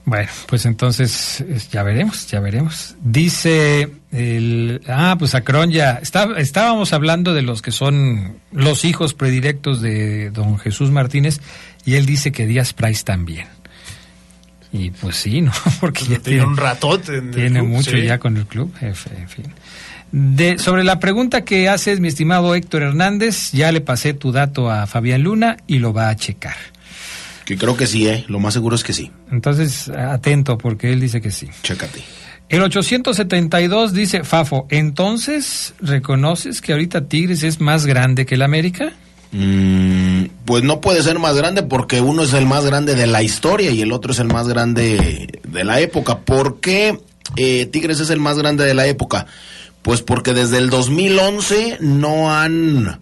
Bueno, 0.05 0.29
pues 0.47 0.65
entonces 0.67 1.41
es- 1.43 1.71
ya 1.71 1.83
veremos, 1.83 2.27
ya 2.27 2.41
veremos. 2.41 2.97
Dice 3.03 3.91
el 4.13 4.81
ah, 4.89 5.15
pues 5.19 5.35
Acron 5.35 5.71
ya 5.71 5.99
está, 6.03 6.29
estábamos 6.39 6.93
hablando 6.93 7.33
de 7.35 7.43
los 7.43 7.63
que 7.63 7.71
son 7.71 8.37
los 8.51 8.85
hijos 8.85 9.15
predilectos 9.15 9.81
de 9.81 10.31
don 10.31 10.59
Jesús 10.59 10.91
Martínez 10.91 11.41
y 11.85 11.95
él 11.95 12.07
dice 12.07 12.33
que 12.33 12.47
Díaz 12.47 12.73
Price 12.73 13.05
también. 13.05 13.47
Y 14.73 14.91
pues 14.91 15.17
sí, 15.17 15.41
¿no? 15.43 15.53
Porque 15.81 16.05
ya 16.05 16.19
Tiene 16.19 16.45
un 16.45 16.57
ratote 16.57 17.21
tiene 17.23 17.59
club, 17.61 17.69
mucho 17.69 17.91
sí. 17.91 18.03
ya 18.03 18.19
con 18.19 18.37
el 18.37 18.47
club, 18.47 18.73
en 18.81 18.95
fin. 18.95 19.45
De, 20.13 20.59
sobre 20.59 20.83
la 20.83 20.99
pregunta 20.99 21.45
que 21.45 21.69
haces, 21.69 22.01
mi 22.01 22.09
estimado 22.09 22.55
Héctor 22.55 22.83
Hernández, 22.83 23.53
ya 23.53 23.71
le 23.71 23.81
pasé 23.81 24.13
tu 24.15 24.33
dato 24.33 24.71
a 24.71 24.87
Fabián 24.89 25.23
Luna 25.23 25.57
y 25.69 25.79
lo 25.79 25.93
va 25.93 26.09
a 26.09 26.17
checar. 26.17 26.57
Que 27.51 27.59
creo 27.59 27.77
que 27.77 27.89
sí, 27.89 28.07
¿eh? 28.07 28.25
Lo 28.29 28.39
más 28.39 28.55
seguro 28.55 28.77
es 28.77 28.85
que 28.85 28.93
sí. 28.93 29.11
Entonces, 29.33 29.89
atento, 29.89 30.57
porque 30.57 30.93
él 30.93 31.01
dice 31.01 31.21
que 31.21 31.33
sí. 31.33 31.49
Chécate. 31.65 32.01
El 32.49 32.63
872 32.63 33.93
dice, 33.93 34.23
Fafo, 34.23 34.69
entonces, 34.71 35.75
¿reconoces 35.81 36.61
que 36.61 36.71
ahorita 36.71 37.09
Tigres 37.09 37.43
es 37.43 37.61
más 37.61 37.87
grande 37.87 38.25
que 38.25 38.37
el 38.37 38.43
América? 38.43 38.93
Mm, 39.33 40.27
pues 40.45 40.63
no 40.63 40.81
puede 40.81 41.03
ser 41.03 41.19
más 41.19 41.35
grande 41.35 41.65
porque 41.65 42.01
uno 42.01 42.23
es 42.23 42.35
el 42.35 42.47
más 42.47 42.65
grande 42.65 42.95
de 42.95 43.09
la 43.09 43.25
historia 43.25 43.73
y 43.73 43.83
el 43.83 43.91
otro 43.91 44.13
es 44.13 44.21
el 44.21 44.29
más 44.29 44.47
grande 44.47 45.41
de 45.43 45.65
la 45.65 45.81
época. 45.81 46.21
¿Por 46.21 46.61
qué 46.61 47.01
eh, 47.35 47.67
Tigres 47.67 47.99
es 47.99 48.11
el 48.11 48.21
más 48.21 48.39
grande 48.39 48.65
de 48.65 48.75
la 48.75 48.87
época? 48.87 49.27
Pues 49.83 50.03
porque 50.03 50.35
desde 50.35 50.59
el 50.59 50.71
2011 50.71 51.79
no 51.81 52.33
han 52.33 53.01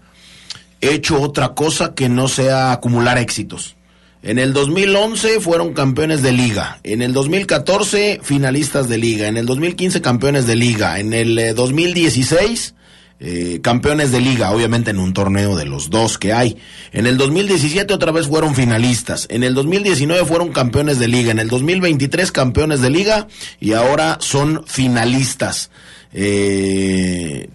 hecho 0.80 1.20
otra 1.20 1.50
cosa 1.50 1.94
que 1.94 2.08
no 2.08 2.28
sea 2.28 2.72
acumular 2.72 3.18
éxitos. 3.18 3.74
En 4.22 4.38
el 4.38 4.52
2011 4.52 5.40
fueron 5.40 5.74
campeones 5.74 6.22
de 6.22 6.32
liga, 6.32 6.80
en 6.82 7.02
el 7.02 7.12
2014 7.12 8.20
finalistas 8.22 8.88
de 8.88 8.98
liga, 8.98 9.28
en 9.28 9.36
el 9.36 9.46
2015 9.46 10.00
campeones 10.00 10.46
de 10.46 10.56
liga, 10.56 10.98
en 10.98 11.12
el 11.12 11.38
eh, 11.38 11.54
2016 11.54 12.74
eh, 13.20 13.58
campeones 13.62 14.12
de 14.12 14.20
liga, 14.20 14.52
obviamente 14.52 14.90
en 14.90 15.00
un 15.00 15.12
torneo 15.12 15.56
de 15.56 15.66
los 15.66 15.90
dos 15.90 16.18
que 16.18 16.32
hay. 16.32 16.56
En 16.92 17.06
el 17.06 17.16
2017 17.16 17.92
otra 17.92 18.12
vez 18.12 18.28
fueron 18.28 18.54
finalistas, 18.54 19.26
en 19.28 19.42
el 19.42 19.54
2019 19.54 20.24
fueron 20.24 20.52
campeones 20.52 21.00
de 21.00 21.08
liga, 21.08 21.32
en 21.32 21.40
el 21.40 21.48
2023 21.48 22.30
campeones 22.30 22.80
de 22.80 22.90
liga. 22.90 23.26
Y 23.58 23.72
ahora 23.72 24.18
son 24.20 24.64
finalistas. 24.66 25.70
Eh, 26.12 27.48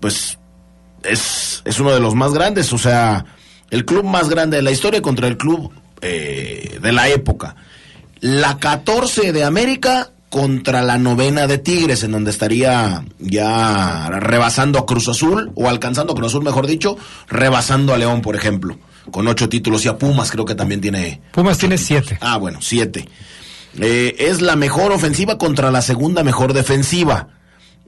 pues 0.00 0.38
es, 1.04 1.62
es 1.64 1.78
uno 1.78 1.92
de 1.92 2.00
los 2.00 2.14
más 2.14 2.32
grandes, 2.32 2.72
o 2.72 2.78
sea, 2.78 3.26
el 3.70 3.84
club 3.84 4.04
más 4.04 4.28
grande 4.28 4.56
de 4.56 4.62
la 4.62 4.70
historia 4.70 5.00
contra 5.00 5.28
el 5.28 5.36
club 5.36 5.72
eh, 6.00 6.78
de 6.80 6.92
la 6.92 7.08
época. 7.08 7.56
La 8.20 8.58
14 8.58 9.32
de 9.32 9.44
América 9.44 10.10
contra 10.30 10.82
la 10.82 10.96
novena 10.96 11.46
de 11.46 11.58
Tigres, 11.58 12.04
en 12.04 12.12
donde 12.12 12.30
estaría 12.30 13.04
ya 13.18 14.08
rebasando 14.10 14.78
a 14.78 14.86
Cruz 14.86 15.08
Azul, 15.08 15.50
o 15.56 15.68
alcanzando 15.68 16.12
a 16.12 16.16
Cruz 16.16 16.28
Azul, 16.28 16.44
mejor 16.44 16.66
dicho, 16.66 16.96
rebasando 17.28 17.92
a 17.92 17.98
León, 17.98 18.22
por 18.22 18.36
ejemplo, 18.36 18.78
con 19.10 19.26
ocho 19.26 19.48
títulos, 19.48 19.84
y 19.84 19.88
a 19.88 19.98
Pumas 19.98 20.30
creo 20.30 20.44
que 20.44 20.54
también 20.54 20.80
tiene... 20.80 21.20
Pumas 21.32 21.58
tiene 21.58 21.76
siete. 21.78 22.16
Ah, 22.20 22.36
bueno, 22.36 22.60
siete. 22.62 23.08
Eh, 23.78 24.14
es 24.18 24.40
la 24.40 24.54
mejor 24.54 24.92
ofensiva 24.92 25.36
contra 25.36 25.70
la 25.72 25.82
segunda 25.82 26.22
mejor 26.22 26.52
defensiva. 26.52 27.28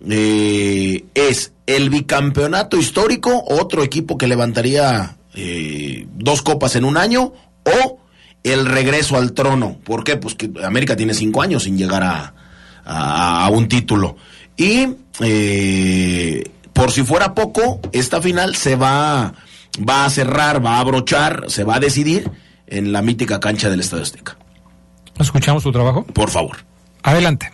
Eh, 0.08 1.04
es 1.14 1.52
el 1.66 1.90
bicampeonato 1.90 2.76
histórico, 2.76 3.44
otro 3.46 3.84
equipo 3.84 4.18
que 4.18 4.26
levantaría 4.26 5.16
eh, 5.34 6.06
dos 6.14 6.42
copas 6.42 6.76
en 6.76 6.84
un 6.84 6.96
año, 6.96 7.32
o 7.64 7.98
el 8.42 8.66
regreso 8.66 9.16
al 9.16 9.32
trono. 9.32 9.78
¿Por 9.84 10.02
qué? 10.04 10.16
Pues 10.16 10.34
que 10.34 10.50
América 10.64 10.96
tiene 10.96 11.14
cinco 11.14 11.42
años 11.42 11.62
sin 11.64 11.78
llegar 11.78 12.02
a, 12.02 12.34
a- 12.84 13.44
a 13.46 13.48
un 13.50 13.68
título. 13.68 14.16
Y 14.56 14.88
eh, 15.20 16.44
por 16.72 16.90
si 16.92 17.02
fuera 17.04 17.34
poco, 17.34 17.80
esta 17.92 18.20
final 18.20 18.56
se 18.56 18.76
va, 18.76 19.34
va 19.88 20.04
a 20.04 20.10
cerrar, 20.10 20.64
va 20.64 20.76
a 20.76 20.80
abrochar, 20.80 21.44
se 21.48 21.64
va 21.64 21.76
a 21.76 21.80
decidir 21.80 22.30
en 22.66 22.92
la 22.92 23.02
mítica 23.02 23.38
cancha 23.40 23.68
del 23.70 23.80
Estadio 23.80 24.02
Azteca. 24.02 24.36
¿Escuchamos 25.18 25.62
tu 25.62 25.70
trabajo? 25.70 26.04
Por 26.06 26.30
favor. 26.30 26.56
Adelante. 27.02 27.52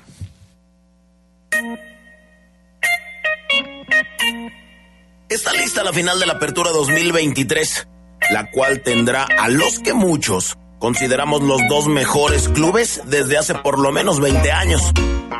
Está 5.38 5.52
lista 5.52 5.84
la 5.84 5.92
final 5.92 6.18
de 6.18 6.26
la 6.26 6.32
Apertura 6.32 6.72
2023, 6.72 7.86
la 8.32 8.50
cual 8.50 8.82
tendrá 8.82 9.22
a 9.22 9.48
los 9.48 9.78
que 9.78 9.94
muchos 9.94 10.58
consideramos 10.80 11.42
los 11.42 11.60
dos 11.68 11.86
mejores 11.86 12.48
clubes 12.48 13.02
desde 13.06 13.38
hace 13.38 13.54
por 13.54 13.78
lo 13.78 13.92
menos 13.92 14.18
20 14.18 14.50
años. 14.50 14.82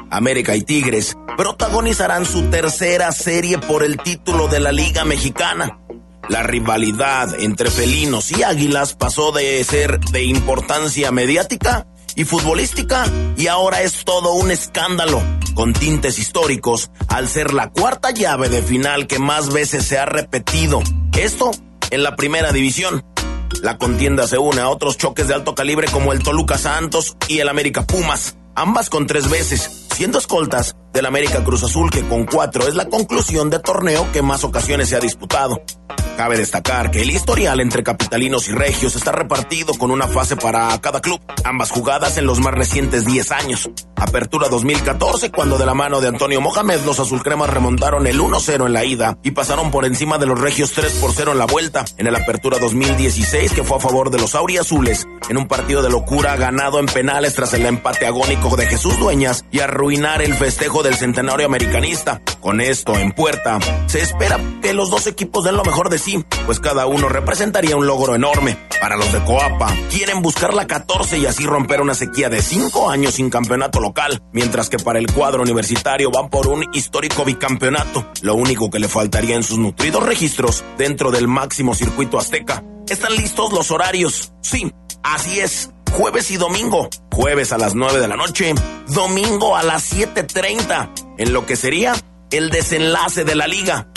América 0.09 0.55
y 0.55 0.63
Tigres 0.63 1.17
protagonizarán 1.37 2.27
su 2.27 2.45
tercera 2.45 3.11
serie 3.11 3.59
por 3.59 3.83
el 3.83 3.97
título 3.99 4.47
de 4.47 4.61
la 4.61 4.71
Liga 4.71 5.05
Mexicana. 5.05 5.81
La 6.29 6.45
rivalidad 6.45 7.35
entre 7.41 7.69
felinos 7.69 8.31
y 8.31 8.45
águilas 8.45 8.95
pasó 8.95 9.33
de 9.33 9.65
ser 9.65 9.99
de 9.99 10.23
importancia 10.23 11.11
mediática 11.11 11.89
y 12.15 12.25
futbolística 12.25 13.05
y 13.37 13.47
ahora 13.47 13.83
es 13.83 14.05
todo 14.05 14.33
un 14.35 14.51
escándalo 14.51 15.23
con 15.55 15.73
tintes 15.73 16.19
históricos 16.19 16.91
al 17.09 17.29
ser 17.29 17.55
la 17.55 17.71
cuarta 17.71 18.11
llave 18.11 18.49
de 18.49 18.63
final 18.63 19.07
que 19.07 19.19
más 19.19 19.53
veces 19.53 19.85
se 19.85 19.99
ha 19.99 20.07
repetido. 20.07 20.83
Esto 21.17 21.51
en 21.91 22.03
la 22.03 22.17
primera 22.17 22.53
división. 22.53 23.05
La 23.63 23.79
contienda 23.79 24.29
se 24.29 24.39
une 24.39 24.61
a 24.61 24.69
otros 24.69 24.99
choques 24.99 25.27
de 25.27 25.35
alto 25.35 25.55
calibre 25.55 25.89
como 25.91 26.13
el 26.13 26.23
Toluca 26.23 26.59
Santos 26.59 27.17
y 27.29 27.41
el 27.41 27.49
América 27.49 27.87
Pumas, 27.87 28.37
ambas 28.55 28.91
con 28.91 29.07
tres 29.07 29.29
veces, 29.31 29.88
siendo 29.99 30.19
escoltas 30.19 30.77
del 30.93 31.07
América 31.07 31.43
Cruz 31.43 31.65
Azul 31.65 31.91
que 31.91 32.07
con 32.07 32.25
cuatro 32.25 32.69
es 32.69 32.77
la 32.77 32.89
conclusión 32.89 33.51
de 33.51 33.59
torneo 33.59 34.07
que 34.13 34.23
más 34.23 34.45
ocasiones 34.45 34.89
se 34.89 34.95
ha 34.95 35.01
disputado. 35.01 35.61
Cabe 36.17 36.37
destacar 36.37 36.91
que 36.91 37.03
el 37.03 37.11
historial 37.11 37.61
entre 37.61 37.85
capitalinos 37.85 38.49
y 38.49 38.53
regios 38.53 38.97
está 38.97 39.13
repartido 39.13 39.75
con 39.75 39.93
una 39.93 40.09
fase 40.09 40.37
para 40.37 40.77
cada 40.81 41.01
club, 41.01 41.21
ambas 41.45 41.71
jugadas 41.71 42.17
en 42.17 42.27
los 42.27 42.41
más 42.41 42.55
recientes 42.55 43.05
10 43.05 43.31
años. 43.33 43.71
Apertura 43.95 44.49
2014 44.49 45.31
cuando 45.31 45.59
de 45.59 45.67
la 45.67 45.75
mano 45.75 46.01
de 46.01 46.09
Antonio 46.09 46.41
Mohamed 46.41 46.81
los 46.85 46.99
azulcremas 46.99 47.51
remontaron 47.51 48.07
el 48.09 48.21
1-0 48.21 48.67
en 48.67 48.73
la 48.73 48.85
ida 48.85 49.19
y 49.23 49.33
pasaron 49.33 49.71
por 49.71 49.85
encima 49.85 50.19
de 50.19 50.27
los 50.27 50.41
regios 50.41 50.73
3 50.73 50.93
por 50.95 51.13
0 51.13 51.33
en 51.33 51.39
la 51.39 51.47
vuelta. 51.47 51.85
En 51.97 52.09
el 52.09 52.17
Apertura 52.17 52.59
2016 52.59 53.53
que 53.53 53.63
fue 53.63 53.77
a 53.77 53.81
favor 53.81 54.11
de 54.11 54.19
los 54.19 54.35
auriazules 54.35 55.07
en 55.29 55.37
un 55.37 55.47
partido 55.47 55.83
de 55.83 55.91
locura 55.91 56.37
ganado 56.37 56.81
en 56.81 56.87
penales 56.87 57.35
tras 57.35 57.55
el 57.55 57.65
empate 57.65 58.07
agónico 58.07 58.57
de 58.57 58.67
Jesús 58.67 58.99
Dueñas 58.99 59.45
y 59.53 59.61
arruinar 59.89 60.21
el 60.21 60.35
festejo 60.35 60.83
del 60.83 60.97
centenario 60.97 61.47
americanista. 61.47 62.21
Con 62.43 62.61
esto 62.61 62.95
en 62.99 63.13
puerta, 63.13 63.59
se 63.87 64.03
espera 64.03 64.39
que 64.61 64.75
los 64.75 64.91
dos 64.91 65.07
equipos 65.07 65.45
den 65.45 65.57
lo 65.57 65.65
mejor 65.65 65.89
de 65.89 65.99
sí, 65.99 66.23
pues 66.45 66.61
cada 66.61 66.85
uno 66.85 67.09
representaría 67.09 67.75
un 67.75 67.87
logro 67.87 68.15
enorme. 68.15 68.59
Para 68.83 68.99
los 68.99 69.11
de 69.15 69.25
Coapa, 69.25 69.75
quieren 69.91 70.21
buscar 70.21 70.53
la 70.53 70.67
14 70.67 71.17
y 71.17 71.25
así 71.25 71.47
romper 71.47 71.81
una 71.81 71.95
sequía 71.95 72.29
de 72.29 72.43
5 72.43 72.91
años 72.91 73.15
sin 73.15 73.31
campeonato 73.31 73.81
local, 73.81 74.23
mientras 74.31 74.69
que 74.69 74.79
para 74.79 74.99
el 74.99 75.11
cuadro 75.11 75.41
universitario 75.41 76.11
van 76.11 76.29
por 76.29 76.49
un 76.49 76.67
histórico 76.75 77.25
bicampeonato, 77.25 78.13
lo 78.21 78.35
único 78.35 78.69
que 78.69 78.81
le 78.81 78.89
faltaría 78.89 79.37
en 79.37 79.43
sus 79.43 79.57
nutridos 79.57 80.05
registros 80.05 80.65
dentro 80.77 81.11
del 81.11 81.29
máximo 81.29 81.75
circuito 81.75 82.19
azteca. 82.19 82.63
¿Están 82.91 83.17
listos 83.17 83.55
los 83.55 83.71
horarios? 83.71 84.35
Sí, 84.43 84.71
así 85.03 85.41
es 85.41 85.71
jueves 85.91 86.31
y 86.31 86.37
domingo. 86.37 86.89
Jueves 87.13 87.53
a 87.53 87.59
las 87.59 87.75
9 87.75 88.01
de 88.01 88.09
la 88.09 88.17
noche, 88.17 88.55
domingo 88.89 89.57
a 89.57 89.63
las 89.63 89.93
7.30, 89.93 91.17
en 91.19 91.33
lo 91.33 91.47
que 91.47 91.57
sería 91.57 91.95
el 92.31 92.51
desenlace 92.51 93.25
de 93.25 93.35
la 93.35 93.47
liga. 93.47 93.89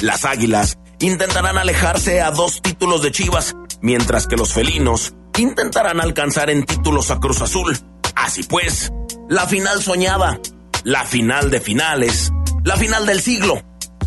Las 0.00 0.24
Águilas 0.24 0.78
intentarán 0.98 1.58
alejarse 1.58 2.20
a 2.20 2.30
dos 2.30 2.60
títulos 2.62 3.02
de 3.02 3.12
Chivas, 3.12 3.54
mientras 3.80 4.26
que 4.26 4.36
los 4.36 4.52
felinos 4.52 5.14
intentarán 5.38 6.00
alcanzar 6.00 6.50
en 6.50 6.64
títulos 6.64 7.10
a 7.10 7.18
Cruz 7.18 7.40
Azul. 7.40 7.78
Así 8.14 8.42
pues, 8.42 8.92
la 9.28 9.46
final 9.46 9.82
soñada, 9.82 10.40
la 10.84 11.04
final 11.04 11.50
de 11.50 11.60
finales, 11.60 12.32
la 12.64 12.76
final 12.76 13.06
del 13.06 13.20
siglo, 13.20 13.62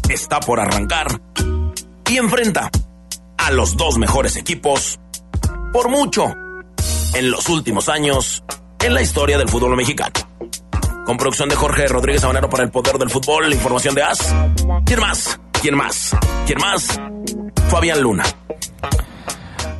está 0.09 0.39
por 0.39 0.59
arrancar 0.59 1.21
y 2.09 2.17
enfrenta 2.17 2.69
a 3.37 3.51
los 3.51 3.77
dos 3.77 3.97
mejores 3.97 4.35
equipos 4.35 4.99
por 5.71 5.89
mucho 5.89 6.33
en 7.13 7.31
los 7.31 7.47
últimos 7.49 7.89
años 7.89 8.43
en 8.79 8.93
la 8.93 9.01
historia 9.01 9.37
del 9.37 9.47
fútbol 9.47 9.75
mexicano. 9.75 10.13
Con 11.05 11.17
producción 11.17 11.49
de 11.49 11.55
Jorge 11.55 11.87
Rodríguez 11.87 12.21
Sabanero 12.21 12.49
para 12.49 12.63
el 12.63 12.71
Poder 12.71 12.97
del 12.97 13.09
Fútbol, 13.09 13.51
información 13.53 13.93
de 13.93 14.03
AS. 14.03 14.33
¿Quién 14.85 14.99
más? 14.99 15.39
¿Quién 15.61 15.75
más? 15.75 16.15
¿Quién 16.45 16.59
más? 16.59 16.99
Fabián 17.69 18.01
Luna. 18.01 18.23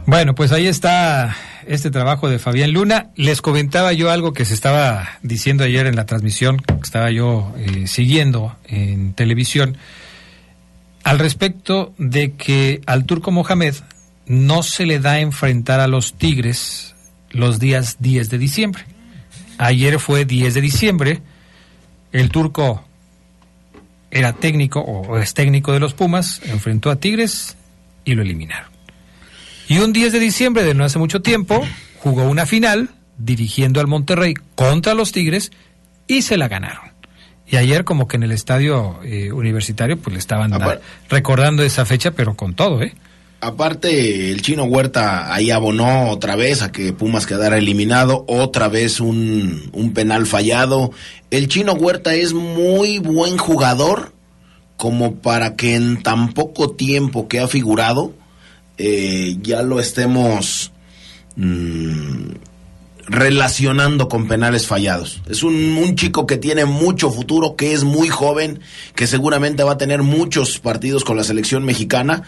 Bueno, 0.05 0.35
pues 0.35 0.51
ahí 0.51 0.67
está 0.67 1.35
este 1.65 1.91
trabajo 1.91 2.29
de 2.29 2.39
Fabián 2.39 2.71
Luna. 2.71 3.11
Les 3.15 3.41
comentaba 3.41 3.93
yo 3.93 4.11
algo 4.11 4.33
que 4.33 4.45
se 4.45 4.53
estaba 4.53 5.07
diciendo 5.21 5.63
ayer 5.63 5.87
en 5.87 5.95
la 5.95 6.05
transmisión, 6.05 6.57
que 6.57 6.73
estaba 6.81 7.09
yo 7.09 7.53
eh, 7.57 7.87
siguiendo 7.87 8.55
en 8.65 9.13
televisión, 9.13 9.77
al 11.03 11.19
respecto 11.19 11.93
de 11.97 12.33
que 12.33 12.81
al 12.85 13.05
turco 13.05 13.31
Mohamed 13.31 13.75
no 14.25 14.63
se 14.63 14.85
le 14.85 14.99
da 14.99 15.13
a 15.13 15.19
enfrentar 15.19 15.79
a 15.79 15.87
los 15.87 16.13
Tigres 16.13 16.92
los 17.33 17.59
días 17.59 17.97
10 17.99 18.29
de 18.29 18.37
diciembre. 18.37 18.85
Ayer 19.57 19.99
fue 19.99 20.23
10 20.25 20.53
de 20.53 20.61
diciembre, 20.61 21.21
el 22.11 22.29
turco 22.29 22.83
era 24.11 24.33
técnico 24.33 24.79
o 24.79 25.17
es 25.17 25.33
técnico 25.33 25.73
de 25.73 25.79
los 25.79 25.93
Pumas, 25.93 26.41
enfrentó 26.45 26.89
a 26.91 26.97
Tigres 26.97 27.57
y 28.05 28.13
lo 28.13 28.21
eliminaron. 28.21 28.71
Y 29.67 29.79
un 29.79 29.93
10 29.93 30.13
de 30.13 30.19
diciembre 30.19 30.63
de 30.63 30.73
no 30.73 30.83
hace 30.83 30.99
mucho 30.99 31.21
tiempo 31.21 31.63
jugó 31.99 32.23
una 32.29 32.45
final 32.45 32.89
dirigiendo 33.17 33.79
al 33.79 33.87
Monterrey 33.87 34.33
contra 34.55 34.93
los 34.93 35.11
Tigres 35.11 35.51
y 36.07 36.21
se 36.23 36.37
la 36.37 36.47
ganaron. 36.47 36.91
Y 37.47 37.55
ayer 37.57 37.83
como 37.83 38.07
que 38.07 38.17
en 38.17 38.23
el 38.23 38.31
estadio 38.31 38.99
eh, 39.03 39.31
universitario 39.31 39.97
pues 39.97 40.13
le 40.13 40.19
estaban 40.19 40.51
Apar- 40.51 40.79
recordando 41.09 41.63
esa 41.63 41.85
fecha 41.85 42.11
pero 42.11 42.35
con 42.35 42.53
todo, 42.55 42.81
¿eh? 42.81 42.93
Aparte, 43.43 44.31
el 44.31 44.41
chino 44.41 44.63
Huerta 44.63 45.33
ahí 45.33 45.51
abonó 45.51 46.09
otra 46.09 46.37
vez 46.37 46.61
a 46.61 46.71
que 46.71 46.93
Pumas 46.93 47.25
quedara 47.25 47.57
eliminado, 47.57 48.23
otra 48.29 48.69
vez 48.69 49.01
un, 49.01 49.69
un 49.73 49.93
penal 49.93 50.25
fallado. 50.25 50.91
El 51.29 51.49
chino 51.49 51.73
Huerta 51.73 52.15
es 52.15 52.31
muy 52.31 52.99
buen 52.99 53.37
jugador 53.37 54.13
como 54.77 55.15
para 55.15 55.57
que 55.57 55.75
en 55.75 56.01
tan 56.03 56.31
poco 56.33 56.71
tiempo 56.71 57.27
que 57.27 57.41
ha 57.41 57.49
figurado 57.49 58.13
eh, 58.77 59.35
ya 59.41 59.61
lo 59.61 59.81
estemos 59.81 60.71
mm, 61.35 62.29
relacionando 63.07 64.07
con 64.07 64.29
penales 64.29 64.67
fallados. 64.67 65.21
Es 65.27 65.43
un, 65.43 65.53
un 65.53 65.95
chico 65.97 66.25
que 66.25 66.37
tiene 66.37 66.63
mucho 66.63 67.11
futuro, 67.11 67.57
que 67.57 67.73
es 67.73 67.83
muy 67.83 68.07
joven, 68.07 68.61
que 68.95 69.05
seguramente 69.05 69.63
va 69.63 69.73
a 69.73 69.77
tener 69.77 70.01
muchos 70.01 70.59
partidos 70.59 71.03
con 71.03 71.17
la 71.17 71.25
selección 71.25 71.65
mexicana 71.65 72.23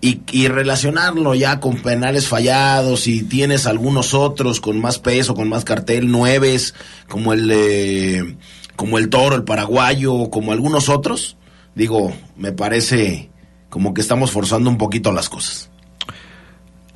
y, 0.00 0.20
y 0.32 0.48
relacionarlo 0.48 1.34
ya 1.34 1.60
con 1.60 1.76
penales 1.82 2.26
fallados 2.28 3.06
y 3.06 3.22
tienes 3.22 3.66
algunos 3.66 4.14
otros 4.14 4.60
con 4.60 4.80
más 4.80 4.98
peso, 4.98 5.34
con 5.34 5.48
más 5.48 5.64
cartel, 5.64 6.10
nueves, 6.10 6.74
como 7.08 7.32
el 7.32 7.48
de- 7.48 8.36
como 8.76 8.96
el 8.98 9.10
toro, 9.10 9.36
el 9.36 9.44
paraguayo, 9.44 10.30
como 10.30 10.52
algunos 10.52 10.88
otros, 10.88 11.36
digo, 11.74 12.12
me 12.36 12.52
parece 12.52 13.28
como 13.68 13.92
que 13.92 14.00
estamos 14.00 14.30
forzando 14.30 14.70
un 14.70 14.78
poquito 14.78 15.12
las 15.12 15.28
cosas. 15.28 15.70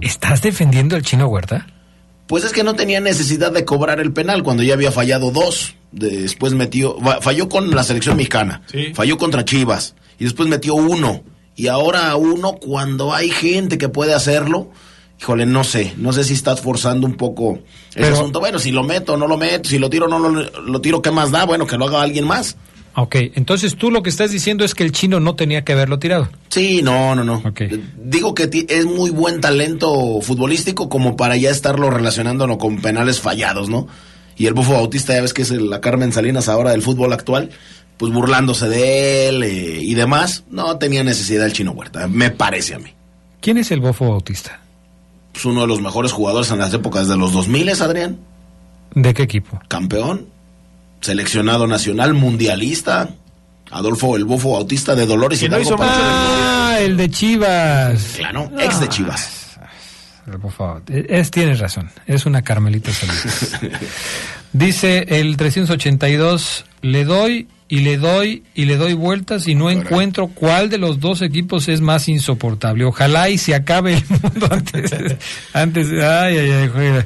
¿Estás 0.01 0.43
defendiendo 0.43 0.97
al 0.97 1.03
chino 1.03 1.27
Huerta? 1.29 1.67
Pues 2.27 2.43
es 2.45 2.53
que 2.53 2.65
no 2.65 2.75
tenía 2.75 3.01
necesidad 3.01 3.53
de 3.53 3.65
cobrar 3.65 4.01
el 4.01 4.13
penal 4.13 4.43
cuando 4.43 4.63
ya 4.63 4.75
había 4.75 4.91
fallado 4.91 5.31
dos. 5.31 5.75
Después 5.93 6.55
metió, 6.55 6.97
falló 7.21 7.49
con 7.49 7.71
la 7.71 7.85
selección 7.85 8.17
mexicana, 8.17 8.63
Sí. 8.73 8.93
falló 8.95 9.19
contra 9.19 9.45
Chivas 9.45 9.95
y 10.19 10.25
después 10.25 10.49
metió 10.49 10.75
uno. 10.75 11.23
Y 11.57 11.69
ahora 11.69 12.15
uno 12.17 12.55
cuando 12.55 13.15
hay 13.15 13.31
gente 13.31 13.79
que 13.79 13.89
puede 13.89 14.15
hacerlo, 14.15 14.71
híjole, 15.21 15.47
no 15.47 15.65
sé, 15.65 15.95
no 15.97 16.13
sé 16.13 16.25
si 16.25 16.35
estás 16.35 16.61
forzando 16.61 17.07
un 17.07 17.15
poco 17.15 17.61
el 17.95 18.13
asunto. 18.13 18.41
Bueno, 18.41 18.59
si 18.59 18.73
lo 18.73 18.83
meto, 18.83 19.17
no 19.17 19.27
lo 19.27 19.37
meto, 19.37 19.69
si 19.69 19.79
lo 19.79 19.89
tiro, 19.89 20.09
no 20.09 20.19
lo, 20.19 20.31
lo 20.61 20.81
tiro, 20.81 21.01
¿qué 21.01 21.11
más 21.11 21.31
da? 21.31 21.45
Bueno, 21.45 21.67
que 21.67 21.77
lo 21.77 21.87
haga 21.87 22.03
alguien 22.03 22.27
más. 22.27 22.57
Ok, 22.97 23.17
entonces 23.35 23.77
tú 23.77 23.91
lo 23.91 24.05
que 24.05 24.11
estás 24.11 24.31
diciendo 24.31 24.65
es 24.65 24.75
que 24.75 24.85
el 24.85 24.93
chino 24.93 25.19
no 25.19 25.35
tenía 25.35 25.65
que 25.65 25.73
haberlo 25.73 25.99
tirado. 25.99 26.29
Sí, 26.49 26.81
no, 26.83 27.15
no, 27.17 27.25
no. 27.25 27.43
Ok. 27.45 27.63
Digo 27.97 28.35
que 28.35 28.49
es 28.69 28.87
muy 28.87 29.11
buen 29.11 29.41
talento 29.41 30.21
futbolístico 30.21 30.89
como 30.89 31.17
para 31.17 31.37
ya 31.37 31.51
estarlo 31.51 31.91
relacionándolo 31.91 32.57
con 32.57 32.81
penales 32.81 33.21
fallados, 33.21 33.69
¿no? 33.69 33.89
Y 34.37 34.47
el 34.47 34.55
bufo 34.55 34.75
bautista, 34.75 35.13
ya 35.15 35.23
ves 35.23 35.35
que 35.35 35.43
es 35.43 35.51
la 35.51 35.81
Carmen 35.81 36.13
Salinas 36.13 36.49
ahora 36.49 36.71
del 36.71 36.83
fútbol 36.83 37.13
actual, 37.13 37.51
pues 37.99 38.13
burlándose 38.13 38.69
de 38.69 39.29
él 39.29 39.43
eh, 39.43 39.79
y 39.83 39.95
demás. 39.95 40.45
No 40.51 40.79
tenía 40.79 41.05
necesidad 41.05 41.47
el 41.47 41.53
chino 41.53 41.73
Huerta, 41.73 42.07
me 42.09 42.31
parece 42.31 42.75
a 42.75 42.79
mí. 42.79 42.91
¿Quién 43.41 43.59
es 43.59 43.71
el 43.71 43.81
bofo 43.81 44.09
bautista? 44.11 44.61
Es 45.35 45.45
uno 45.45 45.63
de 45.63 45.67
los 45.67 45.81
mejores 45.81 46.13
jugadores 46.13 46.51
en 46.51 46.59
las 46.59 46.73
épocas 46.73 47.09
de 47.09 47.17
los 47.17 47.33
2000, 47.33 47.71
Adrián. 47.83 48.19
¿De 48.95 49.13
qué 49.15 49.25
equipo? 49.25 49.61
Campeón, 49.69 50.27
seleccionado 51.01 51.67
nacional, 51.67 52.15
mundialista. 52.15 53.11
Adolfo 53.71 54.17
el 54.17 54.25
bufo 54.25 54.53
bautista 54.53 54.95
de 54.95 55.05
Dolores 55.07 55.41
Que 55.41 55.49
no 55.49 55.59
hizo 55.59 55.77
Ah, 55.81 56.77
el 56.81 56.97
de 56.97 57.11
Chivas. 57.11 58.15
Claro, 58.17 58.51
ex 58.59 58.79
de 58.79 58.89
Chivas. 58.89 59.44
Por 60.41 60.53
favor, 60.53 60.83
es, 60.89 61.31
tienes 61.31 61.59
razón, 61.59 61.91
es 62.07 62.25
una 62.27 62.43
Carmelita 62.43 62.91
Salinas. 62.93 63.53
Dice 64.53 65.05
el 65.21 65.37
382, 65.37 66.65
le 66.83 67.05
doy 67.05 67.49
y 67.69 67.81
le 67.81 67.97
doy 67.97 68.45
y 68.55 68.67
le 68.67 68.77
doy 68.77 68.95
vueltas 68.95 69.49
y 69.49 69.55
no 69.55 69.71
encuentro 69.71 70.29
cuál 70.29 70.71
de 70.71 70.79
los 70.79 71.01
dos 71.01 71.23
equipos 71.23 71.69
es 71.69 71.81
más 71.81 72.09
insoportable. 72.09 72.85
Ojalá 72.85 73.29
y 73.31 73.39
se 73.39 73.55
acabe 73.55 73.95
el 73.95 74.05
mundo 74.23 74.49
antes. 74.51 74.93
antes 75.53 75.89
ay, 75.91 76.39
ay, 76.39 76.71
ay. 76.75 77.05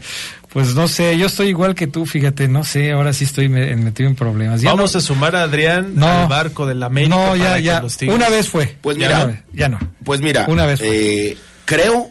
Pues 0.51 0.75
no 0.75 0.89
sé, 0.89 1.17
yo 1.19 1.27
estoy 1.27 1.49
igual 1.49 1.75
que 1.75 1.87
tú, 1.87 2.07
fíjate, 2.07 2.49
no 2.49 2.65
sé, 2.65 2.93
ahora 2.93 3.13
sí 3.13 3.25
estoy 3.25 3.49
me- 3.49 3.75
metido 3.77 4.09
en 4.09 4.15
problemas. 4.17 4.61
Ya 4.63 4.71
Vamos 4.71 4.95
no- 4.95 4.99
a 4.99 5.03
sumar 5.03 5.37
a 5.37 5.43
Adrián 5.43 5.93
No. 5.95 6.07
al 6.09 6.29
barco 6.29 6.67
de 6.67 6.75
la 6.75 6.87
América. 6.87 7.15
No, 7.15 7.37
ya, 7.37 7.45
para 7.45 7.59
ya, 7.61 7.83
una 8.09 8.29
vez 8.31 8.49
fue. 8.49 8.77
Pues 8.81 8.97
Ya 8.97 9.09
mira, 9.09 9.27
no, 9.27 9.37
ya 9.53 9.69
no. 9.69 9.79
Pues 10.05 10.21
mira, 10.23 10.47
Una 10.49 10.65
vez 10.67 10.81
fue. 10.81 11.29
eh, 11.33 11.37
creo 11.67 12.11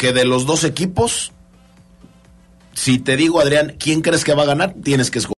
que 0.00 0.14
de 0.14 0.24
los 0.24 0.46
dos 0.46 0.64
equipos, 0.64 1.30
si 2.72 2.98
te 2.98 3.16
digo, 3.16 3.38
Adrián, 3.38 3.76
¿quién 3.78 4.00
crees 4.00 4.24
que 4.24 4.32
va 4.32 4.44
a 4.44 4.46
ganar? 4.46 4.74
Tienes 4.82 5.10
que 5.10 5.18
escoger. 5.18 5.36